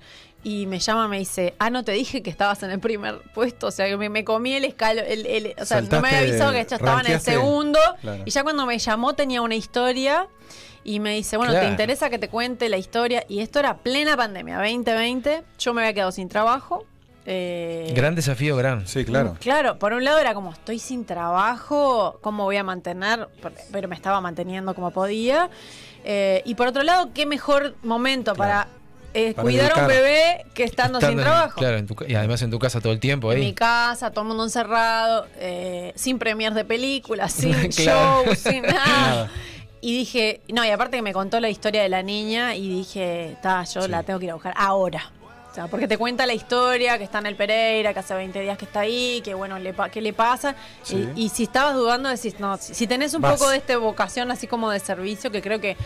Y 0.45 0.67
me 0.67 0.77
llama, 0.79 1.07
me 1.07 1.17
dice, 1.17 1.55
ah, 1.57 1.69
no 1.71 1.83
te 1.83 1.91
dije 1.93 2.21
que 2.21 2.29
estabas 2.29 2.61
en 2.61 2.69
el 2.69 2.79
primer 2.79 3.19
puesto, 3.33 3.65
o 3.67 3.71
sea, 3.71 3.87
que 3.87 3.97
me, 3.97 4.09
me 4.09 4.23
comí 4.23 4.53
el 4.53 4.63
escalo, 4.63 5.01
el, 5.01 5.25
el- 5.25 5.55
o 5.59 5.65
sea, 5.65 5.81
no 5.81 6.01
me 6.01 6.07
había 6.09 6.19
avisado 6.19 6.51
que 6.51 6.57
ya 6.69 6.75
estaba 6.75 7.01
en 7.01 7.07
el 7.07 7.13
segundo. 7.19 7.79
Claro. 8.01 8.21
Y 8.25 8.29
ya 8.29 8.43
cuando 8.43 8.65
me 8.67 8.77
llamó 8.77 9.13
tenía 9.15 9.41
una 9.41 9.55
historia 9.55 10.27
y 10.83 10.99
me 10.99 11.15
dice, 11.15 11.35
bueno, 11.37 11.51
¿te 11.53 11.67
interesa 11.71 12.11
que 12.11 12.19
te 12.19 12.29
cuente 12.29 12.69
la 12.69 12.77
historia? 12.77 13.25
Y 13.27 13.39
esto 13.39 13.57
era 13.57 13.77
plena 13.77 14.15
pandemia, 14.15 14.57
2020, 14.57 15.43
yo 15.57 15.73
me 15.73 15.81
había 15.81 15.93
quedado 15.95 16.11
sin 16.11 16.29
trabajo. 16.29 16.85
eh, 17.25 17.91
Gran 17.95 18.13
desafío, 18.13 18.55
gran. 18.55 18.85
Sí, 18.87 19.03
claro. 19.03 19.35
Claro, 19.39 19.79
por 19.79 19.93
un 19.93 20.03
lado 20.03 20.19
era 20.19 20.35
como 20.35 20.51
estoy 20.51 20.77
sin 20.77 21.05
trabajo, 21.05 22.19
¿cómo 22.21 22.43
voy 22.43 22.57
a 22.57 22.63
mantener? 22.63 23.27
Pero 23.71 23.87
me 23.87 23.95
estaba 23.95 24.21
manteniendo 24.21 24.75
como 24.75 24.91
podía. 24.91 25.49
Eh, 26.03 26.43
y 26.45 26.53
por 26.53 26.67
otro 26.67 26.83
lado, 26.83 27.09
qué 27.15 27.25
mejor 27.25 27.73
momento 27.81 28.35
para, 28.35 28.67
Para 29.33 29.43
cuidar 29.43 29.71
a 29.79 29.81
un 29.81 29.87
bebé 29.87 30.45
que 30.53 30.63
estando, 30.63 30.99
sin 30.99 31.11
en- 31.11 31.17
trabajo. 31.19 31.59
Claro, 31.59 31.77
en 31.77 31.87
tu 31.87 31.95
y 32.07 32.15
además 32.15 32.41
en 32.41 32.51
tu 32.51 32.59
casa 32.59 32.81
todo 32.81 32.91
el 32.93 32.99
tiempo 32.99 33.31
En 33.31 33.39
mi 33.39 33.53
casa, 33.53 34.11
todo 34.11 34.21
el 34.23 34.27
mundo 34.29 34.43
encerrado, 34.43 35.25
eh, 35.39 35.93
sin 35.95 36.19
premiers 36.19 36.55
de 36.55 36.65
películas, 36.65 37.31
sin 37.33 37.53
Claro. 37.71 38.23
shows, 38.25 38.39
sin 38.39 38.61
nada. 38.63 39.29
Y 39.81 39.97
dije, 39.99 40.41
no, 40.51 40.65
y 40.65 40.69
aparte 40.69 40.97
que 40.97 41.03
me 41.03 41.13
contó 41.13 41.39
la 41.39 41.49
historia 41.49 41.83
de 41.83 41.89
la 41.89 42.01
niña 42.03 42.55
y 42.55 42.67
dije, 42.69 43.35
ta, 43.41 43.63
yo 43.65 43.87
la 43.87 44.03
tengo 44.03 44.17
que 44.19 44.25
ir 44.25 44.31
a 44.31 44.35
buscar 44.35 44.53
ahora. 44.57 45.11
O 45.51 45.55
sea, 45.55 45.67
porque 45.67 45.87
te 45.87 45.97
cuenta 45.97 46.25
la 46.25 46.33
historia, 46.33 46.97
que 46.97 47.05
está 47.05 47.19
en 47.19 47.27
el 47.27 47.35
Pereira, 47.37 47.93
que 47.93 47.99
hace 47.99 48.13
20 48.13 48.41
días 48.41 48.57
que 48.57 48.65
está 48.65 48.81
ahí, 48.81 49.21
que 49.23 49.33
bueno, 49.35 49.57
le 49.59 49.73
qué 49.91 50.01
le 50.01 50.11
pasa. 50.11 50.53
Sí. 50.83 51.07
Y, 51.15 51.25
y 51.25 51.29
si 51.29 51.43
estabas 51.43 51.75
dudando, 51.75 52.09
decís, 52.09 52.39
no, 52.39 52.57
si, 52.57 52.73
si 52.73 52.87
tenés 52.87 53.13
un 53.13 53.21
Vas. 53.21 53.37
poco 53.39 53.49
de 53.51 53.57
esta 53.57 53.77
vocación 53.77 54.31
así 54.31 54.47
como 54.47 54.69
de 54.69 54.79
servicio, 54.81 55.31
que 55.31 55.41
creo 55.41 55.61
que 55.61 55.77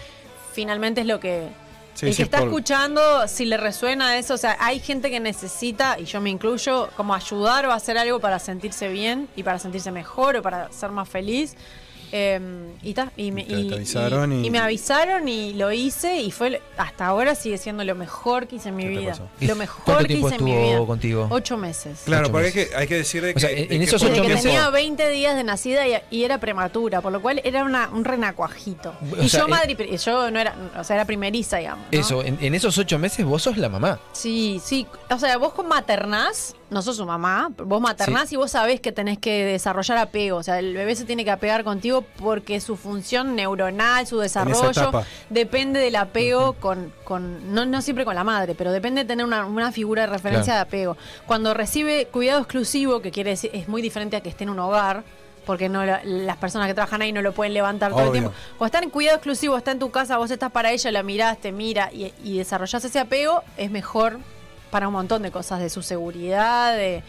finalmente 0.54 1.02
es 1.02 1.08
lo 1.08 1.20
que... 1.20 1.50
Sí, 1.96 2.06
el 2.08 2.14
sí, 2.14 2.18
que 2.18 2.24
está 2.24 2.38
por- 2.40 2.48
escuchando, 2.48 3.28
si 3.28 3.46
le 3.46 3.58
resuena 3.58 4.18
eso, 4.18 4.36
o 4.36 4.38
sea, 4.38 4.56
hay 4.60 4.80
gente 4.80 5.10
que 5.10 5.20
necesita, 5.20 6.00
y 6.00 6.06
yo 6.06 6.22
me 6.22 6.30
incluyo, 6.30 6.90
como 6.96 7.14
ayudar 7.14 7.66
o 7.66 7.72
hacer 7.74 7.98
algo 7.98 8.20
para 8.22 8.40
sentirse 8.40 8.88
bien 8.88 9.28
y 9.36 9.44
para 9.44 9.60
sentirse 9.60 9.92
mejor 9.92 10.38
o 10.38 10.42
para 10.42 10.72
ser 10.72 10.92
más 10.92 11.10
feliz. 11.10 11.56
Eh, 12.12 12.40
y, 12.82 12.94
ta, 12.94 13.12
y, 13.18 13.32
me, 13.32 13.42
Y 13.42 13.46
te- 13.46 13.54
te 13.56 13.62
y- 13.62 13.74
avisaron 13.74 14.34
y- 14.34 14.48
y 14.48 14.50
me 14.52 14.60
avisaron 14.60 15.28
y 15.28 15.54
lo 15.54 15.72
hice 15.72 16.22
y 16.22 16.32
fue 16.32 16.62
hasta 16.78 17.06
ahora 17.06 17.36
sigue 17.36 17.58
siendo 17.58 17.84
lo 17.84 17.94
mejor 17.96 18.48
que 18.48 18.56
hice 18.56 18.70
en 18.70 18.76
mi 18.76 18.84
¿Qué 18.84 18.90
te 18.94 19.00
vida. 19.00 19.30
Lo 19.42 19.56
mejor 19.56 19.84
cuánto 19.86 20.02
que 20.04 20.08
tiempo 20.08 20.28
hice 20.28 20.36
en 20.38 20.44
mi 20.44 20.52
estuvo 20.54 20.70
vida. 20.78 20.88
contigo? 20.88 21.28
Ocho 21.30 21.58
meses. 21.58 22.02
Claro, 22.06 22.24
Ocho 22.26 22.32
porque 22.32 22.48
hay 22.48 22.54
que, 22.54 22.76
hay 22.76 22.88
que 22.88 22.96
decir 22.96 23.22
de 23.24 23.32
O 23.32 23.34
que. 23.36 23.40
sea, 23.40 23.50
de 23.50 23.62
en 23.62 23.68
que 23.70 23.84
esos 23.84 24.02
por- 24.02 24.12
ocho 24.12 24.22
Desde 24.22 24.28
que 24.28 24.34
meses- 24.36 24.52
tenía 24.52 24.70
20 24.70 25.10
días 25.10 25.36
de 25.36 25.44
nacida 25.44 25.88
y, 25.88 25.94
y 26.10 26.24
era 26.24 26.40
prematura, 26.40 27.02
por 27.02 27.12
lo 27.12 27.22
cual 27.22 27.42
era 27.44 27.64
una, 27.64 27.90
un 27.90 28.04
renacuajito. 28.06 28.94
O 29.18 29.24
y 29.24 29.30
sea, 29.30 29.42
yo 29.42 29.46
en- 29.46 29.52
madre, 29.52 29.98
yo 29.98 30.32
no 30.32 30.40
era, 30.40 30.56
o 30.78 30.84
sea, 30.84 30.96
era 30.96 31.06
primeriza, 31.06 31.58
digamos. 31.58 31.86
¿no? 31.92 32.00
Eso, 32.00 32.24
en, 32.24 32.38
en 32.42 32.56
esos 32.56 32.78
ocho 32.78 32.98
meses 32.98 33.26
vos 33.26 33.44
sos 33.44 33.58
la 33.58 33.70
mamá. 33.70 34.00
Sí, 34.14 34.60
sí. 34.64 34.88
O 35.12 35.20
sea, 35.20 35.38
vos 35.38 35.54
con 35.54 35.68
maternás, 35.68 36.56
no 36.70 36.82
sos 36.82 36.98
su 36.98 37.06
mamá, 37.06 37.52
vos 37.58 37.82
maternás 37.82 38.32
y 38.32 38.36
vos 38.36 38.52
sabés 38.52 38.80
que 38.82 38.92
tenés 38.92 39.18
que 39.18 39.44
desarrollar 39.46 39.98
apego. 39.98 40.38
O 40.38 40.44
sea, 40.44 40.60
el 40.60 40.74
bebé 40.74 40.96
se 40.96 41.06
tiene 41.06 41.24
que 41.26 41.32
apegar 41.32 41.64
contigo 41.64 42.04
porque 42.18 42.60
su 42.62 42.76
función 42.78 43.36
neuronal, 43.36 44.06
su 44.08 44.20
desarrollo, 44.20 44.92
depende 45.30 45.80
del 45.80 45.96
apego 45.96 46.54
con, 46.54 46.94
con 47.04 47.54
no, 47.54 47.66
no 47.66 47.82
siempre 47.82 48.06
con 48.06 48.16
la 48.16 48.24
madre, 48.24 48.56
pero 48.56 48.72
depende 48.72 49.02
de 49.04 49.08
tener 49.08 49.26
una, 49.26 49.46
una 49.46 49.72
figura 49.72 50.04
de 50.04 50.08
referencia 50.08 50.54
Claro. 50.54 50.58
de 50.58 50.62
apego. 50.62 50.98
Cuando 51.26 51.54
recibe 51.54 52.06
cuidado 52.08 52.40
exclusivo, 52.40 53.02
que 53.02 53.12
quiere 53.12 53.32
decir, 53.32 53.50
es 53.54 53.68
muy 53.68 53.82
diferente 53.82 54.16
a 54.16 54.22
que 54.22 54.30
esté 54.30 54.44
en 54.44 54.52
un 54.52 54.60
hogar, 54.60 55.04
porque 55.46 55.68
no 55.70 55.84
la- 55.84 56.02
las 56.04 56.38
personas 56.38 56.68
que 56.68 56.76
trabajan 56.76 57.02
ahí 57.02 57.12
no 57.12 57.22
lo 57.24 57.34
pueden 57.34 57.56
levantar 57.56 57.92
todo 57.92 58.06
el 58.06 58.12
tiempo. 58.12 58.32
Cuando 58.58 58.66
está 58.78 58.86
en 58.86 58.92
cuidado 58.92 59.18
exclusivo, 59.18 59.58
está 59.58 59.72
en 59.72 59.80
tu 59.80 59.90
casa, 59.90 60.18
vos 60.18 60.30
estás 60.30 60.52
para 60.52 60.72
ella, 60.72 60.92
la 60.92 61.02
mirás, 61.02 61.40
te 61.40 61.52
mira 61.52 61.90
y, 61.92 62.14
y 62.24 62.38
desarrollás 62.38 62.86
ese 62.86 63.00
apego, 63.00 63.42
es 63.58 63.72
mejor 63.72 64.20
para 64.72 64.88
un 64.88 64.94
montón 64.94 65.22
de 65.24 65.32
cosas, 65.32 65.60
de 65.60 65.70
su 65.70 65.82
seguridad, 65.82 66.76
de, 66.76 67.04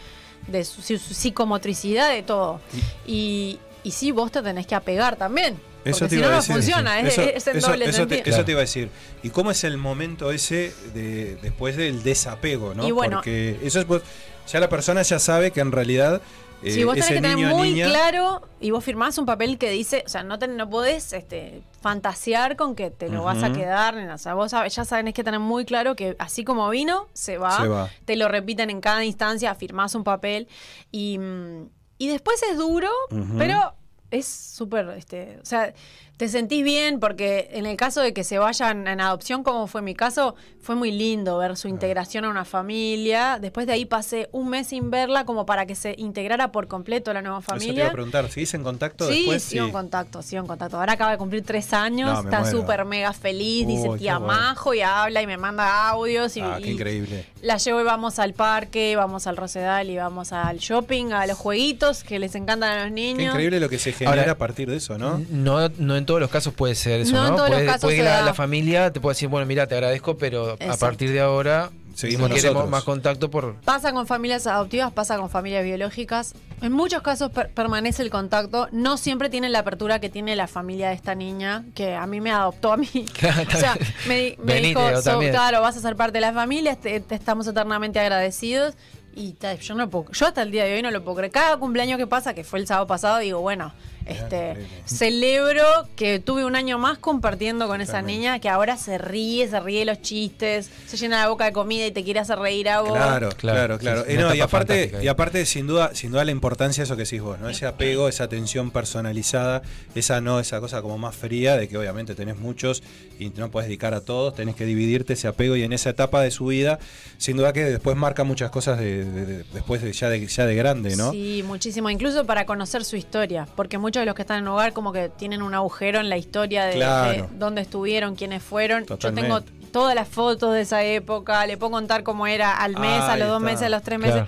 de 0.47 0.65
su, 0.65 0.81
psicomotricidad, 0.81 2.09
de 2.09 2.23
todo. 2.23 2.59
Y, 3.05 3.59
y 3.83 3.91
sí, 3.91 4.11
vos 4.11 4.31
te 4.31 4.41
tenés 4.41 4.67
que 4.67 4.75
apegar 4.75 5.15
también. 5.15 5.57
Eso 5.83 5.99
porque 5.99 6.09
te 6.09 6.15
si 6.15 6.15
iba 6.17 6.27
no, 6.27 6.27
a 6.27 6.35
no 6.35 6.41
decir. 6.41 6.55
funciona, 6.55 6.99
es, 6.99 7.07
Eso- 7.17 7.21
es 7.23 7.47
en 7.47 7.57
eso- 7.57 7.67
doble 7.71 7.85
eso 7.85 8.07
te, 8.07 8.29
eso 8.29 8.45
te 8.45 8.51
iba 8.51 8.59
a 8.59 8.61
decir. 8.61 8.89
¿Y 9.23 9.29
cómo 9.31 9.49
es 9.51 9.63
el 9.63 9.77
momento 9.77 10.31
ese 10.31 10.73
de 10.93 11.37
después 11.41 11.75
del 11.75 12.03
desapego, 12.03 12.75
no? 12.75 12.87
Y 12.87 12.91
bueno- 12.91 13.17
Porque 13.17 13.57
eso 13.63 13.79
es 13.79 13.87
vos- 13.87 14.03
ya 14.51 14.59
la 14.59 14.69
persona 14.69 15.01
ya 15.01 15.17
sabe 15.17 15.49
que 15.51 15.59
en 15.59 15.71
realidad 15.71 16.21
eh, 16.63 16.71
Sí, 16.71 16.83
vos 16.83 16.95
tenés 16.95 17.09
que 17.09 17.21
tener 17.21 17.37
muy 17.37 17.73
niña 17.73 17.87
claro 17.87 18.41
y 18.59 18.71
vos 18.71 18.83
firmás 18.83 19.17
un 19.17 19.25
papel 19.25 19.57
que 19.57 19.69
dice, 19.69 20.03
o 20.05 20.09
sea, 20.09 20.23
no, 20.23 20.37
te, 20.39 20.47
no 20.47 20.69
podés 20.69 21.13
este, 21.13 21.63
fantasear 21.81 22.55
con 22.55 22.75
que 22.75 22.91
te 22.91 23.09
lo 23.09 23.23
vas 23.23 23.43
a 23.43 23.51
quedar. 23.51 23.97
O 23.97 24.17
sea, 24.17 24.33
vos 24.33 24.51
sabés, 24.51 24.75
ya 24.75 24.85
tenés 24.85 25.13
que 25.13 25.23
tener 25.23 25.39
muy 25.39 25.65
claro 25.65 25.95
que 25.95 26.15
así 26.19 26.43
como 26.43 26.69
vino, 26.69 27.07
se 27.13 27.37
va. 27.37 27.57
Se 27.61 27.67
va. 27.67 27.89
Te 28.05 28.15
lo 28.15 28.27
repiten 28.27 28.69
en 28.69 28.81
cada 28.81 29.03
instancia, 29.03 29.53
firmás 29.55 29.95
un 29.95 30.03
papel 30.03 30.47
y, 30.91 31.17
mm, 31.17 31.69
y 31.97 32.07
después 32.07 32.41
es 32.43 32.57
duro, 32.57 32.89
pero 33.37 33.73
es 34.11 34.27
súper, 34.27 34.89
este, 34.97 35.39
o 35.41 35.45
sea, 35.45 35.73
te 36.21 36.29
sentís 36.29 36.63
bien 36.63 36.99
porque 36.99 37.49
en 37.53 37.65
el 37.65 37.75
caso 37.77 37.99
de 37.99 38.13
que 38.13 38.23
se 38.23 38.37
vayan 38.37 38.87
en 38.87 39.01
adopción, 39.01 39.41
como 39.41 39.65
fue 39.65 39.81
mi 39.81 39.95
caso, 39.95 40.35
fue 40.61 40.75
muy 40.75 40.91
lindo 40.91 41.35
ver 41.39 41.57
su 41.57 41.67
integración 41.67 42.25
a 42.25 42.29
una 42.29 42.45
familia. 42.45 43.39
Después 43.41 43.65
de 43.65 43.73
ahí 43.73 43.85
pasé 43.85 44.29
un 44.31 44.47
mes 44.49 44.67
sin 44.67 44.91
verla 44.91 45.25
como 45.25 45.47
para 45.47 45.65
que 45.65 45.73
se 45.73 45.95
integrara 45.97 46.51
por 46.51 46.67
completo 46.67 47.09
a 47.09 47.15
la 47.15 47.23
nueva 47.23 47.39
Eso 47.39 47.47
te 47.47 47.55
iba 47.55 47.59
familia. 47.65 47.87
a 47.87 47.91
preguntar, 47.91 48.29
¿seguís 48.29 48.53
en 48.53 48.61
contacto 48.61 49.07
Sí, 49.07 49.15
después? 49.21 49.41
sigo 49.41 49.65
en 49.65 49.71
contacto, 49.71 50.21
sigo 50.21 50.41
en 50.43 50.47
contacto. 50.47 50.77
Ahora 50.77 50.93
acaba 50.93 51.09
de 51.09 51.17
cumplir 51.17 51.43
tres 51.43 51.73
años, 51.73 52.13
No, 52.13 52.19
está 52.29 52.45
súper 52.51 52.85
mega 52.85 53.13
feliz, 53.13 53.65
dice 53.65 53.89
Uy, 53.89 53.97
tía 53.97 54.13
qué 54.13 54.19
bueno. 54.19 54.33
Majo 54.41 54.75
y 54.75 54.81
habla 54.81 55.23
y 55.23 55.25
me 55.25 55.37
manda 55.37 55.89
audios. 55.89 56.37
Y, 56.37 56.41
Ah, 56.41 56.59
qué 56.61 56.67
y 56.67 56.71
increíble. 56.73 57.25
La 57.41 57.57
llevo 57.57 57.81
y 57.81 57.83
vamos 57.83 58.19
al 58.19 58.33
parque, 58.35 58.95
vamos 58.95 59.25
al 59.25 59.37
Rosedal 59.37 59.89
y 59.89 59.97
vamos 59.97 60.33
al 60.33 60.59
shopping, 60.59 61.13
a 61.13 61.25
los 61.25 61.39
jueguitos 61.39 62.03
que 62.03 62.19
les 62.19 62.35
encantan 62.35 62.69
a 62.73 62.75
los 62.81 62.85
Qué 62.89 62.91
niños. 62.91 63.33
increíble 63.33 63.59
lo 63.59 63.69
que 63.69 63.79
se 63.79 63.91
genera 63.91 64.21
Ahora- 64.21 64.31
a 64.33 64.37
partir 64.37 64.69
de 64.69 64.77
eso, 64.77 64.99
¿no? 64.99 65.19
No, 65.31 65.67
no 65.79 65.97
todos 66.11 66.21
los 66.21 66.29
casos 66.29 66.53
puede 66.53 66.75
ser 66.75 66.99
eso, 67.01 67.13
No 67.13 67.21
¿no? 67.23 67.27
en 67.29 67.35
todos 67.37 67.49
los 67.49 67.57
puede, 67.57 67.65
casos 67.65 67.81
puede 67.81 67.95
que 67.95 68.01
se 68.03 68.09
la, 68.09 68.15
da. 68.17 68.21
la 68.25 68.33
familia 68.33 68.91
te 68.91 68.99
puede 68.99 69.13
decir, 69.15 69.29
bueno, 69.29 69.45
mira, 69.45 69.65
te 69.67 69.75
agradezco, 69.75 70.17
pero 70.17 70.57
a 70.69 70.77
partir 70.77 71.11
de 71.11 71.21
ahora 71.21 71.69
Seguimos 71.95 72.29
no 72.29 72.35
queremos 72.35 72.69
más 72.69 72.83
contacto 72.83 73.29
por... 73.29 73.55
Pasa 73.61 73.91
con 73.91 74.07
familias 74.07 74.47
adoptivas, 74.47 74.91
pasa 74.93 75.17
con 75.17 75.29
familias 75.29 75.63
biológicas. 75.63 76.33
En 76.61 76.71
muchos 76.71 77.01
casos 77.01 77.31
per- 77.31 77.49
permanece 77.49 78.01
el 78.01 78.09
contacto. 78.09 78.67
No 78.71 78.97
siempre 78.97 79.29
tienen 79.29 79.51
la 79.51 79.59
apertura 79.59 79.99
que 79.99 80.09
tiene 80.09 80.35
la 80.37 80.47
familia 80.47 80.87
de 80.89 80.95
esta 80.95 81.15
niña, 81.15 81.63
que 81.75 81.93
a 81.95 82.07
mí 82.07 82.21
me 82.21 82.31
adoptó 82.31 82.71
a 82.73 82.77
mí. 82.77 82.87
o 82.93 83.57
sea, 83.57 83.77
me, 84.07 84.35
me 84.43 84.53
Venite, 84.53 84.67
dijo, 84.79 84.95
"So, 84.97 85.11
también". 85.11 85.31
claro, 85.31 85.61
vas 85.61 85.75
a 85.77 85.81
ser 85.81 85.95
parte 85.95 86.13
de 86.13 86.21
la 86.21 86.33
familia, 86.33 86.75
te, 86.75 86.99
te 87.01 87.15
estamos 87.15 87.45
eternamente 87.47 87.99
agradecidos. 87.99 88.75
Y 89.13 89.35
yo 89.61 89.75
no 89.75 89.89
puedo, 89.89 90.09
yo 90.13 90.25
hasta 90.27 90.41
el 90.41 90.51
día 90.51 90.63
de 90.63 90.75
hoy 90.75 90.81
no 90.81 90.89
lo 90.91 91.03
puedo 91.03 91.17
creer. 91.17 91.31
Cada 91.33 91.57
cumpleaños 91.57 91.97
que 91.97 92.07
pasa, 92.07 92.33
que 92.33 92.45
fue 92.45 92.59
el 92.59 92.67
sábado 92.67 92.87
pasado, 92.87 93.17
digo, 93.19 93.41
bueno, 93.41 93.73
este, 94.05 94.55
celebro 94.85 95.63
que 95.95 96.19
tuve 96.19 96.45
un 96.45 96.55
año 96.55 96.77
más 96.77 96.97
compartiendo 96.97 97.67
con 97.67 97.81
esa 97.81 98.01
niña 98.01 98.39
que 98.39 98.49
ahora 98.49 98.77
se 98.77 98.97
ríe, 98.97 99.47
se 99.47 99.59
ríe 99.59 99.79
de 99.79 99.85
los 99.85 100.01
chistes, 100.01 100.69
se 100.85 100.97
llena 100.97 101.19
la 101.21 101.29
boca 101.29 101.45
de 101.45 101.51
comida 101.53 101.85
y 101.87 101.91
te 101.91 102.03
quiere 102.03 102.19
hacer 102.19 102.37
reír 102.39 102.69
a 102.69 102.81
vos. 102.81 102.91
Claro, 102.91 103.29
Claro, 103.37 103.77
claro, 103.79 104.03
sí, 104.05 104.11
Eh, 104.13 104.17
no, 104.17 104.33
y 104.35 104.41
aparte, 104.41 104.91
y 105.01 105.07
aparte 105.07 105.45
sin 105.45 105.67
duda, 105.67 105.91
sin 105.95 106.11
duda 106.11 106.23
la 106.25 106.31
importancia 106.31 106.81
de 106.81 106.85
eso 106.85 106.95
que 106.95 107.03
decís 107.03 107.21
vos, 107.21 107.39
¿no? 107.39 107.49
Ese 107.49 107.65
apego, 107.65 108.07
esa 108.07 108.25
atención 108.25 108.71
personalizada, 108.71 109.61
esa 109.95 110.21
no, 110.21 110.39
esa 110.39 110.59
cosa 110.59 110.81
como 110.81 110.97
más 110.97 111.15
fría, 111.15 111.57
de 111.57 111.67
que 111.67 111.77
obviamente 111.77 112.15
tenés 112.15 112.37
muchos 112.37 112.83
y 113.19 113.29
no 113.29 113.49
puedes 113.51 113.67
dedicar 113.67 113.93
a 113.93 114.01
todos, 114.01 114.35
tenés 114.35 114.55
que 114.55 114.65
dividirte 114.65 115.13
ese 115.13 115.27
apego 115.27 115.55
y 115.55 115.63
en 115.63 115.73
esa 115.73 115.89
etapa 115.89 116.21
de 116.21 116.31
su 116.31 116.47
vida, 116.47 116.79
sin 117.17 117.37
duda 117.37 117.53
que 117.53 117.63
después 117.65 117.95
marca 117.97 118.23
muchas 118.23 118.49
cosas 118.51 118.79
de, 118.79 119.05
de- 119.05 119.25
de- 119.25 119.43
después 119.53 119.81
de 119.81 119.93
ya 119.93 120.09
de 120.09 120.25
ya 120.27 120.45
de 120.45 120.55
grande, 120.55 120.95
¿no? 120.95 121.11
Sí, 121.11 121.43
muchísimo. 121.45 121.89
Incluso 121.89 122.25
para 122.25 122.45
conocer 122.45 122.83
su 122.85 122.95
historia. 122.95 123.47
Porque 123.55 123.77
muchos 123.77 123.90
de 123.99 124.05
los 124.05 124.15
que 124.15 124.21
están 124.21 124.39
en 124.39 124.47
hogar 124.47 124.73
como 124.73 124.91
que 124.93 125.09
tienen 125.09 125.41
un 125.41 125.53
agujero 125.53 125.99
en 125.99 126.09
la 126.09 126.17
historia 126.17 126.65
de, 126.65 126.75
Claro. 126.75 127.11
de 127.11 127.25
dónde 127.33 127.61
estuvieron, 127.61 128.15
quiénes 128.15 128.41
fueron. 128.41 128.85
Totalmente. 128.85 129.29
Yo 129.29 129.39
tengo 129.41 129.53
todas 129.71 129.95
las 129.95 130.07
fotos 130.07 130.53
de 130.53 130.61
esa 130.61 130.83
época. 130.83 131.45
Le 131.45 131.57
puedo 131.57 131.71
contar 131.71 132.03
cómo 132.03 132.27
era 132.27 132.51
al 132.57 132.77
mes, 132.77 132.99
a 133.01 133.13
Ahí 133.13 133.19
los 133.19 133.29
dos 133.29 133.37
está. 133.41 133.51
meses, 133.51 133.63
a 133.67 133.69
los 133.69 133.83
tres 133.83 133.99
Claro. 133.99 134.27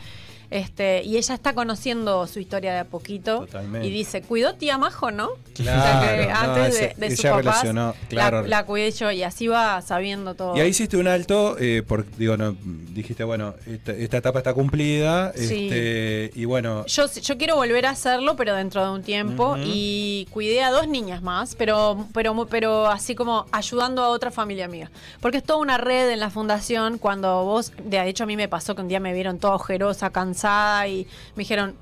Este, 0.50 1.02
y 1.04 1.18
ella 1.18 1.34
está 1.36 1.54
conociendo 1.54 2.28
su 2.28 2.40
historia 2.40 2.74
de 2.74 2.80
a 2.80 2.86
poquito. 2.86 3.42
Totalmente. 3.42 3.88
Y 3.88 3.92
dice, 3.92 4.22
cuidó 4.22 4.54
tía 4.56 4.78
Majo, 4.78 5.10
¿no? 5.12 5.30
Claro, 5.56 5.80
O 5.80 5.84
sea 5.84 6.18
que 6.18 6.28
no, 6.28 6.36
antes 6.40 6.76
ese- 6.76 6.96
de, 6.98 7.10
de 7.10 7.16
sus 7.16 7.26
papás, 7.26 7.62
claro. 8.10 8.42
la, 8.44 8.48
la 8.48 8.66
cuidé 8.66 8.92
yo 8.92 9.12
y 9.12 9.24
así 9.24 9.48
va 9.48 9.82
sabiendo 9.82 10.36
todo. 10.36 10.56
Y 10.56 10.60
ahí 10.60 10.70
hiciste 10.70 10.98
un 10.98 11.08
alto, 11.08 11.56
eh, 11.60 11.84
por, 11.88 12.06
digo, 12.18 12.38
no, 12.38 12.56
dijiste, 12.62 13.24
bueno, 13.24 13.56
esta, 13.66 13.92
esta 13.94 14.18
etapa 14.18 14.40
está 14.40 14.54
cumplida, 14.54 15.32
Sí. 15.34 15.68
este, 15.68 16.32
y 16.40 16.46
bueno, 16.46 16.86
Yo, 16.86 17.06
yo 17.12 17.38
quiero 17.38 17.56
volver 17.56 17.86
a 17.88 17.90
hacerlo, 17.92 18.36
pero 18.36 18.56
dentro 18.56 18.84
de 18.86 18.92
un 18.92 19.02
tiempo. 19.04 19.56
Y 19.66 20.28
cuidé 20.32 20.64
a 20.64 20.70
dos 20.72 20.88
niñas 20.88 21.22
más, 21.24 21.56
pero, 21.56 22.06
pero, 22.14 22.46
pero 22.48 22.88
así 22.88 23.16
como 23.16 23.46
ayudando 23.52 24.04
a 24.04 24.10
otra 24.10 24.30
familia 24.32 24.66
amiga. 24.66 24.92
Porque 25.20 25.38
es 25.38 25.44
toda 25.44 25.60
una 25.60 25.78
red 25.78 26.10
en 26.12 26.20
la 26.20 26.30
fundación. 26.30 26.98
Cuando 27.00 27.44
vos, 27.44 27.72
de 27.84 28.08
hecho 28.08 28.24
a 28.24 28.28
mí 28.28 28.36
me 28.38 28.48
pasó 28.48 28.76
que 28.76 28.82
un 28.82 28.88
día 28.88 29.00
me 29.00 29.14
vieron 29.14 29.40
toda 29.40 29.56
ojerosa, 29.56 30.10
cansada 30.12 30.43
y 30.88 31.08
me 31.36 31.42
dijeron, 31.42 31.76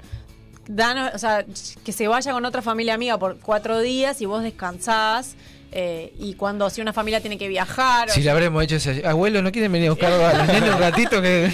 danos, 0.68 1.14
o 1.14 1.18
sea, 1.18 1.46
que 1.84 1.92
se 1.92 2.08
vaya 2.08 2.34
con 2.34 2.46
otra 2.46 2.62
familia 2.62 2.94
amiga 2.94 3.18
por 3.18 3.40
cuatro 3.40 3.80
días 3.80 4.22
y 4.22 4.26
vos 4.26 4.44
descansás. 4.44 5.36
eh, 5.74 6.14
y 6.20 6.34
cuando 6.34 6.70
si 6.70 6.82
una 6.82 6.92
familia 6.92 7.22
tiene 7.22 7.38
que 7.38 7.48
viajar. 7.48 8.10
Si 8.10 8.22
le 8.22 8.30
habremos 8.30 8.62
hecho 8.64 8.76
ese... 8.76 9.08
Abuelo, 9.08 9.42
¿no 9.42 9.52
quieren 9.52 9.72
venir 9.72 9.88
a 9.88 9.92
buscar 9.92 10.12
a 10.12 10.34
los 10.40 10.48
nenes 10.48 10.74
un 10.74 10.80
ratito 10.80 11.22
que, 11.22 11.50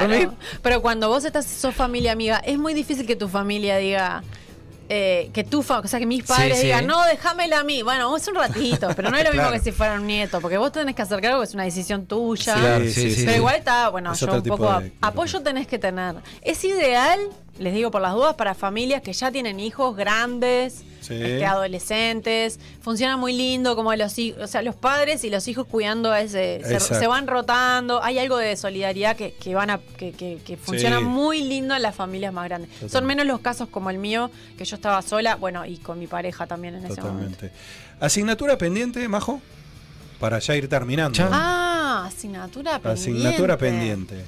dormir? 0.00 0.30
Pero 0.62 0.82
cuando 0.82 1.08
vos 1.08 1.24
estás, 1.24 1.46
sos 1.46 1.74
familia 1.74 2.12
amiga, 2.12 2.38
es 2.38 2.58
muy 2.58 2.74
difícil 2.74 3.06
que 3.06 3.16
tu 3.16 3.28
familia 3.28 3.78
diga. 3.78 4.22
Eh, 4.88 5.30
que 5.34 5.44
tu 5.44 5.62
o 5.84 5.88
sea, 5.88 5.98
que 5.98 6.06
mis 6.06 6.24
padres 6.24 6.54
Sí, 6.56 6.60
sí. 6.60 6.66
digan, 6.66 6.86
no, 6.86 7.04
déjamela 7.04 7.60
a 7.60 7.64
mí. 7.64 7.82
Bueno, 7.82 8.16
es 8.16 8.26
un 8.28 8.34
ratito, 8.34 8.88
pero 8.96 9.10
no 9.10 9.16
es 9.16 9.24
lo 9.24 9.30
mismo 9.30 9.48
Claro. 9.48 9.52
que 9.58 9.60
si 9.62 9.72
fuera 9.72 9.94
un 9.94 10.06
nieto, 10.06 10.40
porque 10.40 10.56
vos 10.58 10.72
tenés 10.72 10.94
que 10.94 11.02
hacer 11.02 11.20
cargo 11.20 11.38
que 11.40 11.44
es 11.44 11.54
una 11.54 11.64
decisión 11.64 12.06
tuya. 12.06 12.54
Sí, 12.54 12.60
Claro, 12.60 12.84
sí, 12.84 12.90
sí, 12.92 13.00
sí, 13.02 13.10
sí. 13.10 13.20
Pero 13.20 13.32
sí. 13.32 13.36
igual 13.38 13.56
está, 13.56 13.88
bueno, 13.90 14.12
Es 14.12 14.20
yo 14.20 14.32
un 14.32 14.42
poco 14.42 14.80
de- 14.80 14.92
apoyo 15.00 15.40
tenés 15.42 15.66
que 15.66 15.78
tener. 15.78 16.14
Es 16.42 16.64
ideal, 16.64 17.20
les 17.58 17.74
digo 17.74 17.90
por 17.90 18.00
las 18.02 18.14
dudas, 18.14 18.34
para 18.34 18.54
familias 18.54 19.02
que 19.02 19.12
ya 19.12 19.30
tienen 19.32 19.58
hijos 19.60 19.96
grandes, 19.96 20.84
Sí. 21.00 21.14
este, 21.14 21.46
adolescentes. 21.46 22.58
Funciona 22.80 23.16
muy 23.16 23.32
lindo 23.32 23.74
como 23.76 23.94
los 23.94 24.18
hijos, 24.18 24.42
o 24.42 24.46
sea, 24.46 24.62
los 24.62 24.74
padres 24.74 25.24
y 25.24 25.30
los 25.30 25.46
hijos 25.48 25.66
cuidando 25.66 26.10
a 26.12 26.20
ese, 26.20 26.60
se, 26.64 26.80
se 26.80 27.06
van 27.06 27.26
rotando. 27.26 28.02
Hay 28.02 28.18
algo 28.18 28.36
de 28.36 28.56
solidaridad 28.56 29.16
que, 29.16 29.32
que 29.32 29.54
van 29.54 29.70
a, 29.70 29.78
que, 29.96 30.12
que- 30.12 30.38
que 30.44 30.56
funciona 30.56 30.98
Sí. 30.98 31.04
muy 31.04 31.42
lindo 31.42 31.74
en 31.74 31.82
las 31.82 31.94
familias 31.94 32.32
más 32.32 32.44
grandes. 32.48 32.70
Son 32.90 33.04
menos 33.06 33.26
los 33.26 33.40
casos 33.40 33.68
como 33.68 33.90
el 33.90 33.98
mío, 33.98 34.30
que 34.58 34.64
yo 34.64 34.76
estaba 34.76 35.00
sola, 35.02 35.36
bueno, 35.36 35.64
y 35.64 35.78
con 35.78 35.98
mi 35.98 36.06
pareja 36.06 36.46
también 36.46 36.74
en 36.74 36.84
ese 36.86 37.00
momento. 37.00 37.46
¿Asignatura 38.00 38.58
pendiente, 38.58 39.06
Majo? 39.08 39.40
Para 40.20 40.40
ya 40.40 40.56
ir 40.56 40.68
terminando. 40.68 41.26
Ah, 41.32 42.04
asignatura 42.08 42.80
pendiente. 42.80 43.00
Asignatura 43.00 43.56
pendiente. 43.56 44.24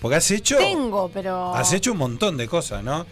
Porque 0.00 0.16
has 0.16 0.30
hecho. 0.30 0.56
Tengo, 0.58 1.10
pero. 1.12 1.54
Has 1.54 1.72
hecho 1.72 1.92
un 1.92 1.98
montón 1.98 2.36
de 2.36 2.46
cosas, 2.48 2.82
¿no? 2.84 3.04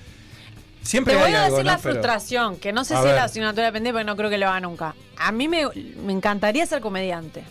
Siempre 0.82 1.14
Te 1.14 1.20
voy 1.20 1.28
hay 1.30 1.34
a 1.34 1.44
algo, 1.46 1.56
decir 1.56 1.66
¿no? 1.66 1.72
la 1.72 1.78
Pero- 1.78 1.94
frustración, 1.94 2.56
que 2.58 2.72
no 2.72 2.84
sé 2.84 2.94
A 2.94 2.98
si 2.98 3.02
ver. 3.04 3.12
es 3.14 3.16
la 3.18 3.24
asignatura 3.24 3.72
pendiente 3.72 3.92
porque 3.92 4.04
no 4.04 4.16
creo 4.16 4.30
que 4.30 4.38
lo 4.38 4.46
haga 4.46 4.60
nunca. 4.60 4.94
A 5.18 5.32
mí 5.32 5.48
me, 5.48 5.64
me 6.04 6.12
encantaría 6.12 6.64
ser 6.64 6.80
comediante. 6.80 7.42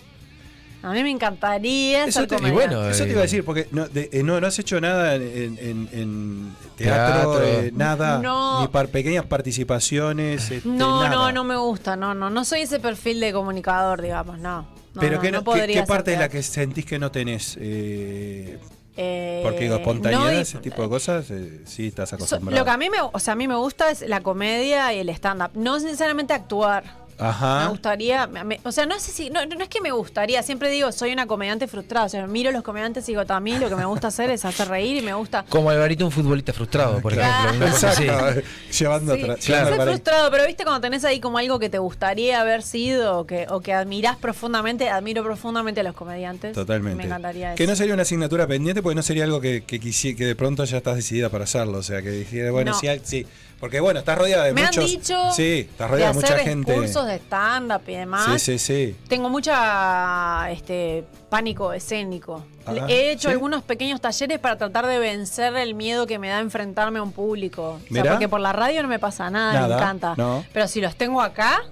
A 0.83 0.91
mí 0.93 1.01
me 1.03 1.09
encantaría 1.09 2.05
Eso 2.05 2.19
ser 2.19 2.29
te- 2.29 2.35
y 2.35 2.37
comediante. 2.37 2.75
bueno, 2.75 2.89
Eso 2.89 3.03
te 3.03 3.09
eh, 3.09 3.11
iba 3.11 3.19
a 3.19 3.23
decir, 3.23 3.43
porque 3.43 3.67
no, 3.71 3.87
de- 3.89 4.09
eh, 4.13 4.23
no, 4.23 4.39
no 4.39 4.47
has 4.47 4.57
hecho 4.59 4.79
nada 4.79 5.15
en, 5.15 5.57
en- 5.59 5.89
en 5.91 6.55
teatro, 6.77 7.39
Teatro. 7.39 7.43
eh, 7.43 7.71
nada, 7.75 8.19
No. 8.19 8.61
ni 8.61 8.67
par- 8.69 8.87
pequeñas 8.87 9.25
participaciones. 9.25 10.51
este, 10.51 10.69
no, 10.69 11.03
nada. 11.03 11.09
no, 11.15 11.31
no 11.33 11.43
me 11.43 11.57
gusta, 11.57 11.95
no, 11.97 12.13
no, 12.13 12.29
no 12.29 12.45
soy 12.45 12.61
ese 12.61 12.79
perfil 12.79 13.19
de 13.19 13.33
comunicador, 13.33 14.01
digamos, 14.01 14.37
no. 14.39 14.61
no 14.93 15.01
Pero 15.01 15.15
no, 15.17 15.21
¿qué, 15.21 15.31
no 15.31 15.39
no- 15.39 15.41
qué- 15.41 15.45
podría 15.45 15.65
qué 15.67 15.79
hacer 15.79 15.87
parte 15.87 16.13
es 16.13 16.19
la 16.19 16.29
que 16.29 16.41
sentís 16.43 16.85
que 16.85 16.99
no 16.99 17.11
tenés? 17.11 17.57
Eh, 17.59 18.59
Eh, 18.97 19.41
porque 19.43 19.61
digo, 19.61 19.75
espontaneidad, 19.75 20.23
no, 20.23 20.39
ese 20.39 20.57
tipo 20.59 20.81
de 20.81 20.89
cosas, 20.89 21.29
eh, 21.29 21.61
sí 21.65 21.87
estás 21.87 22.13
acostumbrado. 22.13 22.57
lo 22.57 22.65
que 22.65 22.71
a 22.71 22.77
mí 22.77 22.89
me, 22.89 22.97
o 23.01 23.19
sea, 23.19 23.33
a 23.33 23.35
mí 23.35 23.47
me 23.47 23.55
gusta 23.55 23.91
es 23.91 24.01
la 24.07 24.21
comedia 24.21 24.93
y 24.93 24.99
el 24.99 25.09
stand-up. 25.09 25.51
No 25.53 25.77
necesariamente 25.77 26.33
actuar. 26.33 27.04
Me 27.17 27.25
Ajá. 27.27 27.67
gustaría, 27.69 28.27
me- 28.27 28.43
me- 28.43 28.59
o 28.63 28.71
sea, 28.73 28.85
no 28.85 28.99
sé 28.99 29.11
si, 29.13 29.29
no, 29.29 29.45
no 29.45 29.63
es 29.63 29.69
que 29.69 29.79
me 29.79 29.91
gustaría, 29.91 30.43
siempre 30.43 30.69
digo, 30.69 30.91
soy 30.91 31.13
una 31.13 31.27
comediante 31.27 31.65
frustrada, 31.67 32.07
o 32.07 32.09
sea, 32.09 32.27
miro 32.27 32.51
los 32.51 32.61
comediantes 32.61 33.07
y 33.07 33.13
digo, 33.13 33.23
a 33.27 33.39
mí 33.39 33.57
lo 33.57 33.69
que 33.69 33.75
me 33.77 33.85
gusta 33.85 34.09
hacer 34.09 34.29
es 34.31 34.43
hacer 34.43 34.67
reír 34.67 34.97
y 34.97 35.01
me 35.01 35.13
gusta... 35.13 35.45
Como 35.47 35.69
Alvarito, 35.69 36.03
un 36.05 36.11
futbolista 36.11 36.51
frustrado, 36.51 36.99
por 36.99 37.13
Claro. 37.13 37.49
ejemplo. 37.51 37.67
Exacto, 37.67 38.41
llevando 38.77 39.15
Sí, 39.15 39.21
atrás. 39.21 39.37
sí, 39.39 39.47
llevando 39.51 39.69
soy 39.69 39.77
para 39.77 39.91
ahí. 39.91 39.95
frustrado, 39.97 40.31
pero 40.31 40.45
viste 40.45 40.63
cuando 40.65 40.81
tenés 40.81 41.05
ahí 41.05 41.21
como 41.21 41.37
algo 41.37 41.57
que 41.57 41.69
te 41.69 41.77
gustaría 41.77 42.41
haber 42.41 42.61
sido 42.63 43.19
o 43.19 43.25
que, 43.25 43.47
o 43.49 43.61
que 43.61 43.71
admirás 43.73 44.17
profundamente, 44.17 44.89
admiro 44.89 45.23
profundamente 45.23 45.79
a 45.79 45.83
los 45.83 45.95
comediantes. 45.95 46.53
Totalmente. 46.53 46.97
Me 46.97 47.05
encantaría 47.05 47.49
eso. 47.53 47.57
Que 47.57 47.65
no 47.67 47.77
sería 47.77 47.93
una 47.93 48.03
asignatura 48.03 48.45
pendiente 48.45 48.81
porque 48.83 48.95
no 48.95 49.03
sería 49.03 49.23
algo 49.23 49.39
que, 49.39 49.63
que, 49.63 49.79
quisi- 49.79 50.17
que 50.17 50.25
de 50.25 50.35
pronto 50.35 50.65
ya 50.65 50.77
estás 50.77 50.97
decidida 50.97 51.29
para 51.29 51.45
hacerlo. 51.45 51.77
O 51.77 51.83
sea, 51.83 52.01
que 52.01 52.09
dijera, 52.11 52.51
bueno, 52.51 52.71
No. 52.71 52.77
sí, 52.79 52.89
al- 52.89 53.05
sí. 53.05 53.25
Porque 53.59 53.79
bueno, 53.79 53.99
estás 53.99 54.17
rodeada 54.17 54.43
de 54.43 54.53
me 54.53 54.63
muchos. 54.63 54.83
han 54.83 54.89
dicho 54.89 55.31
Sí, 55.33 55.67
estás 55.69 55.87
de 55.89 55.91
rodeada 55.91 56.13
de, 56.13 56.19
mucha 56.19 56.37
gente. 56.39 56.73
cursos 56.75 57.05
de 57.07 57.15
stand-up 57.15 57.81
y 57.87 57.93
demás. 57.93 58.25
Sí, 58.41 58.57
sí, 58.57 58.59
sí. 58.59 58.95
Tengo 59.07 59.29
mucha 59.29 60.49
este 60.51 61.03
pánico 61.29 61.73
escénico. 61.73 62.45
He 62.87 63.11
hecho 63.11 63.29
¿sí? 63.29 63.33
algunos 63.33 63.63
pequeños 63.63 64.01
talleres 64.01 64.39
para 64.39 64.57
tratar 64.57 64.85
de 64.87 64.99
vencer 64.99 65.55
el 65.55 65.73
miedo 65.75 66.05
que 66.07 66.19
me 66.19 66.29
da 66.29 66.39
enfrentarme 66.39 66.99
a 66.99 67.03
un 67.03 67.11
público. 67.11 67.79
O 67.89 67.93
sea, 67.93 68.03
porque 68.03 68.27
por 68.27 68.39
la 68.41 68.53
radio 68.53 68.81
no 68.83 68.89
me 68.89 68.99
pasa 68.99 69.29
nada, 69.29 69.53
Nada, 69.53 69.67
me 69.67 69.73
encanta. 69.75 70.13
no. 70.17 70.45
Pero 70.51 70.67
si 70.67 70.81
los 70.81 70.95
tengo 70.95 71.21
acá, 71.21 71.63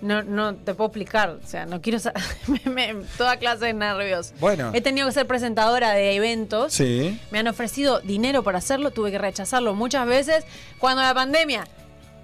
no, 0.00 0.22
no 0.22 0.54
te 0.54 0.74
puedo 0.74 0.88
explicar. 0.88 1.38
O 1.42 1.46
sea, 1.46 1.66
no 1.66 1.80
quiero 1.80 1.98
sa- 1.98 2.12
me- 2.46 2.70
me- 2.94 3.04
toda 3.18 3.36
clase 3.38 3.66
de 3.66 3.72
nervios. 3.74 4.32
Bueno. 4.40 4.70
He 4.74 4.80
tenido 4.80 5.06
que 5.06 5.12
ser 5.12 5.26
presentadora 5.26 5.92
de 5.92 6.14
eventos. 6.14 6.72
Sí. 6.72 7.20
Me 7.30 7.38
han 7.38 7.48
ofrecido 7.48 8.00
dinero 8.00 8.42
para 8.42 8.58
hacerlo, 8.58 8.90
tuve 8.90 9.10
que 9.10 9.18
rechazarlo 9.18 9.74
muchas 9.74 10.06
veces. 10.06 10.44
Cuando 10.78 11.02
la 11.02 11.14
pandemia 11.14 11.66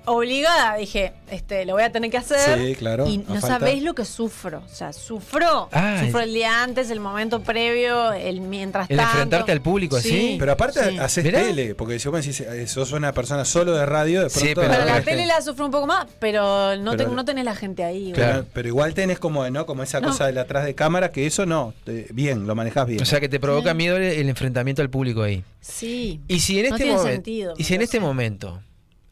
obligada 0.07 0.77
dije, 0.77 1.13
este, 1.31 1.65
lo 1.65 1.75
voy 1.75 1.83
a 1.83 1.93
tener 1.93 2.11
que 2.11 2.19
hacer. 2.19 2.59
Sí, 2.59 2.75
claro, 2.75 3.07
Y 3.09 3.19
no 3.19 3.41
sabéis 3.41 3.83
lo 3.83 3.95
que 3.95 4.05
sufro. 4.05 4.63
O 4.65 4.69
sea, 4.75 4.93
sufro. 4.93 5.69
Ah, 5.73 6.01
sufro 6.05 6.21
el 6.21 6.33
día 6.35 6.63
antes, 6.63 6.91
el 6.91 7.01
momento 7.01 7.43
previo, 7.43 8.13
el 8.13 8.41
mientras 8.41 8.91
El 8.91 8.97
tanto. 8.97 9.11
enfrentarte 9.13 9.53
al 9.53 9.61
público 9.61 9.97
así. 9.97 10.37
Pero 10.39 10.53
aparte 10.53 10.91
sí. 10.91 10.99
haces 10.99 11.25
Mirá. 11.25 11.41
tele, 11.43 11.75
porque 11.75 11.99
si 11.99 12.09
vos 12.09 12.15
me 12.15 12.21
decís, 12.21 12.41
eh, 12.41 12.67
sos 12.67 12.93
una 12.93 13.13
persona 13.13 13.45
solo 13.45 13.73
de 13.75 13.87
radio, 13.87 14.23
de 14.23 14.31
Sí, 14.31 14.41
pronto. 14.41 14.61
pero 14.63 14.73
Pero 14.73 14.85
la 14.85 14.99
Este- 14.99 15.11
tele 15.13 15.27
la 15.27 15.41
sufro 15.43 15.65
un 15.67 15.71
poco 15.71 15.87
más, 15.87 16.07
pero 16.19 16.77
no, 16.77 16.93
Pero- 16.97 17.11
no 17.11 17.25
tenés 17.25 17.45
la 17.45 17.55
gente 17.55 17.85
ahí. 17.85 18.13
Claro. 18.13 18.33
Pero, 18.41 18.47
pero 18.53 18.69
igual 18.69 18.95
tenés 18.95 19.19
como, 19.19 19.49
¿no? 19.51 19.67
como 19.67 19.83
esa 19.83 20.01
No. 20.01 20.09
cosa 20.09 20.31
de 20.31 20.41
atrás 20.41 20.65
de 20.65 20.75
cámara, 20.75 21.13
que 21.13 21.27
eso 21.27 21.47
no, 21.47 21.75
bien, 22.11 22.47
lo 22.47 22.55
manejás 22.55 22.87
bien. 22.87 23.03
O 23.03 23.05
sea 23.07 23.21
que 23.21 23.29
te 23.29 23.39
provoca 23.41 23.75
miedo 23.75 23.97
el, 23.97 24.03
el 24.05 24.29
enfrentamiento 24.29 24.83
al 24.83 24.91
público 24.91 25.23
ahí. 25.23 25.45
Sí. 25.61 26.21
Y 26.29 26.41
si 26.41 26.59
en 26.59 26.69
No 26.71 26.75
este 26.75 26.85
tiene 26.85 26.97
momento, 26.99 27.15
sentido, 27.15 27.55
y 27.57 27.65
si 27.65 27.75
en 27.75 27.79
me 27.79 27.85
este 27.85 28.01
momento, 28.01 28.61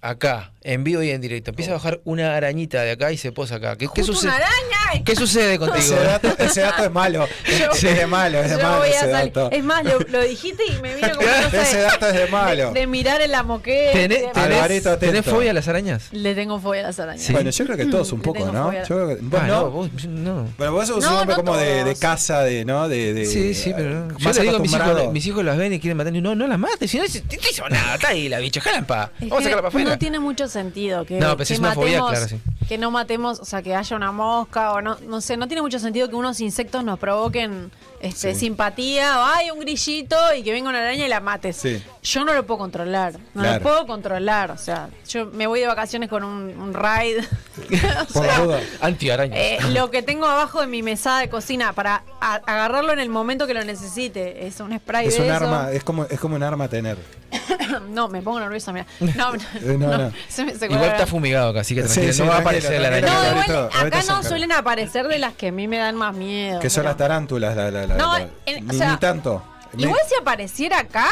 acá, 0.00 0.52
en 0.62 0.84
vivo 0.84 1.02
y 1.02 1.10
en 1.10 1.20
directo, 1.20 1.50
empieza 1.50 1.72
a 1.72 1.74
bajar 1.74 2.00
una 2.04 2.36
arañita 2.36 2.82
de 2.82 2.92
acá 2.92 3.12
y 3.12 3.16
se 3.16 3.32
posa 3.32 3.56
acá, 3.56 3.76
¿qué, 3.76 3.88
qué 3.94 4.02
sucede? 4.02 4.28
una 4.28 4.36
araña. 4.36 4.79
¿Qué 5.04 5.16
sucede 5.16 5.58
contigo? 5.58 5.78
ese, 5.78 5.96
dato, 5.96 6.28
ese 6.38 6.60
dato 6.60 6.84
es 6.84 6.90
malo. 6.90 7.26
Yo- 7.58 7.70
es 7.72 7.82
de 7.82 8.06
malo, 8.06 8.38
es 8.40 8.50
de 8.50 8.62
malo 8.62 8.84
ese 8.84 9.06
dato. 9.08 9.50
Es 9.50 9.64
más, 9.64 9.84
lo, 9.84 9.98
lo 10.00 10.20
dijiste 10.22 10.62
y 10.66 10.80
me 10.82 10.94
vino 10.94 11.08
como 11.16 11.28
Ese 11.28 11.80
dato 11.80 12.06
es 12.08 12.14
de 12.14 12.26
malo. 12.28 12.72
De, 12.72 12.80
de 12.80 12.86
mirar 12.86 13.20
en 13.22 13.30
la 13.30 13.42
moqueta. 13.42 13.92
¿Tenés, 13.92 14.20
de- 14.22 14.28
tenés- 14.32 14.98
tenés 14.98 15.24
fobia 15.24 15.50
a 15.50 15.54
las 15.54 15.68
arañas? 15.68 16.08
Le 16.12 16.34
tengo 16.34 16.60
fobia 16.60 16.80
a 16.80 16.84
las 16.84 16.98
arañas. 17.00 17.22
Sí. 17.24 17.32
Bueno, 17.32 17.50
yo 17.50 17.64
creo 17.64 17.76
que 17.76 17.86
todos 17.86 18.12
un 18.12 18.18
Le 18.20 18.24
poco, 18.24 18.46
¿no? 18.52 18.72
Yo 18.72 18.84
creo 18.84 19.08
que, 19.08 19.16
vos 19.22 19.40
Ah, 19.42 19.46
no. 19.46 19.70
vos 19.70 19.90
no. 20.06 20.46
Bueno, 20.58 20.72
vos 20.72 20.86
sos 20.88 20.96
un 20.98 21.02
No, 21.10 21.20
hombre 21.20 21.36
no 21.36 21.44
como 21.44 21.56
de, 21.56 21.84
de 21.84 21.94
casa, 21.96 22.42
de, 22.42 22.64
¿no? 22.64 22.88
De, 22.88 23.14
de- 23.14 23.26
Sí, 23.26 23.54
sí, 23.54 23.72
pero 23.76 23.90
no. 24.06 24.18
Yo 24.18 24.32
le 24.32 24.42
digo 24.42 24.56
a 24.56 24.58
mis 24.60 24.72
hijos, 24.74 25.12
mis 25.12 25.26
hijos 25.26 25.44
las 25.44 25.56
ven 25.56 25.72
y 25.72 25.80
quieren 25.80 25.96
matar. 25.96 26.14
y 26.14 26.20
No, 26.20 26.34
no 26.34 26.46
las 26.46 26.58
mates. 26.58 26.90
Si 26.90 26.98
no, 26.98 27.06
si- 27.06 27.20
no 27.20 27.48
hizo 27.50 27.68
nada. 27.68 27.94
Está 27.94 28.08
ahí 28.08 28.28
la 28.28 28.38
bicha. 28.38 28.60
Jala 28.60 28.78
en 28.78 28.84
paz. 28.84 29.10
Es 29.20 29.28
Vamos 29.28 29.38
a 29.40 29.42
sacarla 29.44 29.56
para 29.62 29.68
afuera. 29.68 29.90
No 29.90 29.98
tiene 29.98 30.18
mucho 30.20 30.48
sentido 30.48 31.04
que, 31.04 31.18
No, 31.18 31.36
pero 31.36 31.44
si 31.44 31.48
que 31.48 31.54
es 31.54 31.60
una 31.60 31.72
fobia, 31.74 32.00
matemos, 32.02 32.10
claro, 32.10 32.28
sí. 32.28 32.66
que 32.68 32.78
no 32.78 32.90
matemos, 32.90 33.40
o 33.40 33.44
sea, 33.44 33.62
que 33.62 33.74
haya 33.74 33.96
una 33.96 34.12
mosca 34.12 34.72
o 34.72 34.79
no, 34.82 34.98
no 35.00 35.20
sé, 35.20 35.36
no 35.36 35.46
tiene 35.48 35.62
mucho 35.62 35.78
sentido 35.78 36.08
que 36.08 36.16
unos 36.16 36.40
insectos 36.40 36.84
nos 36.84 36.98
provoquen 36.98 37.70
este, 38.00 38.34
Sí. 38.34 38.40
simpatía 38.40 39.20
o 39.20 39.24
hay 39.24 39.50
un 39.50 39.60
grillito 39.60 40.16
y 40.36 40.42
que 40.42 40.52
venga 40.52 40.70
una 40.70 40.80
araña 40.80 41.04
y 41.06 41.08
la 41.08 41.20
mates. 41.20 41.56
Sí. 41.56 41.82
Yo 42.02 42.24
no 42.24 42.32
lo 42.32 42.46
puedo 42.46 42.58
controlar, 42.58 43.14
no 43.34 43.42
Claro. 43.42 43.56
lo 43.58 43.62
puedo 43.62 43.86
controlar, 43.86 44.50
o 44.50 44.58
sea, 44.58 44.88
yo 45.08 45.26
me 45.26 45.46
voy 45.46 45.60
de 45.60 45.66
vacaciones 45.66 46.08
con 46.08 46.24
un, 46.24 46.48
un 46.60 46.74
ride. 46.74 47.20
O 48.00 48.12
Por 48.12 48.24
sea, 48.24 48.38
la 48.38 48.44
duda. 48.44 48.60
Anti-arañas. 48.80 49.38
eh, 49.38 49.58
lo 49.74 49.90
que 49.90 50.02
tengo 50.02 50.26
abajo 50.26 50.60
de 50.60 50.66
mi 50.66 50.82
mesada 50.82 51.20
de 51.20 51.28
cocina 51.28 51.72
para 51.74 52.02
a- 52.20 52.36
agarrarlo 52.46 52.92
en 52.92 53.00
el 53.00 53.08
momento 53.10 53.46
que 53.46 53.54
lo 53.54 53.62
necesite 53.64 54.46
es 54.46 54.58
un 54.60 54.76
spray 54.78 55.06
Es 55.08 55.16
de 55.16 55.20
un 55.22 55.26
eso. 55.26 55.34
arma, 55.44 55.70
es 55.72 55.84
como, 55.84 56.04
es 56.06 56.18
como 56.18 56.36
un 56.36 56.42
arma 56.42 56.64
a 56.64 56.68
tener. 56.68 56.96
No, 57.90 58.08
me 58.08 58.20
pongo 58.22 58.40
nerviosa, 58.40 58.72
mira. 58.72 58.86
No, 59.16 59.34
Eh, 59.34 59.76
no, 59.78 59.96
no. 59.96 60.12
se 60.28 60.44
me- 60.44 60.54
se 60.54 60.66
Igual 60.66 60.84
está 60.84 61.06
fumigado 61.06 61.50
acá, 61.50 61.60
así 61.60 61.74
que 61.74 61.86
Sí, 61.86 62.00
no 62.22 62.26
va 62.28 62.36
a 62.36 62.40
aparecer 62.40 62.80
la 62.80 62.88
araña. 62.88 63.06
No, 63.06 63.30
igual 63.42 63.68
acá 63.86 64.02
no 64.08 64.22
suelen 64.22 64.52
aparecer 64.52 65.06
de 65.08 65.18
las 65.18 65.34
que 65.34 65.48
a 65.48 65.52
mí 65.52 65.68
me 65.68 65.78
dan 65.78 65.94
más 65.96 66.14
miedo. 66.14 66.60
Que 66.60 66.70
son 66.70 66.84
las 66.84 66.96
tarántulas, 66.96 67.54
la, 67.56 67.70
la, 67.70 67.86
la- 67.90 67.96
No, 67.96 68.18
la- 68.18 68.28
en- 68.46 68.68
o 68.68 68.72
ni, 68.72 68.78
sea, 68.78 68.92
ni 68.92 68.96
tanto. 68.98 69.42
Me- 69.74 69.82
Igual 69.82 70.00
si 70.08 70.14
apareciera 70.16 70.78
acá, 70.80 71.08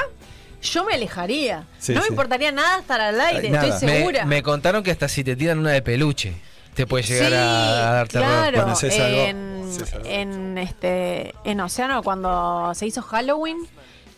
yo 0.62 0.84
me 0.84 0.94
alejaría. 0.94 1.64
Sí, 1.78 1.92
no 1.92 2.00
me 2.00 2.06
sí. 2.06 2.12
importaría 2.12 2.50
nada 2.52 2.80
estar 2.80 3.00
al 3.00 3.20
aire, 3.20 3.56
Ay, 3.56 3.70
estoy 3.70 3.88
segura. 3.88 4.24
me 4.24 4.42
contaron 4.42 4.82
que 4.82 4.90
hasta 4.90 5.08
si 5.08 5.22
te 5.22 5.36
tiran 5.36 5.58
una 5.58 5.70
de 5.70 5.82
peluche, 5.82 6.34
te 6.74 6.86
puede 6.86 7.04
llegar 7.04 7.28
sí, 7.30 7.34
a, 7.36 7.88
a 7.88 7.92
dar 7.92 8.08
terror. 8.08 8.26
claro. 8.52 8.74
Bueno, 8.74 8.76
en, 8.92 9.68
en 10.04 10.58
este 10.58 11.34
en 11.44 11.60
Océano 11.60 12.02
cuando 12.02 12.72
se 12.74 12.86
hizo 12.86 13.02
Halloween 13.02 13.58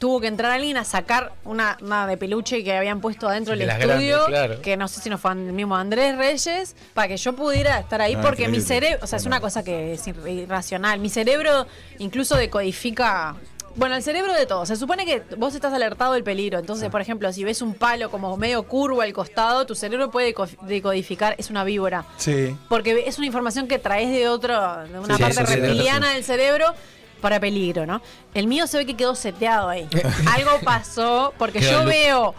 tuvo 0.00 0.18
que 0.20 0.26
entrar 0.28 0.50
alguien 0.52 0.76
a 0.78 0.84
sacar 0.84 1.32
una, 1.44 1.76
una 1.82 2.06
de 2.06 2.16
peluche 2.16 2.64
que 2.64 2.76
habían 2.76 3.00
puesto 3.00 3.28
adentro 3.28 3.54
De 3.54 3.60
del 3.66 3.68
estudio, 3.70 4.16
grandes, 4.16 4.26
claro. 4.28 4.62
que 4.62 4.76
no 4.76 4.88
sé 4.88 5.00
si 5.00 5.10
no 5.10 5.18
fue 5.18 5.32
el 5.32 5.52
mismo 5.52 5.76
Andrés 5.76 6.16
Reyes, 6.16 6.74
para 6.94 7.06
que 7.06 7.16
yo 7.18 7.34
pudiera 7.34 7.78
estar 7.78 8.00
ahí, 8.00 8.14
Ah, 8.14 8.20
porque 8.22 8.48
mi 8.48 8.60
cerebro, 8.62 8.98
o 9.02 9.06
sea, 9.06 9.18
es 9.18 9.26
una 9.26 9.40
cosa 9.40 9.62
que 9.62 9.92
es 9.92 10.06
ir- 10.08 10.26
irracional, 10.26 10.98
mi 11.00 11.10
cerebro 11.10 11.66
incluso 11.98 12.34
decodifica... 12.36 13.36
Bueno, 13.76 13.94
el 13.94 14.02
cerebro 14.02 14.32
de 14.34 14.46
todo. 14.46 14.66
Se 14.66 14.74
supone 14.74 15.06
que 15.06 15.22
vos 15.36 15.54
estás 15.54 15.72
alertado 15.72 16.14
del 16.14 16.24
peligro. 16.24 16.58
Entonces, 16.58 16.90
por 16.90 17.00
ejemplo, 17.00 17.32
si 17.32 17.44
ves 17.44 17.62
un 17.62 17.74
palo 17.74 18.10
como 18.10 18.36
medio 18.36 18.64
curvo 18.64 19.00
al 19.00 19.12
costado, 19.12 19.64
tu 19.64 19.76
cerebro 19.76 20.10
puede 20.10 20.34
deco- 20.34 20.48
decodificar, 20.62 21.36
es 21.38 21.50
una 21.50 21.62
víbora. 21.62 22.04
Sí. 22.16 22.56
Porque 22.68 23.04
es 23.06 23.18
una 23.18 23.28
información 23.28 23.68
que 23.68 23.78
traes 23.78 24.10
de 24.10 24.28
otro, 24.28 24.54
de 24.88 24.98
una 24.98 25.16
Sí, 25.16 25.22
parte 25.22 25.46
sí, 25.46 25.54
reptiliana 25.54 26.14
del 26.14 26.24
cerebro 26.24 26.74
para 27.20 27.38
peligro, 27.40 27.86
¿no? 27.86 28.00
El 28.34 28.46
mío 28.46 28.66
se 28.66 28.78
ve 28.78 28.86
que 28.86 28.96
quedó 28.96 29.14
seteado 29.14 29.68
ahí. 29.68 29.88
Algo 30.34 30.60
pasó, 30.64 31.32
porque 31.38 31.60
Queda 31.60 31.72
yo 31.72 31.84
veo 31.84 32.34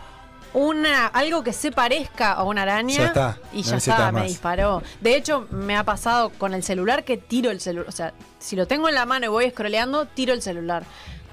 una 0.53 1.07
algo 1.07 1.43
que 1.43 1.53
se 1.53 1.71
parezca 1.71 2.33
a 2.33 2.43
una 2.43 2.63
araña 2.63 2.97
Ya 2.97 3.05
está, 3.05 3.37
y 3.53 3.61
ya 3.61 3.77
está, 3.77 4.11
me 4.11 4.19
más. 4.19 4.27
disparó. 4.27 4.83
De 4.99 5.15
hecho, 5.15 5.47
me 5.49 5.77
ha 5.77 5.83
pasado 5.85 6.29
con 6.31 6.53
el 6.53 6.61
celular 6.63 7.05
que 7.05 7.15
tiro 7.17 7.51
el 7.51 7.61
celular. 7.61 7.87
O 7.87 7.91
sea, 7.93 8.13
si 8.39 8.55
lo 8.57 8.67
tengo 8.67 8.89
en 8.89 8.95
la 8.95 9.05
mano 9.05 9.25
y 9.25 9.29
voy 9.29 9.49
scrolleando, 9.49 10.05
tiro 10.07 10.33
el 10.33 10.41
celular. 10.41 10.83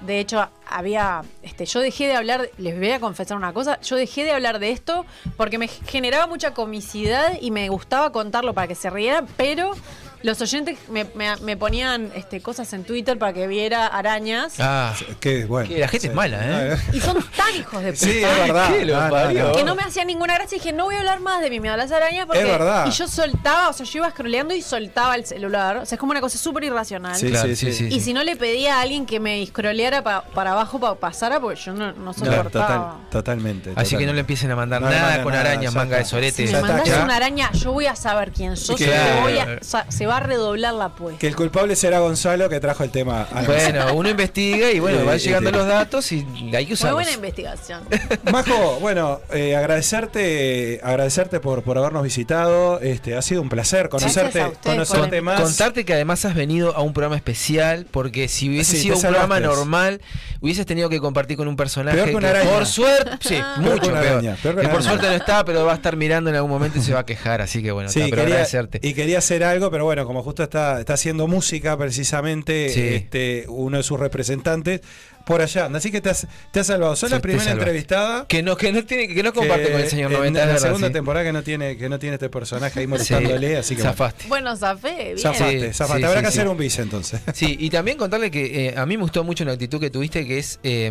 De 0.05 0.21
hecho, 0.21 0.47
había. 0.65 1.23
Este, 1.43 1.65
yo 1.65 1.81
dejé 1.81 2.07
de 2.07 2.15
hablar. 2.15 2.49
Les 2.57 2.77
voy 2.79 2.91
a 2.91 3.01
confesar 3.01 3.35
una 3.35 3.51
cosa. 3.51 3.77
Yo 3.81 3.97
dejé 3.97 4.23
de 4.23 4.31
hablar 4.31 4.59
de 4.59 4.71
esto 4.71 5.05
porque 5.35 5.57
me 5.57 5.67
generaba 5.67 6.25
mucha 6.25 6.53
comicidad 6.53 7.33
y 7.41 7.51
me 7.51 7.67
gustaba 7.67 8.13
contarlo 8.13 8.53
para 8.53 8.67
que 8.69 8.75
se 8.75 8.89
rieran, 8.89 9.27
pero. 9.35 9.73
Los 10.21 10.41
oyentes 10.41 10.77
me, 10.89 11.05
me- 11.15 11.37
me 11.37 11.55
ponían 11.55 12.11
este, 12.15 12.41
cosas 12.41 12.71
en 12.73 12.83
Twitter 12.83 13.17
para 13.17 13.31
que 13.33 13.47
viera 13.47 13.87
arañas. 13.87 14.53
Ah, 14.59 14.93
Que, 15.19 15.45
bueno, 15.45 15.67
Que 15.69 15.79
la 15.79 15.87
gente 15.87 16.07
es 16.07 16.13
mala, 16.13 16.39
¿eh? 16.73 16.77
Y 16.91 16.99
son 16.99 17.17
tan 17.37 17.55
hijos 17.55 17.81
de 17.81 17.93
puta. 17.93 18.05
Sí, 18.05 18.23
es 18.23 18.37
verdad. 18.37 18.73
¿Qué 18.73 18.85
lo 18.85 19.09
parió? 19.09 19.51
que 19.53 19.63
no 19.63 19.75
me 19.75 19.83
hacía 19.83 20.03
ninguna 20.05 20.35
gracia 20.35 20.55
y 20.57 20.59
dije, 20.59 20.73
no 20.73 20.85
voy 20.85 20.95
a 20.95 20.99
hablar 20.99 21.19
más 21.21 21.41
de 21.41 21.49
mi 21.49 21.59
miedo 21.59 21.73
a 21.73 21.77
las 21.77 21.91
arañas 21.91 22.25
porque 22.25 22.41
Es 22.41 22.47
verdad. 22.47 22.85
y 22.87 22.91
yo 22.91 23.07
soltaba, 23.07 23.69
o 23.69 23.73
sea, 23.73 23.85
yo 23.85 23.99
iba 23.99 24.09
scrolleando 24.11 24.53
y 24.53 24.61
soltaba 24.61 25.15
el 25.15 25.25
celular, 25.25 25.77
o 25.77 25.85
sea, 25.85 25.95
es 25.95 25.99
como 25.99 26.11
una 26.11 26.21
cosa 26.21 26.37
súper 26.37 26.65
irracional. 26.65 27.15
Sí, 27.15 27.29
Claro, 27.29 27.47
sí, 27.49 27.55
sí, 27.55 27.71
sí. 27.73 27.87
Y 27.89 27.99
si 28.01 28.13
no 28.13 28.23
le 28.23 28.35
pedía 28.35 28.77
a 28.77 28.81
alguien 28.81 29.05
que 29.05 29.19
me 29.19 29.45
scrolleara 29.45 30.03
pa- 30.03 30.23
para 30.23 30.51
abajo 30.51 30.79
para 30.79 30.95
pasara, 30.95 31.39
porque 31.39 31.59
yo 31.61 31.73
no, 31.73 31.93
no 31.93 32.05
No, 32.05 32.13
soportaba. 32.13 32.49
total, 32.49 33.09
totalmente. 33.09 33.71
Así 33.75 33.95
que 33.95 34.05
no 34.05 34.13
le 34.13 34.19
empiecen 34.21 34.51
a 34.51 34.55
mandar 34.55 34.81
No 34.81 34.89
nada 34.89 35.23
con 35.23 35.33
arañas, 35.33 35.73
manga 35.73 35.97
de 35.97 36.05
sorete. 36.05 36.45
Si 36.47 36.53
me 36.53 36.61
ya. 36.85 37.03
una 37.03 37.15
araña, 37.15 37.51
yo 37.53 37.71
voy 37.71 37.85
a 37.85 37.95
saber 37.95 38.31
quién 38.31 38.57
sos 38.57 38.75
Claro. 38.77 39.21
voy 39.21 39.37
a- 39.37 39.59
o 39.61 39.63
sea, 39.63 39.85
se 39.89 40.05
va 40.09 40.17
a 40.17 40.19
redoblar 40.21 40.73
la 40.73 40.85
apuesta. 40.85 41.19
Que 41.19 41.27
el 41.27 41.35
culpable 41.35 41.75
será 41.75 41.99
Gonzalo 41.99 42.49
que 42.49 42.59
trajo 42.59 42.83
el 42.83 42.89
tema. 42.91 43.27
a. 43.31 43.43
Bueno, 43.43 43.93
uno 43.93 44.09
investiga 44.09 44.71
y 44.71 44.79
bueno, 44.79 45.05
van 45.05 45.17
llegando 45.19 45.49
sí. 45.51 45.55
los 45.55 45.67
datos 45.67 46.11
y 46.11 46.17
hay 46.55 46.65
que 46.65 46.69
Muy 46.69 46.73
usarlos. 46.73 46.95
buena 46.95 47.11
investigación. 47.11 47.81
Majo, 48.31 48.79
bueno, 48.81 49.21
eh, 49.31 49.55
agradecerte, 49.55 50.79
agradecerte 50.83 51.39
por, 51.39 51.63
por 51.63 51.77
habernos 51.77 52.03
visitado. 52.03 52.79
Este, 52.79 53.15
ha 53.15 53.21
sido 53.21 53.41
un 53.41 53.49
placer 53.49 53.89
conocerte, 53.89 54.43
conocerte 54.63 55.21
más. 55.21 55.41
Contarte 55.41 55.85
que 55.85 55.93
además 55.93 56.25
has 56.25 56.35
venido 56.35 56.75
a 56.75 56.81
un 56.81 56.93
programa 56.93 57.15
especial 57.15 57.85
porque 57.91 58.27
si 58.27 58.49
hubiese 58.49 58.75
Sí, 58.77 58.83
sido 58.83 58.95
un 58.95 59.01
programa 59.01 59.39
normal 59.39 60.01
hubieses 60.41 60.65
tenido 60.65 60.89
que 60.89 60.99
compartir 60.99 61.35
con 61.37 61.47
un 61.47 61.55
personaje 61.55 61.97
Peor 61.97 62.09
que 62.09 62.15
una 62.15 62.29
araña. 62.29 62.49
por 62.51 62.65
suerte, 62.65 63.11
sí, 63.21 63.35
Ah. 63.41 63.55
Peor 63.59 63.73
que 63.73 63.79
mucho 63.79 63.91
una 63.91 64.01
peor. 64.01 64.13
araña, 64.13 64.37
peor 64.41 64.55
que 64.55 64.61
que 64.61 64.67
por 64.69 64.83
suerte 64.83 65.07
no 65.07 65.13
está, 65.13 65.43
pero 65.45 65.65
va 65.65 65.73
a 65.73 65.75
estar 65.75 65.95
mirando 65.95 66.29
en 66.29 66.35
algún 66.35 66.51
momento 66.51 66.77
y 66.79 66.81
se 66.81 66.93
va 66.93 66.99
a 67.01 67.05
quejar, 67.05 67.41
así 67.41 67.61
que 67.63 67.71
bueno, 67.71 67.89
Sí, 67.89 67.99
está, 67.99 68.09
pero 68.09 68.21
quería, 68.23 68.35
agradecerte. 68.35 68.79
y 68.81 68.93
quería 68.93 69.17
hacer 69.17 69.43
algo, 69.43 69.69
pero 69.71 69.85
bueno, 69.85 69.98
como 70.05 70.23
justo 70.23 70.43
está, 70.43 70.79
está 70.79 70.93
haciendo 70.93 71.27
música 71.27 71.77
precisamente 71.77 72.69
Sí. 72.69 72.81
este, 72.81 73.45
uno 73.47 73.77
de 73.77 73.83
sus 73.83 73.99
representantes, 73.99 74.81
por 75.25 75.41
allá 75.41 75.65
anda. 75.65 75.77
Así 75.77 75.91
que 75.91 76.01
te 76.01 76.09
has, 76.09 76.25
te 76.51 76.59
has 76.61 76.67
salvado. 76.67 76.95
Sos 76.95 77.09
Sí, 77.09 77.15
la 77.15 77.21
primera 77.21 77.51
entrevistada. 77.51 78.25
Que 78.27 78.41
no, 78.41 78.57
que 78.57 78.71
no 78.71 78.83
tiene, 78.83 79.07
que 79.13 79.21
no 79.21 79.31
comparte 79.33 79.65
que 79.67 79.71
con 79.73 79.81
el 79.81 79.89
señor 79.89 80.11
en 80.11 80.17
90 80.17 80.39
la 80.39 80.45
es 80.45 80.47
verdad, 80.53 80.67
segunda 80.67 80.87
sí. 80.87 80.93
temporada 80.93 81.25
que 81.25 81.33
no 81.33 81.43
tiene 81.43 81.77
que 81.77 81.87
no 81.89 81.99
tiene 81.99 82.15
este 82.15 82.29
personaje 82.29 82.79
ahí 82.79 82.87
molestándole, 82.87 83.57
así 83.57 83.75
que 83.75 83.81
bueno. 83.83 83.91
zafaste. 83.95 84.25
Bueno, 84.27 84.55
Zafé, 84.57 84.95
bien. 85.13 85.19
Zafaste, 85.19 85.73
zafaste. 85.73 85.99
sí, 86.01 86.05
Habrá 86.05 86.19
sí, 86.21 86.25
que 86.25 86.31
sí. 86.31 86.37
hacer 86.39 86.47
un 86.49 86.57
bis 86.57 86.79
entonces. 86.79 87.21
Sí, 87.33 87.57
y 87.59 87.69
también 87.69 87.97
contarle 87.97 88.31
que 88.31 88.69
eh, 88.69 88.73
a 88.75 88.85
mí 88.87 88.97
me 88.97 89.03
gustó 89.03 89.23
mucho 89.23 89.45
la 89.45 89.51
actitud 89.53 89.79
que 89.79 89.89
tuviste, 89.91 90.25
que 90.25 90.39
es, 90.39 90.59
eh, 90.63 90.89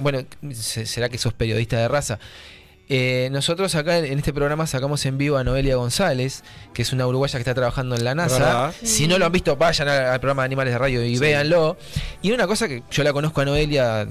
bueno, 0.00 0.20
se- 0.52 0.86
será 0.86 1.08
que 1.10 1.18
sos 1.18 1.34
periodista 1.34 1.76
de 1.78 1.88
raza. 1.88 2.18
Eh, 2.90 3.28
nosotros 3.32 3.74
acá 3.74 3.98
en, 3.98 4.18
este 4.18 4.32
programa 4.32 4.66
sacamos 4.66 5.04
en 5.04 5.18
vivo 5.18 5.36
a 5.36 5.44
Noelia 5.44 5.76
González, 5.76 6.42
que 6.72 6.82
es 6.82 6.92
una 6.92 7.06
uruguaya 7.06 7.34
que 7.34 7.42
está 7.42 7.54
trabajando 7.54 7.96
en 7.96 8.04
la 8.04 8.14
NASA. 8.14 8.72
Si 8.82 9.06
no 9.06 9.18
lo 9.18 9.26
han 9.26 9.32
visto, 9.32 9.56
vayan 9.56 9.88
al, 9.88 10.06
al 10.06 10.20
programa 10.20 10.42
de 10.42 10.46
Animales 10.46 10.72
de 10.72 10.78
Radio 10.78 11.04
y 11.04 11.18
véanlo. 11.18 11.76
Y 12.22 12.32
una 12.32 12.46
cosa 12.46 12.66
que 12.66 12.82
yo 12.90 13.04
la 13.04 13.12
conozco 13.12 13.42
a 13.42 13.44
Noelia 13.44 14.08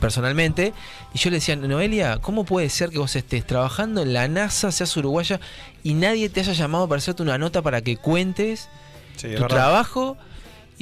personalmente, 0.00 0.72
y 1.12 1.18
yo 1.18 1.30
le 1.30 1.36
decía, 1.36 1.56
Noelia, 1.56 2.18
¿cómo 2.20 2.44
puede 2.44 2.70
ser 2.70 2.90
que 2.90 2.98
vos 2.98 3.14
estés 3.14 3.46
trabajando 3.46 4.02
en 4.02 4.14
la 4.14 4.26
NASA, 4.26 4.72
seas 4.72 4.96
uruguaya, 4.96 5.38
y 5.82 5.94
nadie 5.94 6.28
te 6.30 6.40
haya 6.40 6.52
llamado 6.54 6.88
para 6.88 6.98
hacerte 6.98 7.22
una 7.22 7.36
nota 7.36 7.62
para 7.62 7.82
que 7.82 7.96
cuentes 7.96 8.68
Sí, 9.16 9.28
tu 9.34 9.42
verdad. 9.42 9.84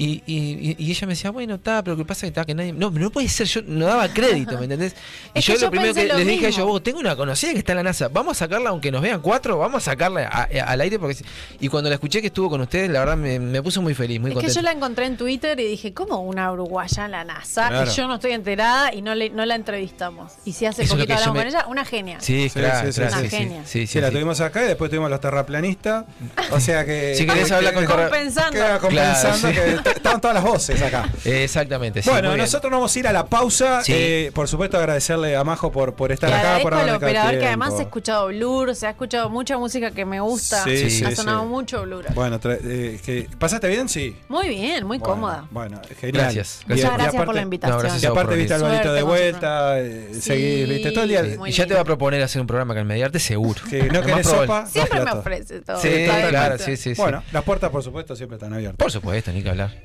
Y, 0.02 0.22
y- 0.26 0.76
y 0.78 0.90
ella 0.92 1.06
me 1.06 1.12
decía, 1.12 1.30
bueno, 1.30 1.56
está, 1.56 1.82
pero 1.82 1.94
lo 1.94 2.02
que 2.02 2.08
pasa 2.08 2.20
es 2.24 2.32
que, 2.32 2.40
está, 2.40 2.46
que 2.46 2.54
nadie. 2.54 2.72
No, 2.72 2.90
no 2.90 3.10
puede 3.10 3.28
ser, 3.28 3.46
yo 3.46 3.60
no 3.66 3.84
daba 3.84 4.08
crédito, 4.08 4.56
¿me 4.56 4.64
entendés? 4.64 4.94
Y 5.34 5.40
Es 5.40 5.44
yo 5.44 5.54
que 5.56 5.60
lo 5.60 5.70
primero 5.70 5.92
que 5.92 6.06
lo 6.06 6.16
les 6.16 6.26
dije 6.26 6.46
a 6.46 6.48
ellos, 6.48 6.64
vos, 6.66 6.82
tengo 6.82 7.00
una 7.00 7.14
conocida 7.16 7.52
que 7.52 7.58
está 7.58 7.72
en 7.72 7.76
la 7.76 7.82
NASA, 7.82 8.08
vamos 8.08 8.38
a 8.38 8.46
sacarla 8.46 8.70
aunque 8.70 8.90
nos 8.90 9.02
vean 9.02 9.20
cuatro, 9.20 9.58
vamos 9.58 9.86
a 9.86 9.90
sacarla 9.90 10.26
a- 10.26 10.48
a- 10.58 10.64
al 10.72 10.80
aire. 10.80 10.98
porque 10.98 11.16
si- 11.16 11.24
Y 11.60 11.68
cuando 11.68 11.90
la 11.90 11.96
escuché 11.96 12.22
que 12.22 12.28
estuvo 12.28 12.48
con 12.48 12.62
ustedes, 12.62 12.88
la 12.88 13.00
verdad 13.00 13.18
me, 13.18 13.38
me 13.38 13.62
puso 13.62 13.82
muy 13.82 13.92
feliz, 13.92 14.18
muy 14.20 14.32
Es 14.32 14.38
que 14.38 14.48
yo 14.48 14.62
la 14.62 14.72
encontré 14.72 15.04
en 15.04 15.18
Twitter 15.18 15.60
y 15.60 15.66
dije, 15.66 15.92
¿cómo 15.92 16.20
una 16.22 16.50
uruguaya 16.50 17.04
en 17.04 17.10
la 17.10 17.24
NASA? 17.24 17.68
Claro. 17.68 17.90
Y 17.90 17.94
yo 17.94 18.08
no 18.08 18.14
estoy 18.14 18.32
enterada 18.32 18.94
y 18.94 19.02
no, 19.02 19.14
le, 19.14 19.28
no 19.28 19.44
la 19.44 19.54
entrevistamos. 19.54 20.32
Y 20.46 20.52
si 20.54 20.64
hace 20.64 20.84
Eso 20.84 20.94
poquito 20.94 21.12
hablamos 21.12 21.34
me- 21.36 21.40
con 21.42 21.48
ella, 21.48 21.66
una 21.68 21.84
genia. 21.84 22.18
Sí, 22.20 22.48
Sí, 22.48 22.58
claro, 22.58 22.86
sí, 22.86 22.92
sí, 22.94 23.00
claro, 23.02 23.16
sí. 23.16 23.22
sí, 23.24 23.28
sí, 23.28 23.36
Genia. 23.36 23.62
sí, 23.66 23.80
sí, 23.80 23.86
Sí, 23.86 24.00
la 24.00 24.06
sí. 24.08 24.12
tuvimos 24.14 24.40
acá 24.40 24.64
y 24.64 24.68
después 24.68 24.88
tuvimos 24.90 25.10
los 25.10 25.20
terraplanistas. 25.20 26.06
O 26.52 26.58
sea 26.58 26.86
que. 26.86 27.14
Si 27.20 27.26
querés 27.26 27.52
hablar 27.52 27.74
con 27.74 27.84
Compensando. 27.84 28.52
Queda 28.52 28.78
compensando 28.78 29.50
Claro, 29.50 29.82
que 29.82 29.89
estaban 29.96 30.20
todas 30.20 30.34
las 30.34 30.44
voces 30.44 30.80
acá. 30.82 31.08
Exactamente, 31.24 32.02
sí. 32.02 32.10
bueno, 32.10 32.36
nosotros 32.36 32.70
nos 32.70 32.78
vamos 32.78 32.96
a 32.96 32.98
ir 32.98 33.06
a 33.08 33.12
la 33.12 33.26
pausa. 33.26 33.82
Sí. 33.82 33.92
Eh, 33.94 34.32
por 34.34 34.48
supuesto, 34.48 34.78
agradecerle 34.78 35.36
a 35.36 35.44
Majo 35.44 35.70
por, 35.72 35.94
por 35.94 36.12
estar 36.12 36.30
Le 36.30 36.36
acá. 36.36 36.58
Por 36.62 36.74
al 36.74 36.90
operador 36.90 37.38
que 37.38 37.46
además 37.46 37.74
ha 37.78 37.82
escuchado 37.82 38.28
Blur, 38.28 38.74
se 38.74 38.86
ha 38.86 38.90
escuchado 38.90 39.28
mucha 39.30 39.58
música 39.58 39.90
que 39.90 40.04
me 40.04 40.20
gusta. 40.20 40.64
Sí, 40.64 40.90
sí, 40.90 41.04
ha 41.04 41.10
sí. 41.10 41.16
sonado 41.16 41.44
mucho 41.46 41.82
Blur. 41.82 42.06
Bueno, 42.14 42.38
eh, 42.44 43.00
que- 43.04 43.28
¿pasaste 43.38 43.68
bien? 43.68 43.88
Sí. 43.88 44.16
Muy 44.28 44.48
bien, 44.48 44.86
muy 44.86 44.98
Bueno, 44.98 45.14
cómoda. 45.14 45.46
Bueno, 45.50 45.80
genial. 46.00 46.24
Gracias. 46.24 46.60
Muchas 46.66 46.92
gracias 46.92 47.24
por 47.24 47.34
la 47.34 47.42
invitación. 47.42 47.76
No, 47.76 47.82
gracias 47.82 48.02
Y 48.02 48.06
aparte 48.06 48.36
viste 48.36 48.54
al 48.54 48.94
de 48.94 49.02
vuelta, 49.02 49.80
eh, 49.80 50.14
seguís, 50.20 50.68
viste 50.68 50.92
todo 50.92 51.04
el 51.04 51.08
día. 51.08 51.22
Y 51.46 51.52
ya 51.52 51.66
te 51.66 51.74
va 51.74 51.80
a 51.80 51.84
proponer 51.84 52.22
hacer 52.22 52.40
un 52.40 52.46
programa 52.46 52.74
con 52.74 52.80
el 52.80 52.86
Mediarte, 52.86 53.18
seguro. 53.18 53.60
Que 53.68 53.84
no 53.84 54.02
querés 54.02 54.26
sopa, 54.26 54.66
Siempre 54.66 55.00
me 55.04 55.12
ofrece 55.12 55.60
todo. 55.60 55.80
Sí, 55.80 56.06
claro, 56.28 56.58
sí, 56.58 56.76
sí. 56.76 56.94
Bueno, 56.96 57.22
las 57.32 57.44
puertas 57.44 57.70
por 57.70 57.82
supuesto 57.82 58.16
siempre 58.16 58.36
están 58.36 58.52
abiertas. 58.52 58.76
Por 58.76 58.90
supuesto, 58.90 59.32
ni 59.32 59.42
que 59.42 59.50
hablar. 59.50 59.70